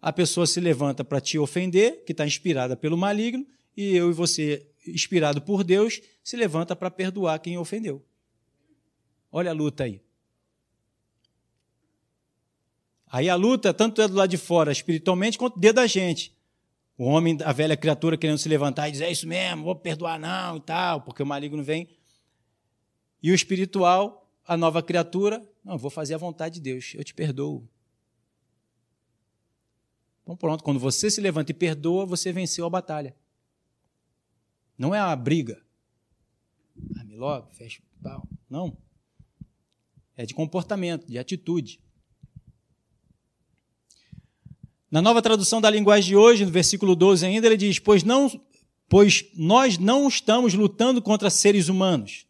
A 0.03 0.12
pessoa 0.12 0.49
se 0.49 0.59
levanta 0.59 1.05
para 1.05 1.20
te 1.20 1.38
ofender, 1.38 2.03
que 2.05 2.11
está 2.11 2.26
inspirada 2.26 2.76
pelo 2.76 2.99
maligno, 2.99 3.46
e 3.76 3.94
eu 3.94 4.11
e 4.11 4.12
você, 4.12 4.66
inspirado 4.84 5.40
por 5.40 5.62
Deus, 5.62 6.01
se 6.24 6.36
levanta 6.36 6.74
para 6.74 6.90
perdoar 6.90 7.38
quem 7.38 7.57
ofendeu. 7.57 8.05
Olha 9.30 9.53
a 9.53 9.55
luta 9.55 9.84
aí. 9.84 10.01
Aí 13.11 13.29
a 13.29 13.35
luta, 13.35 13.73
tanto 13.73 14.03
é 14.03 14.09
do 14.09 14.15
lado 14.15 14.31
de 14.31 14.37
fora, 14.37 14.71
espiritualmente, 14.71 15.39
quanto 15.39 15.59
dentro 15.59 15.77
da 15.77 15.87
gente. 15.87 16.37
O 16.97 17.05
homem, 17.05 17.39
a 17.45 17.53
velha 17.53 17.77
criatura 17.77 18.17
querendo 18.17 18.39
se 18.39 18.49
levantar 18.49 18.89
e 18.89 18.93
dizer, 18.93 19.05
é 19.05 19.13
isso 19.13 19.27
mesmo, 19.27 19.65
vou 19.65 19.77
perdoar 19.77 20.19
não 20.19 20.57
e 20.57 20.61
tal, 20.61 21.01
porque 21.01 21.23
o 21.23 21.27
maligno 21.27 21.63
vem. 21.63 21.89
E 23.23 23.31
o 23.31 23.35
espiritual, 23.35 24.29
a 24.47 24.57
nova 24.57 24.83
criatura, 24.83 25.47
não, 25.65 25.79
vou 25.79 25.91
fazer 25.91 26.15
a 26.15 26.19
vontade 26.19 26.57
de 26.57 26.61
Deus, 26.61 26.93
eu 26.95 27.05
te 27.05 27.15
perdoo. 27.15 27.69
Então 30.23 30.37
pronto, 30.37 30.63
quando 30.63 30.81
você 30.81 31.11
se 31.11 31.21
levanta 31.21 31.53
e 31.53 31.55
perdoa, 31.55 32.05
você 32.05 32.33
venceu 32.33 32.67
a 32.67 32.71
batalha. 32.71 33.15
Não 34.77 34.95
é 34.95 35.03
uma 35.03 35.17
briga. 35.17 35.63
Ah, 36.97 37.05
me 37.05 37.17
logo, 37.17 37.51
fecha 37.53 37.81
o 37.81 38.03
pau. 38.03 38.29
Não 38.51 38.77
é 40.19 40.27
de 40.27 40.35
comportamento, 40.35 41.07
de 41.07 41.17
atitude. 41.17 41.81
Na 44.91 45.03
nova 45.03 45.20
tradução 45.20 45.61
da 45.61 45.70
linguagem 45.70 46.09
de 46.09 46.16
hoje, 46.16 46.45
no 46.45 46.51
versículo 46.51 46.97
12 46.97 47.26
ainda, 47.26 47.47
ele 47.47 47.57
diz: 47.57 47.78
Pois, 47.78 48.03
não, 48.03 48.41
pois 48.89 49.24
nós 49.34 49.78
não 49.78 50.09
estamos 50.09 50.55
lutando 50.55 51.03
contra 51.03 51.30
seres 51.30 51.68
humanos, 51.68 52.26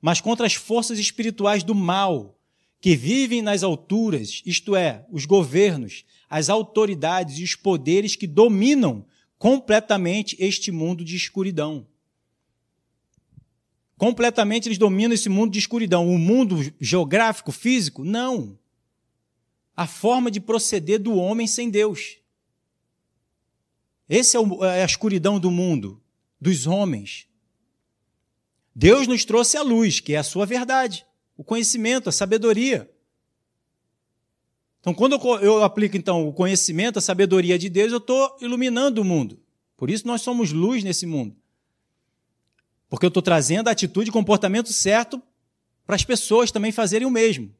mas 0.00 0.20
contra 0.20 0.46
as 0.46 0.54
forças 0.54 0.98
espirituais 0.98 1.62
do 1.62 1.74
mal, 1.74 2.38
que 2.80 2.94
vivem 2.96 3.40
nas 3.40 3.62
alturas, 3.62 4.42
isto 4.44 4.76
é, 4.76 5.06
os 5.10 5.24
governos, 5.24 6.04
as 6.28 6.50
autoridades 6.50 7.38
e 7.38 7.44
os 7.44 7.54
poderes 7.54 8.16
que 8.16 8.26
dominam 8.26 9.04
completamente 9.38 10.36
este 10.38 10.70
mundo 10.70 11.04
de 11.04 11.16
escuridão 11.16 11.86
completamente 14.02 14.66
eles 14.66 14.78
dominam 14.78 15.14
esse 15.14 15.28
mundo 15.28 15.52
de 15.52 15.60
escuridão. 15.60 16.12
O 16.12 16.18
mundo 16.18 16.74
geográfico, 16.80 17.52
físico? 17.52 18.02
Não. 18.02 18.58
A 19.76 19.86
forma 19.86 20.30
de 20.30 20.40
proceder 20.40 21.00
do 21.00 21.14
homem 21.14 21.46
sem 21.46 21.70
Deus. 21.70 22.18
Essa 24.08 24.38
é, 24.38 24.40
é 24.78 24.82
a 24.82 24.86
escuridão 24.86 25.40
do 25.40 25.50
mundo, 25.50 26.02
dos 26.40 26.66
homens. 26.66 27.26
Deus 28.74 29.06
nos 29.06 29.24
trouxe 29.24 29.56
a 29.56 29.62
luz, 29.62 30.00
que 30.00 30.14
é 30.14 30.18
a 30.18 30.22
sua 30.22 30.46
verdade, 30.46 31.06
o 31.36 31.44
conhecimento, 31.44 32.08
a 32.08 32.12
sabedoria. 32.12 32.90
Então, 34.80 34.92
quando 34.92 35.14
eu 35.40 35.62
aplico 35.62 35.96
então 35.96 36.26
o 36.26 36.32
conhecimento, 36.32 36.98
a 36.98 37.02
sabedoria 37.02 37.58
de 37.58 37.68
Deus, 37.68 37.92
eu 37.92 37.98
estou 37.98 38.36
iluminando 38.40 39.00
o 39.00 39.04
mundo. 39.04 39.40
Por 39.76 39.88
isso 39.88 40.06
nós 40.06 40.22
somos 40.22 40.52
luz 40.52 40.82
nesse 40.82 41.06
mundo. 41.06 41.36
Porque 42.88 43.06
eu 43.06 43.08
estou 43.08 43.22
trazendo 43.22 43.68
a 43.68 43.72
atitude 43.72 44.10
e 44.10 44.12
comportamento 44.12 44.72
certo 44.72 45.22
para 45.86 45.96
as 45.96 46.04
pessoas 46.04 46.50
também 46.50 46.72
fazerem 46.72 47.06
o 47.06 47.10
mesmo. 47.10 47.54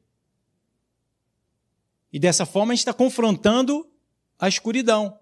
E 2.13 2.19
dessa 2.19 2.45
forma 2.45 2.71
a 2.71 2.75
gente 2.75 2.81
está 2.81 2.93
confrontando 2.93 3.89
a 4.37 4.47
escuridão, 4.47 5.17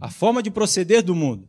a 0.00 0.10
forma 0.10 0.42
de 0.42 0.50
proceder 0.50 1.02
do 1.02 1.14
mundo. 1.14 1.46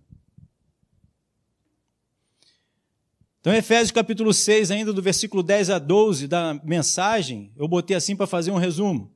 Então, 3.39 3.53
Efésios 3.53 3.91
capítulo 3.91 4.33
6, 4.33 4.71
ainda 4.71 4.91
do 4.91 5.01
versículo 5.01 5.41
10 5.41 5.69
a 5.69 5.79
12 5.79 6.27
da 6.27 6.53
mensagem, 6.65 7.53
eu 7.55 7.65
botei 7.65 7.95
assim 7.95 8.13
para 8.13 8.27
fazer 8.27 8.51
um 8.51 8.57
resumo. 8.57 9.09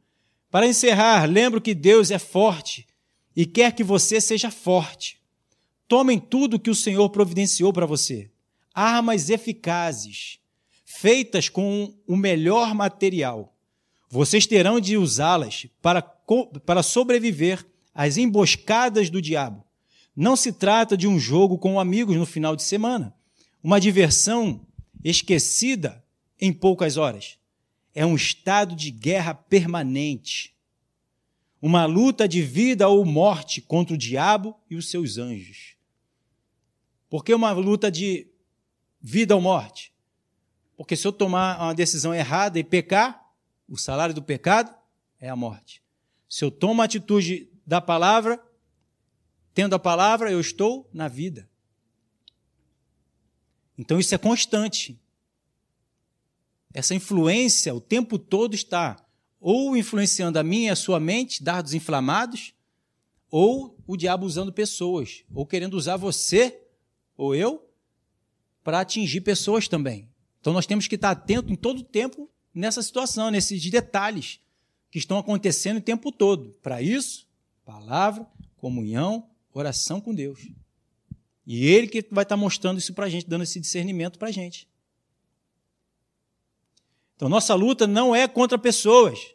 Para 0.49 0.65
encerrar, 0.65 1.25
lembro 1.25 1.59
que 1.59 1.75
Deus 1.75 2.09
é 2.09 2.17
forte 2.17 2.87
e 3.35 3.45
quer 3.45 3.75
que 3.75 3.83
você 3.83 4.21
seja 4.21 4.49
forte. 4.49 5.21
Tomem 5.85 6.17
tudo 6.17 6.59
que 6.59 6.69
o 6.69 6.75
Senhor 6.75 7.09
providenciou 7.09 7.73
para 7.73 7.85
você. 7.85 8.31
Armas 8.73 9.29
eficazes, 9.29 10.39
feitas 10.85 11.49
com 11.49 11.93
o 12.07 12.15
melhor 12.15 12.73
material. 12.73 13.52
Vocês 14.13 14.45
terão 14.45 14.79
de 14.79 14.95
usá-las 14.95 15.65
para, 15.81 15.99
para 15.99 16.83
sobreviver 16.83 17.65
às 17.95 18.15
emboscadas 18.15 19.09
do 19.09 19.19
diabo. 19.19 19.65
Não 20.15 20.35
se 20.35 20.53
trata 20.53 20.95
de 20.95 21.07
um 21.07 21.17
jogo 21.17 21.57
com 21.57 21.79
amigos 21.79 22.15
no 22.15 22.23
final 22.27 22.55
de 22.55 22.61
semana 22.61 23.15
uma 23.63 23.81
diversão 23.81 24.67
esquecida 25.03 26.05
em 26.39 26.53
poucas 26.53 26.95
horas. 26.95 27.39
É 27.91 28.05
um 28.05 28.13
estado 28.13 28.75
de 28.75 28.91
guerra 28.91 29.33
permanente. 29.33 30.55
Uma 31.59 31.85
luta 31.85 32.27
de 32.27 32.43
vida 32.43 32.87
ou 32.87 33.03
morte 33.03 33.61
contra 33.61 33.95
o 33.95 33.97
diabo 33.97 34.55
e 34.69 34.75
os 34.75 34.91
seus 34.91 35.17
anjos. 35.17 35.75
Por 37.09 37.25
que 37.25 37.33
uma 37.33 37.51
luta 37.51 37.89
de 37.89 38.27
vida 39.01 39.33
ou 39.33 39.41
morte? 39.41 39.91
Porque 40.77 40.95
se 40.95 41.07
eu 41.07 41.11
tomar 41.11 41.59
uma 41.59 41.73
decisão 41.73 42.13
errada 42.13 42.59
e 42.59 42.63
pecar, 42.63 43.22
o 43.67 43.77
salário 43.77 44.13
do 44.13 44.21
pecado 44.21 44.73
é 45.19 45.29
a 45.29 45.35
morte. 45.35 45.81
Se 46.29 46.43
eu 46.43 46.51
tomo 46.51 46.81
a 46.81 46.85
atitude 46.85 47.49
da 47.65 47.79
palavra, 47.79 48.43
tendo 49.53 49.75
a 49.75 49.79
palavra, 49.79 50.31
eu 50.31 50.39
estou 50.39 50.89
na 50.93 51.07
vida. 51.07 51.49
Então 53.77 53.99
isso 53.99 54.13
é 54.13 54.17
constante. 54.17 54.99
Essa 56.73 56.95
influência 56.95 57.73
o 57.73 57.81
tempo 57.81 58.17
todo 58.17 58.55
está 58.55 59.03
ou 59.39 59.75
influenciando 59.75 60.39
a 60.39 60.43
minha 60.43 60.69
e 60.69 60.71
a 60.71 60.75
sua 60.75 60.99
mente, 60.99 61.43
dardos 61.43 61.73
inflamados, 61.73 62.53
ou 63.29 63.77
o 63.85 63.97
diabo 63.97 64.25
usando 64.25 64.53
pessoas, 64.53 65.25
ou 65.33 65.45
querendo 65.45 65.73
usar 65.73 65.97
você 65.97 66.61
ou 67.17 67.35
eu 67.35 67.69
para 68.63 68.79
atingir 68.79 69.21
pessoas 69.21 69.67
também. 69.67 70.09
Então 70.39 70.53
nós 70.53 70.65
temos 70.65 70.87
que 70.87 70.95
estar 70.95 71.11
atento 71.11 71.51
em 71.51 71.55
todo 71.55 71.79
o 71.79 71.83
tempo 71.83 72.29
nessa 72.53 72.81
situação, 72.81 73.31
nesses 73.31 73.69
detalhes 73.69 74.39
que 74.91 74.99
estão 74.99 75.17
acontecendo 75.17 75.77
o 75.77 75.81
tempo 75.81 76.11
todo. 76.11 76.51
Para 76.61 76.81
isso, 76.81 77.27
palavra, 77.65 78.27
comunhão, 78.57 79.27
oração 79.51 79.99
com 79.99 80.13
Deus. 80.13 80.47
E 81.45 81.65
ele 81.65 81.87
que 81.87 82.05
vai 82.11 82.23
estar 82.23 82.37
mostrando 82.37 82.77
isso 82.77 82.93
para 82.93 83.07
a 83.07 83.09
gente, 83.09 83.27
dando 83.27 83.43
esse 83.43 83.59
discernimento 83.59 84.17
para 84.17 84.29
a 84.29 84.31
gente. 84.31 84.67
Então, 87.15 87.27
nossa 87.27 87.53
luta 87.55 87.87
não 87.87 88.15
é 88.15 88.27
contra 88.27 88.57
pessoas. 88.57 89.33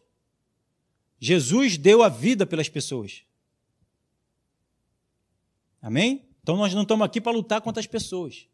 Jesus 1.19 1.77
deu 1.77 2.03
a 2.03 2.09
vida 2.09 2.47
pelas 2.47 2.69
pessoas. 2.69 3.23
Amém? 5.81 6.29
Então, 6.43 6.57
nós 6.57 6.73
não 6.73 6.83
estamos 6.83 7.05
aqui 7.05 7.21
para 7.21 7.33
lutar 7.33 7.61
contra 7.61 7.81
as 7.81 7.87
pessoas. 7.87 8.47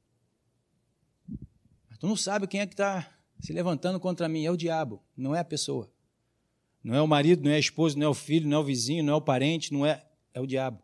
Mas 1.88 1.98
tu 1.98 2.06
não 2.06 2.16
sabe 2.16 2.46
quem 2.46 2.60
é 2.60 2.66
que 2.66 2.74
está 2.74 3.10
se 3.40 3.52
levantando 3.52 4.00
contra 4.00 4.28
mim. 4.28 4.44
É 4.44 4.50
o 4.50 4.56
diabo, 4.56 5.02
não 5.16 5.34
é 5.34 5.40
a 5.40 5.44
pessoa. 5.44 5.90
Não 6.82 6.94
é 6.94 7.00
o 7.00 7.08
marido, 7.08 7.44
não 7.44 7.50
é 7.50 7.56
a 7.56 7.58
esposa, 7.58 7.98
não 7.98 8.06
é 8.06 8.08
o 8.08 8.14
filho, 8.14 8.48
não 8.48 8.58
é 8.58 8.60
o 8.60 8.64
vizinho, 8.64 9.02
não 9.02 9.14
é 9.14 9.16
o 9.16 9.22
parente, 9.22 9.72
não 9.72 9.86
é. 9.86 10.04
É 10.34 10.40
o 10.40 10.46
diabo. 10.46 10.82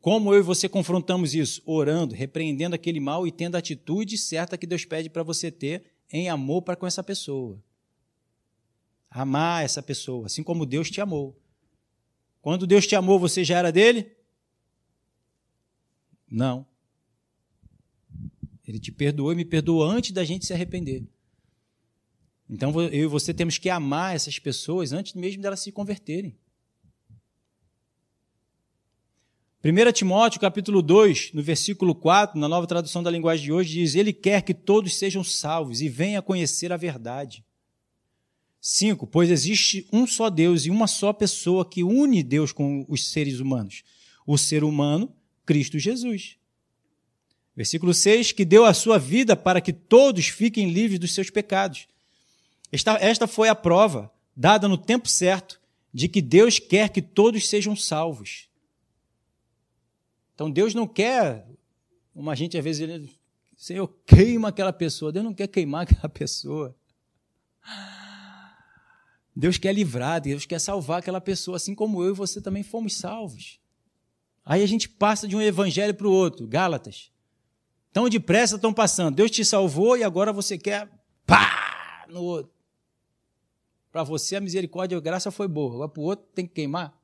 Como 0.00 0.34
eu 0.34 0.40
e 0.40 0.42
você 0.42 0.68
confrontamos 0.68 1.32
isso? 1.32 1.62
Orando, 1.64 2.12
repreendendo 2.12 2.74
aquele 2.74 2.98
mal 2.98 3.24
e 3.24 3.30
tendo 3.30 3.54
a 3.54 3.58
atitude 3.58 4.18
certa 4.18 4.58
que 4.58 4.66
Deus 4.66 4.84
pede 4.84 5.08
para 5.08 5.22
você 5.22 5.48
ter 5.48 5.84
em 6.10 6.28
amor 6.28 6.62
para 6.62 6.74
com 6.74 6.86
essa 6.86 7.04
pessoa. 7.04 7.62
Amar 9.08 9.64
essa 9.64 9.80
pessoa, 9.80 10.26
assim 10.26 10.42
como 10.42 10.66
Deus 10.66 10.90
te 10.90 11.00
amou. 11.00 11.40
Quando 12.40 12.66
Deus 12.66 12.84
te 12.84 12.96
amou, 12.96 13.20
você 13.20 13.44
já 13.44 13.58
era 13.58 13.70
dele? 13.70 14.10
Não. 16.28 16.66
Ele 18.72 18.80
te 18.80 18.90
perdoou 18.90 19.30
e 19.30 19.36
me 19.36 19.44
perdoou 19.44 19.82
antes 19.82 20.12
da 20.12 20.24
gente 20.24 20.46
se 20.46 20.52
arrepender. 20.54 21.04
Então 22.48 22.72
eu 22.80 23.04
e 23.04 23.06
você 23.06 23.34
temos 23.34 23.58
que 23.58 23.68
amar 23.68 24.16
essas 24.16 24.38
pessoas 24.38 24.92
antes 24.92 25.12
mesmo 25.12 25.42
delas 25.42 25.60
se 25.60 25.70
converterem. 25.70 26.34
1 29.62 29.92
Timóteo, 29.92 30.40
capítulo 30.40 30.80
2, 30.80 31.34
no 31.34 31.42
versículo 31.42 31.94
4, 31.94 32.40
na 32.40 32.48
nova 32.48 32.66
tradução 32.66 33.02
da 33.02 33.10
linguagem 33.10 33.44
de 33.44 33.52
hoje, 33.52 33.74
diz: 33.74 33.94
Ele 33.94 34.12
quer 34.12 34.40
que 34.40 34.54
todos 34.54 34.96
sejam 34.96 35.22
salvos 35.22 35.82
e 35.82 35.88
venham 35.90 36.18
a 36.18 36.22
conhecer 36.22 36.72
a 36.72 36.76
verdade. 36.78 37.44
5. 38.58 39.06
Pois 39.06 39.30
existe 39.30 39.86
um 39.92 40.06
só 40.06 40.30
Deus 40.30 40.64
e 40.64 40.70
uma 40.70 40.86
só 40.86 41.12
pessoa 41.12 41.68
que 41.68 41.84
une 41.84 42.22
Deus 42.22 42.52
com 42.52 42.86
os 42.88 43.06
seres 43.08 43.38
humanos: 43.38 43.82
o 44.26 44.38
ser 44.38 44.64
humano, 44.64 45.14
Cristo 45.44 45.78
Jesus. 45.78 46.40
Versículo 47.56 47.92
6: 47.92 48.32
Que 48.32 48.44
deu 48.44 48.64
a 48.64 48.74
sua 48.74 48.98
vida 48.98 49.36
para 49.36 49.60
que 49.60 49.72
todos 49.72 50.28
fiquem 50.28 50.70
livres 50.70 50.98
dos 50.98 51.14
seus 51.14 51.30
pecados. 51.30 51.86
Esta, 52.70 52.92
esta 52.94 53.26
foi 53.26 53.48
a 53.48 53.54
prova, 53.54 54.10
dada 54.34 54.66
no 54.66 54.78
tempo 54.78 55.08
certo, 55.08 55.60
de 55.92 56.08
que 56.08 56.22
Deus 56.22 56.58
quer 56.58 56.88
que 56.88 57.02
todos 57.02 57.48
sejam 57.48 57.76
salvos. 57.76 58.48
Então 60.34 60.50
Deus 60.50 60.74
não 60.74 60.86
quer, 60.86 61.46
uma 62.14 62.34
gente 62.34 62.56
às 62.56 62.64
vezes, 62.64 62.88
ele, 62.88 63.14
Senhor, 63.56 63.86
queima 64.06 64.48
aquela 64.48 64.72
pessoa. 64.72 65.12
Deus 65.12 65.24
não 65.24 65.34
quer 65.34 65.46
queimar 65.48 65.82
aquela 65.88 66.08
pessoa. 66.08 66.74
Deus 69.36 69.56
quer 69.56 69.72
livrar, 69.72 70.20
Deus 70.20 70.44
quer 70.44 70.58
salvar 70.58 70.98
aquela 70.98 71.20
pessoa, 71.20 71.56
assim 71.56 71.74
como 71.74 72.02
eu 72.02 72.10
e 72.10 72.16
você 72.16 72.40
também 72.40 72.62
fomos 72.62 72.96
salvos. 72.96 73.60
Aí 74.44 74.62
a 74.62 74.66
gente 74.66 74.88
passa 74.88 75.28
de 75.28 75.36
um 75.36 75.40
evangelho 75.40 75.94
para 75.94 76.06
o 76.06 76.12
outro, 76.12 76.46
Gálatas. 76.46 77.10
Tão 77.92 78.08
depressa 78.08 78.56
estão 78.56 78.72
passando. 78.72 79.14
Deus 79.14 79.30
te 79.30 79.44
salvou 79.44 79.96
e 79.96 80.02
agora 80.02 80.32
você 80.32 80.56
quer 80.56 80.88
pá 81.26 82.06
no 82.08 82.22
outro. 82.22 82.52
Para 83.90 84.02
você 84.02 84.36
a 84.36 84.40
misericórdia 84.40 84.96
e 84.96 84.98
a 84.98 85.00
graça 85.00 85.30
foi 85.30 85.46
boa. 85.46 85.74
Agora 85.74 85.88
para 85.88 86.00
o 86.00 86.04
outro 86.04 86.26
tem 86.34 86.46
que 86.46 86.54
queimar. 86.54 86.98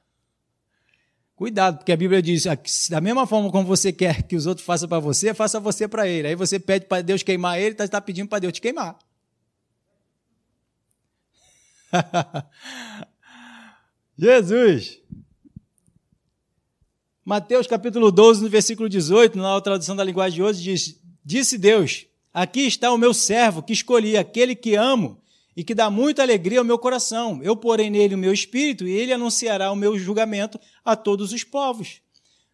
Cuidado, 1.36 1.78
porque 1.78 1.93
a 1.93 1.97
Bíblia 1.97 2.20
diz: 2.20 2.45
da 2.89 3.01
mesma 3.01 3.26
forma 3.26 3.51
como 3.51 3.64
você 3.64 3.93
quer 3.93 4.22
que 4.24 4.34
os 4.34 4.47
outros 4.47 4.66
façam 4.66 4.89
para 4.89 4.99
você, 4.99 5.32
faça 5.34 5.61
você 5.61 5.86
para 5.86 6.09
ele. 6.09 6.28
Aí 6.28 6.34
você 6.34 6.59
pede 6.59 6.86
para 6.86 7.03
Deus 7.03 7.22
queimar 7.22 7.61
ele, 7.61 7.76
está 7.78 8.01
pedindo 8.01 8.28
para 8.28 8.41
Deus 8.41 8.53
te 8.53 8.61
queimar. 8.61 8.99
Jesus! 14.18 14.97
Mateus 17.29 17.66
capítulo 17.66 18.11
12, 18.11 18.43
no 18.43 18.49
versículo 18.49 18.89
18, 18.89 19.37
na 19.37 19.61
tradução 19.61 19.95
da 19.95 20.03
linguagem 20.03 20.37
de 20.37 20.43
hoje, 20.43 20.62
diz: 20.62 20.99
Disse 21.22 21.59
Deus: 21.59 22.07
Aqui 22.33 22.61
está 22.61 22.91
o 22.91 22.97
meu 22.97 23.12
servo 23.12 23.62
que 23.62 23.74
escolhi, 23.74 24.16
aquele 24.16 24.55
que 24.55 24.76
amo 24.76 25.20
e 25.55 25.62
que 25.62 25.74
dá 25.74 25.91
muita 25.91 26.22
alegria 26.22 26.59
ao 26.61 26.64
meu 26.64 26.79
coração. 26.79 27.39
Eu 27.43 27.55
porei 27.55 27.91
nele 27.91 28.14
o 28.14 28.18
meu 28.18 28.33
espírito 28.33 28.89
e 28.89 28.93
ele 28.93 29.12
anunciará 29.12 29.70
o 29.70 29.76
meu 29.76 29.99
julgamento 29.99 30.59
a 30.83 30.97
todos 30.97 31.35
os 31.35 31.45
povos. 31.45 32.01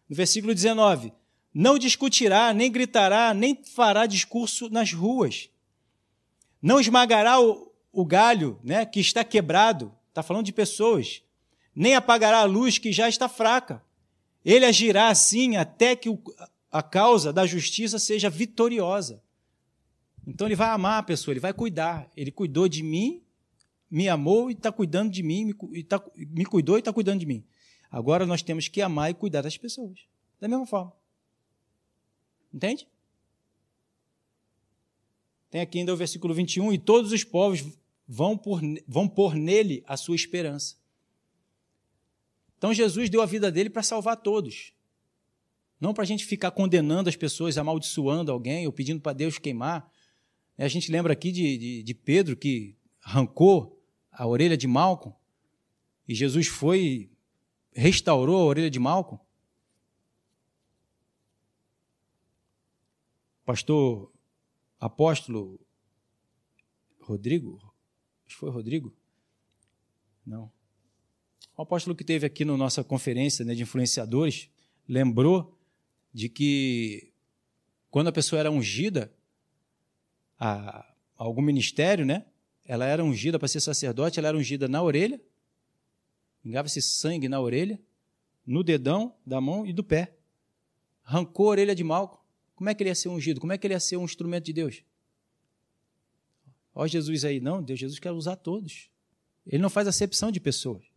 No 0.09 0.15
versículo 0.17 0.53
19: 0.53 1.13
Não 1.53 1.79
discutirá, 1.79 2.53
nem 2.53 2.69
gritará, 2.69 3.33
nem 3.33 3.57
fará 3.73 4.05
discurso 4.05 4.69
nas 4.69 4.91
ruas. 4.91 5.49
Não 6.61 6.81
esmagará 6.81 7.39
o, 7.39 7.71
o 7.93 8.03
galho 8.03 8.59
né, 8.61 8.85
que 8.85 8.99
está 8.99 9.23
quebrado, 9.23 9.93
está 10.09 10.21
falando 10.21 10.45
de 10.45 10.51
pessoas, 10.51 11.21
nem 11.73 11.95
apagará 11.95 12.39
a 12.39 12.43
luz 12.43 12.77
que 12.77 12.91
já 12.91 13.07
está 13.07 13.29
fraca. 13.29 13.84
Ele 14.45 14.63
agirá 14.63 15.09
assim 15.09 15.57
até 15.57 15.95
que 15.95 16.07
o, 16.07 16.21
a 16.71 16.83
causa 16.83 17.33
da 17.33 17.47
justiça 17.47 17.97
seja 17.97 18.29
vitoriosa. 18.29 19.23
Então 20.27 20.47
ele 20.47 20.55
vai 20.55 20.69
amar 20.69 20.99
a 20.99 21.03
pessoa, 21.03 21.33
ele 21.33 21.39
vai 21.39 21.51
cuidar. 21.51 22.09
Ele 22.15 22.31
cuidou 22.31 22.67
de 22.67 22.83
mim, 22.83 23.23
me 23.89 24.07
amou 24.07 24.51
e 24.51 24.53
está 24.53 24.71
cuidando 24.71 25.11
de 25.11 25.23
mim, 25.23 25.53
me, 25.63 25.83
tá, 25.83 25.99
me 26.15 26.45
cuidou 26.45 26.77
e 26.77 26.79
está 26.79 26.93
cuidando 26.93 27.19
de 27.19 27.25
mim. 27.25 27.43
Agora 27.89 28.25
nós 28.25 28.43
temos 28.43 28.67
que 28.67 28.81
amar 28.81 29.09
e 29.09 29.15
cuidar 29.15 29.41
das 29.41 29.57
pessoas. 29.57 29.99
Da 30.39 30.47
mesma 30.47 30.65
forma. 30.67 30.93
Entende? 32.53 32.87
Tem 35.49 35.61
aqui 35.61 35.79
ainda 35.79 35.93
o 35.93 35.97
versículo 35.97 36.33
21, 36.33 36.73
e 36.73 36.77
todos 36.77 37.11
os 37.11 37.23
povos 37.23 37.63
vão, 38.07 38.37
por, 38.37 38.59
vão 38.87 39.07
pôr 39.07 39.35
nele 39.35 39.83
a 39.87 39.95
sua 39.95 40.15
esperança. 40.15 40.75
Então 42.57 42.73
Jesus 42.73 43.09
deu 43.09 43.21
a 43.21 43.25
vida 43.25 43.51
dele 43.51 43.69
para 43.69 43.83
salvar 43.83 44.17
todos. 44.17 44.73
Não 45.79 45.93
para 45.93 46.03
a 46.03 46.07
gente 46.07 46.25
ficar 46.25 46.51
condenando 46.51 47.09
as 47.09 47.15
pessoas, 47.15 47.57
amaldiçoando 47.57 48.31
alguém 48.31 48.65
ou 48.65 48.73
pedindo 48.73 49.01
para 49.01 49.13
Deus 49.13 49.37
queimar. 49.37 49.89
A 50.57 50.67
gente 50.67 50.91
lembra 50.91 51.13
aqui 51.13 51.31
de, 51.31 51.57
de, 51.57 51.83
de 51.83 51.93
Pedro 51.93 52.35
que 52.35 52.75
arrancou 53.03 53.83
a 54.11 54.25
orelha 54.25 54.55
de 54.55 54.67
Malco 54.67 55.15
e 56.07 56.15
Jesus 56.15 56.47
foi 56.47 57.11
restaurou 57.73 58.41
a 58.41 58.45
orelha 58.45 58.69
de 58.69 58.79
Malco. 58.79 59.25
pastor 63.45 64.11
apóstolo 64.79 65.59
Rodrigo, 66.99 67.61
foi 68.27 68.49
Rodrigo? 68.49 68.91
Não. 70.25 70.51
O 71.57 71.61
apóstolo 71.61 71.95
que 71.95 72.03
teve 72.03 72.25
aqui 72.25 72.43
na 72.43 72.57
nossa 72.57 72.83
conferência 72.83 73.45
né, 73.45 73.55
de 73.55 73.63
influenciadores 73.63 74.49
lembrou 74.87 75.57
de 76.13 76.27
que 76.27 77.11
quando 77.89 78.07
a 78.07 78.11
pessoa 78.11 78.39
era 78.39 78.51
ungida 78.51 79.13
a, 80.37 80.79
a 80.79 80.95
algum 81.15 81.41
ministério, 81.41 82.05
né? 82.05 82.25
Ela 82.65 82.85
era 82.85 83.03
ungida 83.03 83.39
para 83.39 83.47
ser 83.47 83.61
sacerdote, 83.61 84.19
ela 84.19 84.29
era 84.29 84.37
ungida 84.37 84.67
na 84.67 84.81
orelha, 84.81 85.21
pingava-se 86.41 86.81
sangue 86.81 87.29
na 87.29 87.39
orelha, 87.39 87.79
no 88.45 88.63
dedão 88.63 89.15
da 89.25 89.39
mão 89.39 89.65
e 89.65 89.71
do 89.71 89.83
pé. 89.83 90.15
Arrancou 91.05 91.47
a 91.47 91.51
orelha 91.51 91.75
de 91.75 91.83
Malco. 91.83 92.25
Como 92.55 92.69
é 92.69 92.73
que 92.73 92.83
ele 92.83 92.89
ia 92.89 92.95
ser 92.95 93.09
ungido? 93.09 93.39
Como 93.39 93.53
é 93.53 93.57
que 93.57 93.65
ele 93.65 93.73
ia 93.73 93.79
ser 93.79 93.97
um 93.97 94.03
instrumento 94.03 94.45
de 94.45 94.53
Deus? 94.53 94.83
Ó 96.73 96.85
Jesus 96.85 97.23
aí, 97.23 97.39
não, 97.39 97.63
Deus, 97.63 97.79
Jesus 97.79 97.99
quer 97.99 98.11
usar 98.11 98.35
todos. 98.35 98.89
Ele 99.45 99.61
não 99.61 99.69
faz 99.69 99.87
acepção 99.87 100.31
de 100.31 100.39
pessoas. 100.39 100.94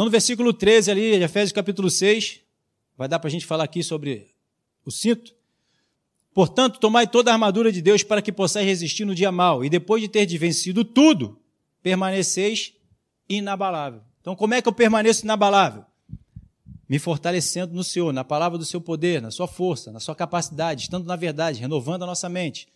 Então, 0.00 0.06
no 0.06 0.10
versículo 0.10 0.54
13 0.54 0.90
ali, 0.90 1.18
de 1.18 1.22
Efésios 1.22 1.52
capítulo 1.52 1.90
6, 1.90 2.40
vai 2.96 3.06
dar 3.06 3.18
para 3.18 3.28
a 3.28 3.30
gente 3.30 3.44
falar 3.44 3.64
aqui 3.64 3.82
sobre 3.82 4.28
o 4.82 4.90
cinto. 4.90 5.34
Portanto, 6.32 6.80
tomai 6.80 7.06
toda 7.06 7.30
a 7.30 7.34
armadura 7.34 7.70
de 7.70 7.82
Deus 7.82 8.02
para 8.02 8.22
que 8.22 8.32
possais 8.32 8.64
resistir 8.64 9.04
no 9.04 9.14
dia 9.14 9.30
mal, 9.30 9.62
e 9.62 9.68
depois 9.68 10.00
de 10.00 10.08
ter 10.08 10.24
vencido 10.38 10.86
tudo, 10.86 11.38
permaneceis 11.82 12.72
inabalável. 13.28 14.00
Então, 14.22 14.34
como 14.34 14.54
é 14.54 14.62
que 14.62 14.68
eu 14.70 14.72
permaneço 14.72 15.26
inabalável? 15.26 15.84
Me 16.88 16.98
fortalecendo 16.98 17.74
no 17.74 17.84
Senhor, 17.84 18.10
na 18.10 18.24
palavra 18.24 18.56
do 18.56 18.64
seu 18.64 18.80
poder, 18.80 19.20
na 19.20 19.30
sua 19.30 19.46
força, 19.46 19.92
na 19.92 20.00
sua 20.00 20.14
capacidade, 20.14 20.84
estando 20.84 21.04
na 21.04 21.14
verdade, 21.14 21.60
renovando 21.60 22.04
a 22.04 22.06
nossa 22.06 22.26
mente, 22.26 22.68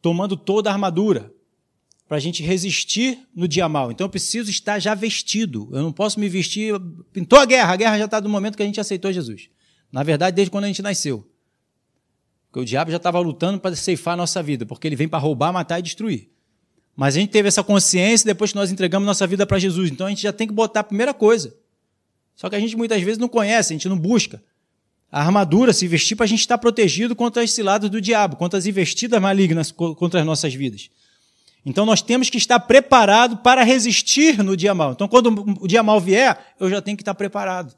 tomando 0.00 0.36
toda 0.36 0.70
a 0.70 0.72
armadura 0.74 1.33
para 2.14 2.18
a 2.18 2.22
gente 2.22 2.44
resistir 2.44 3.18
no 3.34 3.48
dia 3.48 3.68
mal. 3.68 3.90
Então 3.90 4.04
eu 4.04 4.08
preciso 4.08 4.48
estar 4.48 4.78
já 4.78 4.94
vestido. 4.94 5.68
Eu 5.72 5.82
não 5.82 5.90
posso 5.90 6.20
me 6.20 6.28
vestir. 6.28 6.72
Pintou 7.12 7.40
a 7.40 7.44
guerra, 7.44 7.72
a 7.72 7.76
guerra 7.76 7.98
já 7.98 8.04
está 8.04 8.20
do 8.20 8.28
momento 8.28 8.56
que 8.56 8.62
a 8.62 8.66
gente 8.66 8.80
aceitou 8.80 9.12
Jesus. 9.12 9.48
Na 9.90 10.04
verdade, 10.04 10.36
desde 10.36 10.48
quando 10.48 10.62
a 10.62 10.66
gente 10.68 10.80
nasceu. 10.80 11.28
Porque 12.46 12.60
o 12.60 12.64
diabo 12.64 12.92
já 12.92 12.98
estava 12.98 13.18
lutando 13.18 13.58
para 13.58 13.74
ceifar 13.74 14.14
a 14.14 14.16
nossa 14.16 14.40
vida, 14.44 14.64
porque 14.64 14.86
ele 14.86 14.94
vem 14.94 15.08
para 15.08 15.18
roubar, 15.18 15.52
matar 15.52 15.80
e 15.80 15.82
destruir. 15.82 16.30
Mas 16.94 17.16
a 17.16 17.18
gente 17.18 17.30
teve 17.30 17.48
essa 17.48 17.64
consciência 17.64 18.24
depois 18.24 18.52
que 18.52 18.56
nós 18.56 18.70
entregamos 18.70 19.04
nossa 19.04 19.26
vida 19.26 19.44
para 19.44 19.58
Jesus. 19.58 19.90
Então 19.90 20.06
a 20.06 20.10
gente 20.10 20.22
já 20.22 20.32
tem 20.32 20.46
que 20.46 20.54
botar 20.54 20.80
a 20.80 20.84
primeira 20.84 21.12
coisa. 21.12 21.52
Só 22.36 22.48
que 22.48 22.54
a 22.54 22.60
gente 22.60 22.76
muitas 22.76 23.02
vezes 23.02 23.18
não 23.18 23.28
conhece, 23.28 23.72
a 23.72 23.74
gente 23.74 23.88
não 23.88 23.98
busca. 23.98 24.40
A 25.10 25.20
armadura, 25.20 25.72
se 25.72 25.88
vestir 25.88 26.14
para 26.14 26.26
a 26.26 26.28
gente 26.28 26.40
estar 26.42 26.58
protegido 26.58 27.16
contra 27.16 27.42
as 27.42 27.50
ciladas 27.50 27.90
do 27.90 28.00
diabo, 28.00 28.36
contra 28.36 28.56
as 28.56 28.66
investidas 28.66 29.20
malignas 29.20 29.72
contra 29.72 30.20
as 30.20 30.26
nossas 30.26 30.54
vidas. 30.54 30.90
Então 31.64 31.86
nós 31.86 32.02
temos 32.02 32.28
que 32.28 32.36
estar 32.36 32.60
preparado 32.60 33.38
para 33.38 33.62
resistir 33.62 34.42
no 34.42 34.56
dia 34.56 34.74
mal. 34.74 34.92
Então 34.92 35.08
quando 35.08 35.28
o 35.60 35.66
dia 35.66 35.82
mal 35.82 36.00
vier, 36.00 36.54
eu 36.60 36.68
já 36.68 36.82
tenho 36.82 36.96
que 36.96 37.02
estar 37.02 37.14
preparado. 37.14 37.74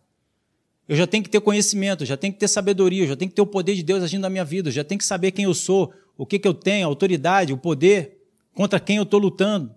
Eu 0.89 0.97
já 0.97 1.07
tenho 1.07 1.23
que 1.23 1.31
ter 1.31 1.41
conhecimento, 1.41 2.05
já 2.05 2.17
tenho 2.17 2.33
que 2.33 2.39
ter 2.39 2.49
sabedoria, 2.49 3.07
já 3.07 3.17
tenho 3.17 3.29
que 3.29 3.35
ter 3.35 3.43
o 3.43 3.47
poder 3.47 3.75
de 3.75 3.83
Deus 3.83 4.03
agindo 4.03 4.23
na 4.23 4.31
minha 4.31 4.45
vida, 4.45 4.71
já 4.71 4.85
tenho 4.85 4.99
que 4.99 5.05
saber 5.05 5.33
quem 5.33 5.45
eu 5.45 5.55
sou, 5.55 5.93
o 6.17 6.25
que, 6.25 6.39
que 6.39 6.47
eu 6.47 6.55
tenho, 6.55 6.87
a 6.87 6.89
autoridade, 6.89 7.53
o 7.53 7.59
poder, 7.59 8.25
contra 8.55 8.79
quem 8.79 8.97
eu 8.97 9.03
estou 9.03 9.19
lutando. 9.19 9.75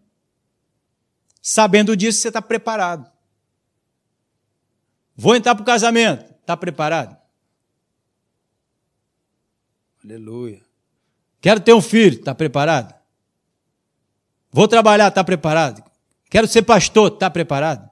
Sabendo 1.42 1.96
disso, 1.96 2.20
você 2.20 2.28
está 2.28 2.42
preparado. 2.42 3.10
Vou 5.16 5.36
entrar 5.36 5.56
para 5.56 5.64
o 5.64 5.66
casamento. 5.66 6.26
Está 6.42 6.56
preparado? 6.56 7.18
Aleluia. 10.04 10.62
Quero 11.42 11.60
ter 11.60 11.74
um 11.74 11.82
filho. 11.82 12.20
Está 12.20 12.34
preparado? 12.34 12.99
Vou 14.52 14.68
trabalhar. 14.68 15.10
Está 15.10 15.24
preparado? 15.24 15.84
Quero 16.30 16.48
ser 16.48 16.64
pastor. 16.64 17.14
Está 17.14 17.30
preparado? 17.30 17.90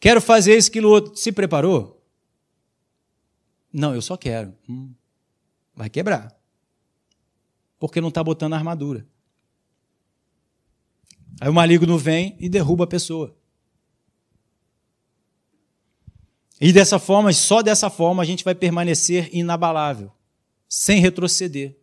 Quero 0.00 0.20
fazer 0.20 0.56
isso, 0.56 0.68
aquilo, 0.68 0.88
outro. 0.88 1.16
Se 1.16 1.30
preparou? 1.30 2.04
Não, 3.72 3.94
eu 3.94 4.02
só 4.02 4.16
quero. 4.16 4.52
Hum, 4.68 4.92
vai 5.74 5.88
quebrar. 5.88 6.36
Porque 7.78 8.00
não 8.00 8.08
está 8.08 8.22
botando 8.22 8.54
armadura. 8.54 9.06
Aí 11.40 11.48
o 11.48 11.54
maligno 11.54 11.96
vem 11.96 12.36
e 12.38 12.48
derruba 12.48 12.84
a 12.84 12.86
pessoa. 12.86 13.36
E 16.60 16.72
dessa 16.72 16.98
forma, 16.98 17.32
só 17.32 17.62
dessa 17.62 17.90
forma, 17.90 18.22
a 18.22 18.26
gente 18.26 18.44
vai 18.44 18.54
permanecer 18.54 19.28
inabalável, 19.32 20.12
sem 20.68 21.00
retroceder. 21.00 21.76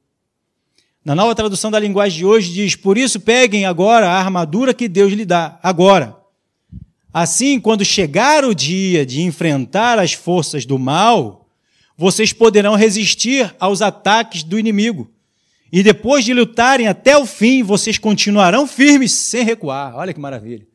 Na 1.04 1.16
nova 1.16 1.34
tradução 1.34 1.72
da 1.72 1.80
linguagem 1.80 2.20
de 2.20 2.26
hoje 2.26 2.54
diz: 2.54 2.76
Por 2.76 2.98
isso 2.98 3.20
peguem 3.20 3.66
agora 3.66 4.10
a 4.10 4.20
armadura 4.20 4.74
que 4.74 4.88
Deus 4.88 5.14
lhe 5.14 5.26
dá, 5.26 5.60
agora 5.64 6.20
Assim, 7.12 7.60
quando 7.60 7.84
chegar 7.84 8.46
o 8.46 8.54
dia 8.54 9.06
de 9.06 9.22
enfrentar 9.22 9.98
as 9.98 10.14
forças 10.14 10.66
do 10.66 10.78
mal, 10.78 11.50
vocês 11.98 12.32
poderão 12.32 12.76
resistir 12.76 13.56
aos 13.60 13.82
ataques 13.82 14.44
do 14.44 14.60
inimigo. 14.60 15.12
E 15.72 15.82
depois 15.82 16.24
de 16.24 16.34
lutarem 16.34 16.88
até 16.88 17.18
o 17.18 17.26
fim, 17.26 17.64
vocês 17.64 17.98
continuarão 17.98 18.68
firmes 18.68 19.12
sem 19.12 19.44
recuar. 19.44 19.96
Olha 19.96 20.14
que 20.14 20.20
maravilha. 20.20 20.68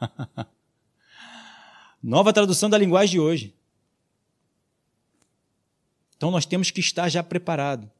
Nova 2.02 2.32
tradução 2.32 2.68
da 2.68 2.78
linguagem 2.78 3.12
de 3.12 3.20
hoje. 3.20 3.54
Então 6.16 6.30
nós 6.30 6.44
temos 6.44 6.70
que 6.70 6.80
estar 6.80 7.08
já 7.08 7.22
preparado 7.22 7.90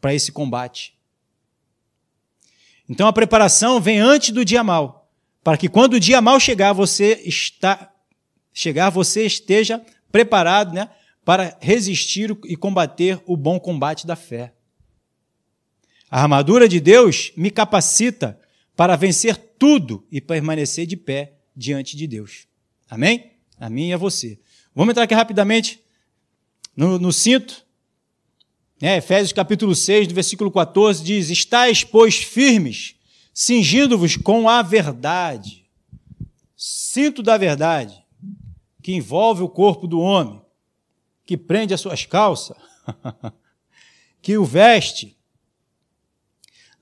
para 0.00 0.14
esse 0.14 0.32
combate. 0.32 0.94
Então 2.88 3.06
a 3.06 3.12
preparação 3.12 3.80
vem 3.80 3.98
antes 3.98 4.30
do 4.30 4.44
dia 4.44 4.64
mal 4.64 5.00
para 5.42 5.56
que 5.56 5.68
quando 5.68 5.94
o 5.94 6.00
dia 6.00 6.20
mal 6.20 6.38
chegar, 6.38 6.72
você 6.72 7.22
está 7.24 7.92
chegar, 8.52 8.90
você 8.90 9.24
esteja 9.24 9.84
preparado, 10.10 10.72
né, 10.74 10.90
para 11.24 11.56
resistir 11.60 12.36
e 12.44 12.56
combater 12.56 13.20
o 13.26 13.36
bom 13.36 13.58
combate 13.60 14.06
da 14.06 14.16
fé. 14.16 14.52
A 16.10 16.22
armadura 16.22 16.68
de 16.68 16.80
Deus 16.80 17.32
me 17.36 17.50
capacita 17.50 18.38
para 18.74 18.96
vencer 18.96 19.36
tudo 19.58 20.06
e 20.10 20.20
permanecer 20.20 20.86
de 20.86 20.96
pé 20.96 21.34
diante 21.54 21.96
de 21.96 22.06
Deus. 22.06 22.48
Amém? 22.88 23.32
A 23.58 23.70
mim 23.70 23.88
e 23.88 23.92
a 23.92 23.96
você. 23.96 24.40
Vamos 24.74 24.90
entrar 24.90 25.04
aqui 25.04 25.14
rapidamente 25.14 25.80
no, 26.76 26.98
no 26.98 27.12
cinto. 27.12 27.64
É, 28.80 28.96
Efésios 28.96 29.32
capítulo 29.32 29.74
6, 29.74 30.08
do 30.08 30.14
versículo 30.14 30.50
14, 30.50 31.02
diz: 31.04 31.28
Estais, 31.28 31.84
pois, 31.84 32.16
firmes 32.16 32.94
cingindo-vos 33.32 34.16
com 34.16 34.48
a 34.48 34.62
verdade. 34.62 35.64
Cinto 36.56 37.22
da 37.22 37.38
verdade, 37.38 38.04
que 38.82 38.92
envolve 38.92 39.42
o 39.42 39.48
corpo 39.48 39.86
do 39.86 40.00
homem, 40.00 40.42
que 41.24 41.36
prende 41.36 41.72
as 41.72 41.80
suas 41.80 42.04
calças, 42.04 42.56
que 44.20 44.36
o 44.36 44.44
veste. 44.44 45.16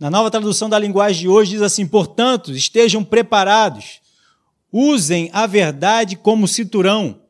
Na 0.01 0.11
nova 0.11 0.31
tradução 0.31 0.69
da 0.69 0.79
linguagem 0.79 1.23
de 1.23 1.29
hoje 1.29 1.53
diz 1.53 1.63
assim: 1.63 1.87
portanto, 1.87 2.53
estejam 2.53 3.05
preparados, 3.05 4.01
usem 4.73 5.31
a 5.33 5.47
verdade 5.47 6.17
como 6.17 6.49
cinturão. 6.49 7.21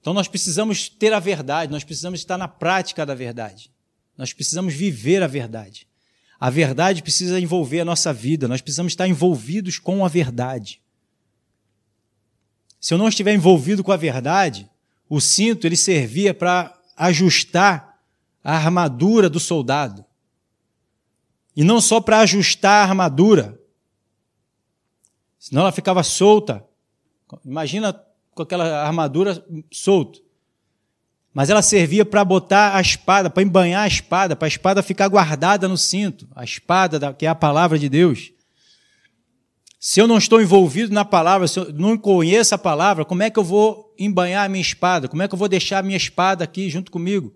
Então 0.00 0.14
nós 0.14 0.28
precisamos 0.28 0.88
ter 0.88 1.12
a 1.12 1.18
verdade, 1.18 1.72
nós 1.72 1.84
precisamos 1.84 2.20
estar 2.20 2.38
na 2.38 2.48
prática 2.48 3.04
da 3.04 3.14
verdade, 3.14 3.70
nós 4.16 4.32
precisamos 4.32 4.74
viver 4.74 5.22
a 5.22 5.26
verdade. 5.26 5.86
A 6.38 6.48
verdade 6.48 7.02
precisa 7.02 7.38
envolver 7.38 7.80
a 7.80 7.84
nossa 7.84 8.12
vida, 8.12 8.48
nós 8.48 8.62
precisamos 8.62 8.92
estar 8.92 9.06
envolvidos 9.06 9.78
com 9.78 10.04
a 10.04 10.08
verdade. 10.08 10.80
Se 12.80 12.94
eu 12.94 12.98
não 12.98 13.08
estiver 13.08 13.34
envolvido 13.34 13.84
com 13.84 13.92
a 13.92 13.96
verdade, 13.96 14.70
o 15.06 15.20
cinto 15.20 15.66
ele 15.66 15.76
servia 15.76 16.32
para 16.32 16.74
ajustar 16.96 18.00
a 18.42 18.56
armadura 18.56 19.28
do 19.28 19.38
soldado. 19.38 20.02
E 21.54 21.62
não 21.62 21.78
só 21.78 22.00
para 22.00 22.20
ajustar 22.20 22.86
a 22.86 22.88
armadura, 22.88 23.60
senão 25.38 25.62
ela 25.62 25.72
ficava 25.72 26.02
solta. 26.02 26.64
Imagina 27.44 27.92
com 28.34 28.42
aquela 28.42 28.84
armadura 28.84 29.44
solta 29.70 30.20
mas 31.32 31.48
ela 31.48 31.62
servia 31.62 32.04
para 32.04 32.24
botar 32.24 32.74
a 32.74 32.80
espada, 32.80 33.30
para 33.30 33.42
embanhar 33.42 33.84
a 33.84 33.88
espada, 33.88 34.34
para 34.34 34.46
a 34.46 34.48
espada 34.48 34.82
ficar 34.82 35.08
guardada 35.08 35.68
no 35.68 35.78
cinto, 35.78 36.26
a 36.34 36.42
espada 36.42 37.14
que 37.14 37.24
é 37.24 37.28
a 37.28 37.34
palavra 37.34 37.78
de 37.78 37.88
Deus. 37.88 38.32
Se 39.78 40.00
eu 40.00 40.06
não 40.06 40.18
estou 40.18 40.42
envolvido 40.42 40.92
na 40.92 41.04
palavra, 41.04 41.46
se 41.48 41.58
eu 41.58 41.72
não 41.72 41.96
conheço 41.96 42.54
a 42.54 42.58
palavra, 42.58 43.04
como 43.04 43.22
é 43.22 43.30
que 43.30 43.38
eu 43.38 43.44
vou 43.44 43.94
embanhar 43.98 44.44
a 44.44 44.48
minha 44.48 44.60
espada? 44.60 45.08
Como 45.08 45.22
é 45.22 45.28
que 45.28 45.34
eu 45.34 45.38
vou 45.38 45.48
deixar 45.48 45.78
a 45.78 45.82
minha 45.82 45.96
espada 45.96 46.44
aqui 46.44 46.68
junto 46.68 46.90
comigo? 46.90 47.34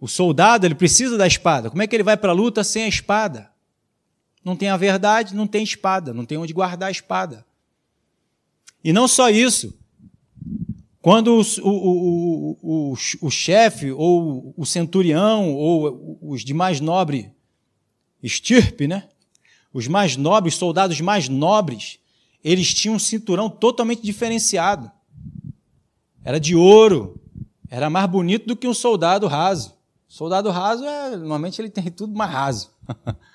O 0.00 0.08
soldado, 0.08 0.64
ele 0.64 0.74
precisa 0.74 1.18
da 1.18 1.26
espada. 1.26 1.68
Como 1.68 1.82
é 1.82 1.86
que 1.86 1.94
ele 1.94 2.02
vai 2.02 2.16
para 2.16 2.30
a 2.30 2.34
luta 2.34 2.64
sem 2.64 2.84
a 2.84 2.88
espada? 2.88 3.50
Não 4.44 4.56
tem 4.56 4.68
a 4.68 4.76
verdade, 4.76 5.34
não 5.34 5.46
tem 5.46 5.62
espada, 5.62 6.14
não 6.14 6.24
tem 6.24 6.38
onde 6.38 6.52
guardar 6.52 6.88
a 6.88 6.92
espada. 6.92 7.44
E 8.84 8.92
não 8.92 9.06
só 9.06 9.30
isso, 9.30 9.74
Quando 11.00 11.40
o, 11.40 11.68
o, 11.68 12.58
o, 12.62 12.94
o, 13.22 13.30
chefe, 13.30 13.90
ou 13.90 14.54
o 14.56 14.64
centurião, 14.64 15.52
ou 15.52 16.18
os 16.22 16.44
de 16.44 16.54
mais 16.54 16.80
nobre 16.80 17.32
estirpe, 18.22 18.86
né? 18.86 19.08
Os 19.74 19.88
mais 19.88 20.16
nobres, 20.16 20.54
soldados 20.54 21.00
mais 21.00 21.28
nobres, 21.28 21.98
eles 22.44 22.72
tinham 22.72 22.94
um 22.94 23.00
cinturão 23.00 23.50
totalmente 23.50 24.02
diferenciado. 24.02 24.90
Era 26.24 26.38
de 26.38 26.54
ouro, 26.54 27.20
era 27.68 27.90
mais 27.90 28.08
bonito 28.08 28.46
do 28.46 28.56
que 28.56 28.68
um 28.68 28.74
soldado 28.74 29.26
raso. 29.26 29.74
Soldado 30.06 30.50
raso, 30.50 30.84
é, 30.84 31.16
normalmente 31.16 31.60
ele 31.60 31.70
tem 31.70 31.90
tudo 31.90 32.14
mais 32.14 32.30
raso. 32.30 32.70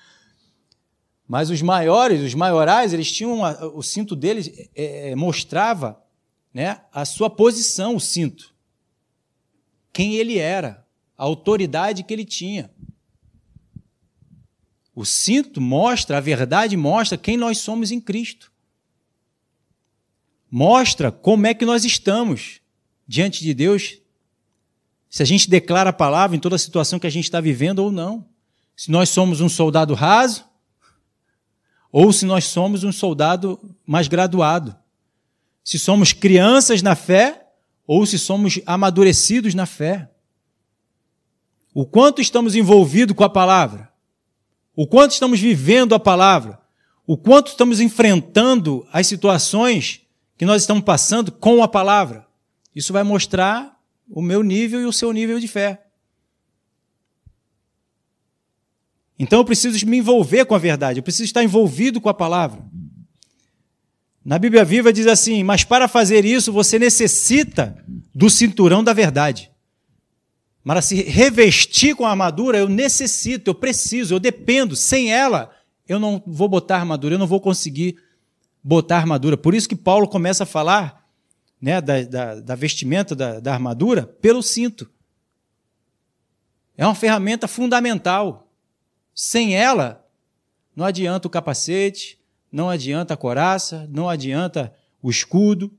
Mas 1.28 1.50
os 1.50 1.60
maiores, 1.60 2.22
os 2.22 2.32
maiorais, 2.32 2.94
eles 2.94 3.12
tinham 3.12 3.42
o 3.74 3.82
cinto 3.82 4.16
deles 4.16 4.50
é, 4.74 5.10
é, 5.10 5.14
mostrava, 5.14 6.02
né, 6.54 6.80
a 6.90 7.04
sua 7.04 7.28
posição, 7.28 7.94
o 7.94 8.00
cinto, 8.00 8.54
quem 9.92 10.14
ele 10.14 10.38
era, 10.38 10.86
a 11.18 11.24
autoridade 11.24 12.02
que 12.02 12.14
ele 12.14 12.24
tinha. 12.24 12.70
O 14.94 15.04
cinto 15.04 15.60
mostra, 15.60 16.16
a 16.16 16.20
verdade 16.20 16.76
mostra 16.78 17.18
quem 17.18 17.36
nós 17.36 17.58
somos 17.58 17.90
em 17.90 18.00
Cristo. 18.00 18.50
Mostra 20.50 21.12
como 21.12 21.46
é 21.46 21.52
que 21.52 21.66
nós 21.66 21.84
estamos 21.84 22.62
diante 23.06 23.42
de 23.42 23.52
Deus 23.52 23.98
se 25.10 25.22
a 25.22 25.26
gente 25.26 25.48
declara 25.48 25.90
a 25.90 25.92
palavra 25.92 26.36
em 26.36 26.40
toda 26.40 26.56
a 26.56 26.58
situação 26.58 26.98
que 26.98 27.06
a 27.06 27.10
gente 27.10 27.24
está 27.24 27.40
vivendo 27.40 27.80
ou 27.80 27.92
não. 27.92 28.26
Se 28.74 28.90
nós 28.90 29.10
somos 29.10 29.40
um 29.40 29.48
soldado 29.48 29.94
raso 29.94 30.48
ou 31.90 32.12
se 32.12 32.26
nós 32.26 32.44
somos 32.44 32.84
um 32.84 32.92
soldado 32.92 33.58
mais 33.86 34.08
graduado. 34.08 34.76
Se 35.64 35.78
somos 35.78 36.12
crianças 36.12 36.82
na 36.82 36.94
fé 36.94 37.46
ou 37.86 38.04
se 38.04 38.18
somos 38.18 38.60
amadurecidos 38.66 39.54
na 39.54 39.66
fé. 39.66 40.10
O 41.74 41.86
quanto 41.86 42.20
estamos 42.20 42.54
envolvidos 42.54 43.16
com 43.16 43.24
a 43.24 43.30
palavra? 43.30 43.90
O 44.76 44.86
quanto 44.86 45.12
estamos 45.12 45.40
vivendo 45.40 45.94
a 45.94 45.98
palavra? 46.00 46.60
O 47.06 47.16
quanto 47.16 47.48
estamos 47.48 47.80
enfrentando 47.80 48.86
as 48.92 49.06
situações 49.06 50.02
que 50.36 50.44
nós 50.44 50.62
estamos 50.62 50.84
passando 50.84 51.32
com 51.32 51.62
a 51.62 51.68
palavra? 51.68 52.26
Isso 52.74 52.92
vai 52.92 53.02
mostrar 53.02 53.78
o 54.10 54.20
meu 54.20 54.42
nível 54.42 54.80
e 54.80 54.84
o 54.84 54.92
seu 54.92 55.12
nível 55.12 55.40
de 55.40 55.48
fé. 55.48 55.87
Então 59.18 59.40
eu 59.40 59.44
preciso 59.44 59.84
me 59.86 59.98
envolver 59.98 60.44
com 60.44 60.54
a 60.54 60.58
verdade, 60.58 61.00
eu 61.00 61.02
preciso 61.02 61.24
estar 61.24 61.42
envolvido 61.42 62.00
com 62.00 62.08
a 62.08 62.14
palavra. 62.14 62.62
Na 64.24 64.38
Bíblia 64.38 64.64
Viva 64.64 64.92
diz 64.92 65.06
assim: 65.06 65.42
Mas 65.42 65.64
para 65.64 65.88
fazer 65.88 66.24
isso 66.24 66.52
você 66.52 66.78
necessita 66.78 67.82
do 68.14 68.28
cinturão 68.28 68.84
da 68.84 68.92
verdade. 68.92 69.50
Para 70.64 70.82
se 70.82 71.02
revestir 71.02 71.96
com 71.96 72.04
a 72.04 72.10
armadura, 72.10 72.58
eu 72.58 72.68
necessito, 72.68 73.48
eu 73.48 73.54
preciso, 73.54 74.14
eu 74.14 74.20
dependo. 74.20 74.76
Sem 74.76 75.10
ela, 75.10 75.50
eu 75.88 75.98
não 75.98 76.22
vou 76.26 76.46
botar 76.46 76.76
armadura, 76.76 77.14
eu 77.14 77.18
não 77.18 77.26
vou 77.26 77.40
conseguir 77.40 77.96
botar 78.62 78.98
armadura. 78.98 79.36
Por 79.36 79.54
isso 79.54 79.68
que 79.68 79.74
Paulo 79.74 80.06
começa 80.06 80.42
a 80.42 80.46
falar 80.46 81.08
né, 81.60 81.80
da, 81.80 82.02
da, 82.02 82.40
da 82.40 82.54
vestimenta 82.54 83.16
da, 83.16 83.40
da 83.40 83.52
armadura 83.54 84.06
pelo 84.20 84.42
cinto. 84.42 84.90
É 86.76 86.84
uma 86.84 86.94
ferramenta 86.94 87.48
fundamental. 87.48 88.47
Sem 89.20 89.56
ela, 89.56 90.06
não 90.76 90.84
adianta 90.84 91.26
o 91.26 91.30
capacete, 91.30 92.20
não 92.52 92.70
adianta 92.70 93.14
a 93.14 93.16
coraça, 93.16 93.84
não 93.90 94.08
adianta 94.08 94.72
o 95.02 95.10
escudo, 95.10 95.76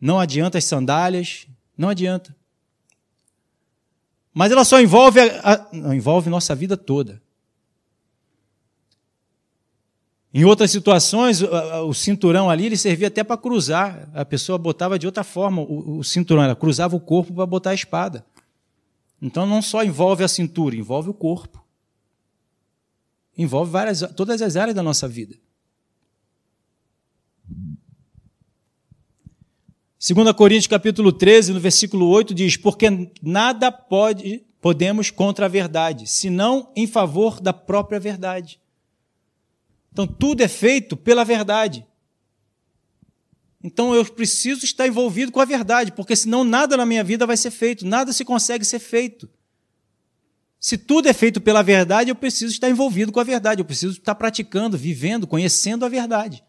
não 0.00 0.20
adianta 0.20 0.58
as 0.58 0.64
sandálias, 0.64 1.48
não 1.76 1.88
adianta. 1.88 2.36
Mas 4.32 4.52
ela 4.52 4.64
só 4.64 4.80
envolve, 4.80 5.18
a, 5.18 5.54
a, 5.54 5.68
não, 5.72 5.92
envolve 5.92 6.30
nossa 6.30 6.54
vida 6.54 6.76
toda. 6.76 7.20
Em 10.32 10.44
outras 10.44 10.70
situações, 10.70 11.42
o, 11.42 11.92
cinturão 11.92 12.48
ali 12.48 12.66
ele 12.66 12.76
servia 12.76 13.08
até 13.08 13.24
para 13.24 13.36
cruzar. 13.36 14.08
A 14.14 14.24
pessoa 14.24 14.56
botava 14.56 15.00
de 15.00 15.06
outra 15.06 15.24
forma 15.24 15.62
o, 15.62 15.98
o 15.98 16.04
cinturão, 16.04 16.44
ela 16.44 16.54
cruzava 16.54 16.94
o 16.94 17.00
corpo 17.00 17.32
para 17.32 17.44
botar 17.44 17.70
a 17.70 17.74
espada. 17.74 18.24
Então 19.20 19.44
não 19.44 19.60
só 19.60 19.82
envolve 19.82 20.22
a 20.22 20.28
cintura, 20.28 20.76
envolve 20.76 21.10
o 21.10 21.14
corpo. 21.14 21.66
Envolve 23.38 23.70
várias, 23.70 24.00
todas 24.16 24.42
as 24.42 24.56
áreas 24.56 24.74
da 24.74 24.82
nossa 24.82 25.06
vida. 25.06 25.36
2 30.00 30.32
Coríntios 30.32 30.66
capítulo 30.66 31.12
13, 31.12 31.52
no 31.52 31.60
versículo 31.60 32.08
8, 32.08 32.34
diz: 32.34 32.56
Porque 32.56 32.86
nada 33.22 33.70
pode, 33.70 34.44
podemos 34.60 35.12
contra 35.12 35.46
a 35.46 35.48
verdade, 35.48 36.08
senão 36.08 36.72
em 36.74 36.86
favor 36.86 37.40
da 37.40 37.52
própria 37.52 38.00
verdade. 38.00 38.60
Então, 39.92 40.06
tudo 40.06 40.42
é 40.42 40.48
feito 40.48 40.96
pela 40.96 41.24
verdade. 41.24 41.86
Então, 43.62 43.94
eu 43.94 44.04
preciso 44.04 44.64
estar 44.64 44.86
envolvido 44.86 45.30
com 45.30 45.40
a 45.40 45.44
verdade, 45.44 45.92
porque 45.92 46.14
senão 46.14 46.42
nada 46.42 46.76
na 46.76 46.86
minha 46.86 47.04
vida 47.04 47.26
vai 47.26 47.36
ser 47.36 47.50
feito, 47.50 47.86
nada 47.86 48.12
se 48.12 48.24
consegue 48.24 48.64
ser 48.64 48.78
feito. 48.78 49.28
Se 50.60 50.76
tudo 50.76 51.08
é 51.08 51.12
feito 51.12 51.40
pela 51.40 51.62
verdade, 51.62 52.10
eu 52.10 52.16
preciso 52.16 52.52
estar 52.52 52.68
envolvido 52.68 53.12
com 53.12 53.20
a 53.20 53.24
verdade, 53.24 53.60
eu 53.60 53.64
preciso 53.64 53.98
estar 53.98 54.14
praticando, 54.14 54.76
vivendo, 54.76 55.26
conhecendo 55.26 55.84
a 55.84 55.88
verdade. 55.88 56.42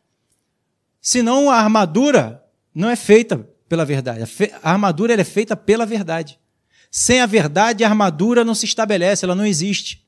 Senão, 1.02 1.50
a 1.50 1.56
armadura 1.56 2.44
não 2.74 2.90
é 2.90 2.96
feita 2.96 3.48
pela 3.68 3.86
verdade. 3.86 4.24
A 4.64 4.72
armadura 4.72 5.14
é 5.14 5.24
feita 5.24 5.56
pela 5.56 5.86
verdade. 5.86 6.40
Sem 6.92 7.22
a 7.22 7.28
verdade, 7.28 7.84
a 7.84 7.88
armadura 7.88 8.44
não 8.44 8.56
se 8.56 8.66
estabelece, 8.66 9.24
ela 9.24 9.36
não 9.36 9.46
existe. 9.46 10.04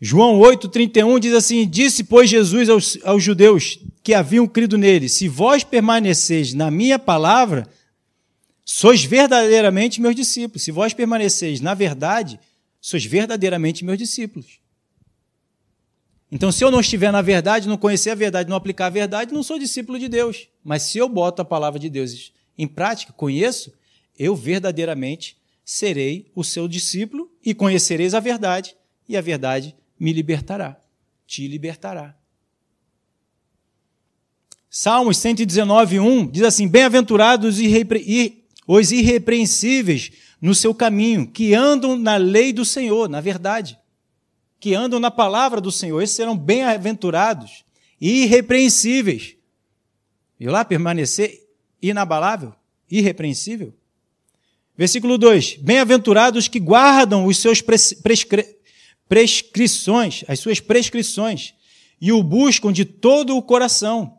João 0.00 0.38
8,31 0.38 1.18
diz 1.18 1.34
assim: 1.34 1.68
Disse, 1.68 2.04
pois, 2.04 2.30
Jesus 2.30 2.70
aos, 2.70 2.98
aos, 3.04 3.22
judeus 3.22 3.78
que 4.02 4.14
haviam 4.14 4.46
crido 4.46 4.78
nele: 4.78 5.08
Se 5.08 5.28
vós 5.28 5.62
permaneceis 5.62 6.54
na 6.54 6.70
minha 6.70 6.98
palavra, 6.98 7.68
sois 8.72 9.02
verdadeiramente 9.02 10.00
meus 10.00 10.14
discípulos. 10.14 10.62
Se 10.62 10.70
vós 10.70 10.94
permaneceis 10.94 11.60
na 11.60 11.74
verdade, 11.74 12.38
sois 12.80 13.04
verdadeiramente 13.04 13.84
meus 13.84 13.98
discípulos. 13.98 14.60
Então, 16.30 16.52
se 16.52 16.62
eu 16.62 16.70
não 16.70 16.78
estiver 16.78 17.10
na 17.10 17.20
verdade, 17.20 17.66
não 17.66 17.76
conhecer 17.76 18.10
a 18.10 18.14
verdade, 18.14 18.48
não 18.48 18.56
aplicar 18.56 18.86
a 18.86 18.90
verdade, 18.90 19.34
não 19.34 19.42
sou 19.42 19.58
discípulo 19.58 19.98
de 19.98 20.06
Deus. 20.06 20.48
Mas 20.62 20.84
se 20.84 20.98
eu 20.98 21.08
boto 21.08 21.42
a 21.42 21.44
palavra 21.44 21.80
de 21.80 21.90
Deus 21.90 22.32
em 22.56 22.68
prática, 22.68 23.12
conheço, 23.12 23.72
eu 24.16 24.36
verdadeiramente 24.36 25.36
serei 25.64 26.30
o 26.32 26.44
seu 26.44 26.68
discípulo 26.68 27.28
e 27.44 27.52
conhecereis 27.52 28.14
a 28.14 28.20
verdade, 28.20 28.76
e 29.08 29.16
a 29.16 29.20
verdade 29.20 29.74
me 29.98 30.12
libertará, 30.12 30.80
te 31.26 31.48
libertará. 31.48 32.16
Salmos 34.70 35.16
119, 35.16 35.98
1 35.98 36.26
diz 36.28 36.44
assim: 36.44 36.68
Bem-aventurados 36.68 37.58
os 38.66 38.92
irrepreensíveis 38.92 40.12
no 40.40 40.54
seu 40.54 40.74
caminho, 40.74 41.26
que 41.26 41.54
andam 41.54 41.96
na 41.96 42.16
lei 42.16 42.52
do 42.52 42.64
Senhor, 42.64 43.08
na 43.08 43.20
verdade, 43.20 43.78
que 44.58 44.74
andam 44.74 45.00
na 45.00 45.10
palavra 45.10 45.60
do 45.60 45.72
Senhor, 45.72 46.00
esses 46.02 46.16
serão 46.16 46.36
bem-aventurados 46.36 47.64
irrepreensíveis. 48.00 49.36
E 50.38 50.46
lá 50.46 50.64
permanecer 50.64 51.48
inabalável, 51.82 52.54
irrepreensível. 52.90 53.74
Versículo 54.76 55.18
2: 55.18 55.56
Bem-aventurados 55.56 56.48
que 56.48 56.58
guardam 56.58 57.26
os 57.26 57.38
seus 57.38 57.60
prescri 57.60 58.60
prescrições, 59.08 60.22
as 60.28 60.38
suas 60.38 60.60
prescrições, 60.60 61.52
e 62.00 62.12
o 62.12 62.22
buscam 62.22 62.72
de 62.72 62.84
todo 62.84 63.36
o 63.36 63.42
coração. 63.42 64.16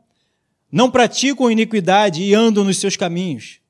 Não 0.70 0.92
praticam 0.92 1.50
iniquidade 1.50 2.22
e 2.22 2.34
andam 2.34 2.66
nos 2.66 2.78
seus 2.78 2.98
caminhos. 2.98 3.61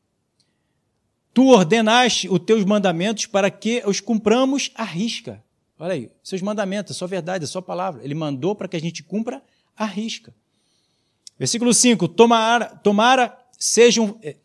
Tu 1.34 1.48
ordenaste 1.48 2.28
os 2.30 2.40
teus 2.40 2.66
mandamentos 2.66 3.26
para 3.26 3.50
que 3.50 3.82
os 3.86 4.00
cumpramos 4.00 4.72
à 4.76 4.84
risca. 4.84 5.44
Olha 5.80 5.94
aí, 5.94 6.12
seus 6.24 6.42
mandamentos, 6.42 6.92
a 6.92 6.94
sua 6.94 7.08
verdade, 7.08 7.46
a 7.46 7.48
sua 7.48 7.62
palavra. 7.62 8.04
Ele 8.04 8.14
mandou 8.14 8.54
para 8.54 8.68
que 8.68 8.76
a 8.76 8.82
gente 8.82 9.02
cumpra 9.02 9.42
à 9.76 9.86
risca. 9.86 10.34
Versículo 11.40 11.74
5: 11.74 12.08
Tomara, 12.10 12.66
tomara 12.66 13.36
sejam 13.58 14.20
eh, 14.22 14.36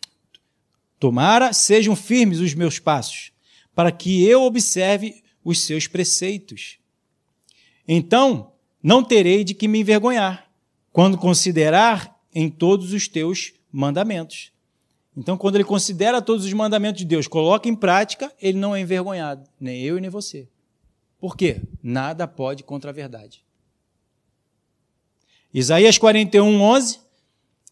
tomara 0.99 1.53
sejam 1.53 1.95
firmes 1.95 2.39
os 2.41 2.55
meus 2.55 2.79
passos, 2.79 3.33
para 3.75 3.93
que 3.93 4.25
eu 4.25 4.45
observe 4.45 5.23
os 5.45 5.61
seus 5.61 5.87
preceitos. 5.87 6.79
Então, 7.87 8.53
não 8.83 9.03
terei 9.05 9.45
de 9.45 9.53
que 9.53 9.69
me 9.69 9.81
envergonhar, 9.81 10.51
quando 10.93 11.19
considerar 11.19 12.19
em 12.35 12.49
todos 12.49 12.93
os 12.93 13.09
teus 13.09 13.53
mandamentos. 13.71 14.53
Então, 15.17 15.39
quando 15.39 15.55
ele 15.55 15.65
considera 15.65 16.21
todos 16.21 16.45
os 16.45 16.53
mandamentos 16.53 16.99
de 16.99 17.07
Deus, 17.07 17.27
coloca 17.27 17.69
em 17.69 17.75
prática, 17.75 18.31
ele 18.41 18.59
não 18.59 18.77
é 18.77 18.81
envergonhado, 18.81 19.49
nem 19.59 19.81
eu 19.81 19.97
e 19.97 20.01
nem 20.01 20.11
você. 20.11 20.47
Por 21.19 21.37
quê? 21.37 21.63
Nada 21.83 22.29
pode 22.29 22.63
contra 22.63 22.91
a 22.91 22.93
verdade. 22.93 23.43
Isaías 25.55 25.97
41, 25.97 26.61
11. 26.61 27.01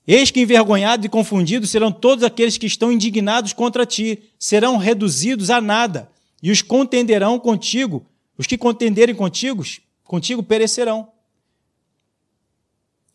Eis 0.07 0.31
que 0.31 0.41
envergonhados 0.41 1.05
e 1.05 1.09
confundidos 1.09 1.71
serão 1.71 1.93
todos 1.93 2.25
aqueles 2.25 2.57
que 2.57 2.67
estão 2.67 2.91
indignados 2.91 3.53
contra 3.53 3.85
ti, 3.85 4.23
serão 4.39 4.77
reduzidos 4.79 5.51
a 5.51 5.61
nada, 5.61 6.11
e 6.43 6.51
os 6.51 6.63
contenderão 6.63 7.39
contigo, 7.39 8.07
os 8.39 8.47
que 8.47 8.57
contenderem 8.57 9.15
contigo, 9.15 9.63
contigo 10.03 10.43
perecerão. 10.43 11.11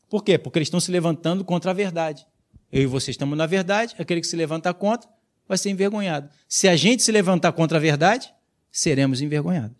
Por 0.08 0.24
quê? 0.24 0.38
Porque 0.38 0.60
eles 0.60 0.68
estão 0.68 0.80
se 0.80 0.92
levantando 0.92 1.44
contra 1.44 1.72
a 1.72 1.74
verdade. 1.74 2.26
Eu 2.72 2.84
e 2.84 2.86
você 2.86 3.11
estamos 3.11 3.38
na 3.38 3.45
verdade, 3.45 3.95
aquele 3.97 4.22
que 4.22 4.28
se 4.28 4.36
levanta 4.36 4.74
contra 4.74 5.09
vai 5.47 5.57
ser 5.57 5.70
envergonhado. 5.70 6.30
Se 6.47 6.67
a 6.67 6.76
gente 6.76 7.01
se 7.01 7.11
levantar 7.11 7.51
contra 7.51 7.78
a 7.78 7.82
verdade, 7.82 8.32
seremos 8.72 9.22
envergonhados. 9.22 9.76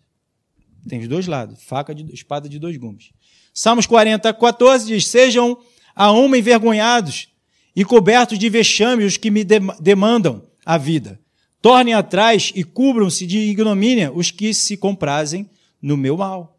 Tem 0.88 0.98
os 0.98 1.08
dois 1.08 1.26
lados, 1.26 1.62
faca 1.62 1.94
de 1.94 2.12
espada 2.12 2.48
de 2.48 2.58
dois 2.58 2.76
gumes. 2.76 3.12
Salmos 3.52 3.86
40, 3.86 4.32
14 4.32 4.86
diz: 4.86 5.06
Sejam 5.06 5.58
a 5.94 6.10
uma 6.10 6.38
envergonhados 6.38 7.28
e 7.74 7.84
cobertos 7.84 8.38
de 8.38 8.48
vexame 8.48 9.04
os 9.04 9.16
que 9.16 9.30
me 9.30 9.44
demandam 9.44 10.46
a 10.64 10.76
vida. 10.76 11.20
Tornem 11.62 11.94
atrás 11.94 12.52
e 12.54 12.64
cubram-se 12.64 13.26
de 13.26 13.38
ignomínia 13.38 14.10
os 14.10 14.30
que 14.30 14.54
se 14.54 14.76
comprazem 14.76 15.48
no 15.80 15.96
meu 15.96 16.16
mal. 16.16 16.58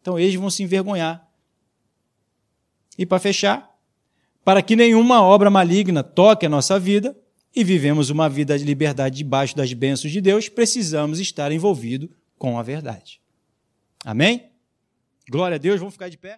Então 0.00 0.18
eles 0.18 0.34
vão 0.34 0.50
se 0.50 0.62
envergonhar. 0.62 1.28
E 2.98 3.04
para 3.04 3.20
fechar, 3.20 3.71
para 4.44 4.62
que 4.62 4.76
nenhuma 4.76 5.22
obra 5.22 5.50
maligna 5.50 6.02
toque 6.02 6.46
a 6.46 6.48
nossa 6.48 6.78
vida 6.78 7.16
e 7.54 7.62
vivemos 7.62 8.10
uma 8.10 8.28
vida 8.28 8.58
de 8.58 8.64
liberdade 8.64 9.16
debaixo 9.16 9.56
das 9.56 9.72
bênçãos 9.72 10.12
de 10.12 10.20
Deus, 10.20 10.48
precisamos 10.48 11.20
estar 11.20 11.52
envolvidos 11.52 12.08
com 12.38 12.58
a 12.58 12.62
verdade. 12.62 13.20
Amém? 14.04 14.50
Glória 15.28 15.56
a 15.56 15.58
Deus, 15.58 15.78
vamos 15.78 15.94
ficar 15.94 16.08
de 16.08 16.18
pé. 16.18 16.30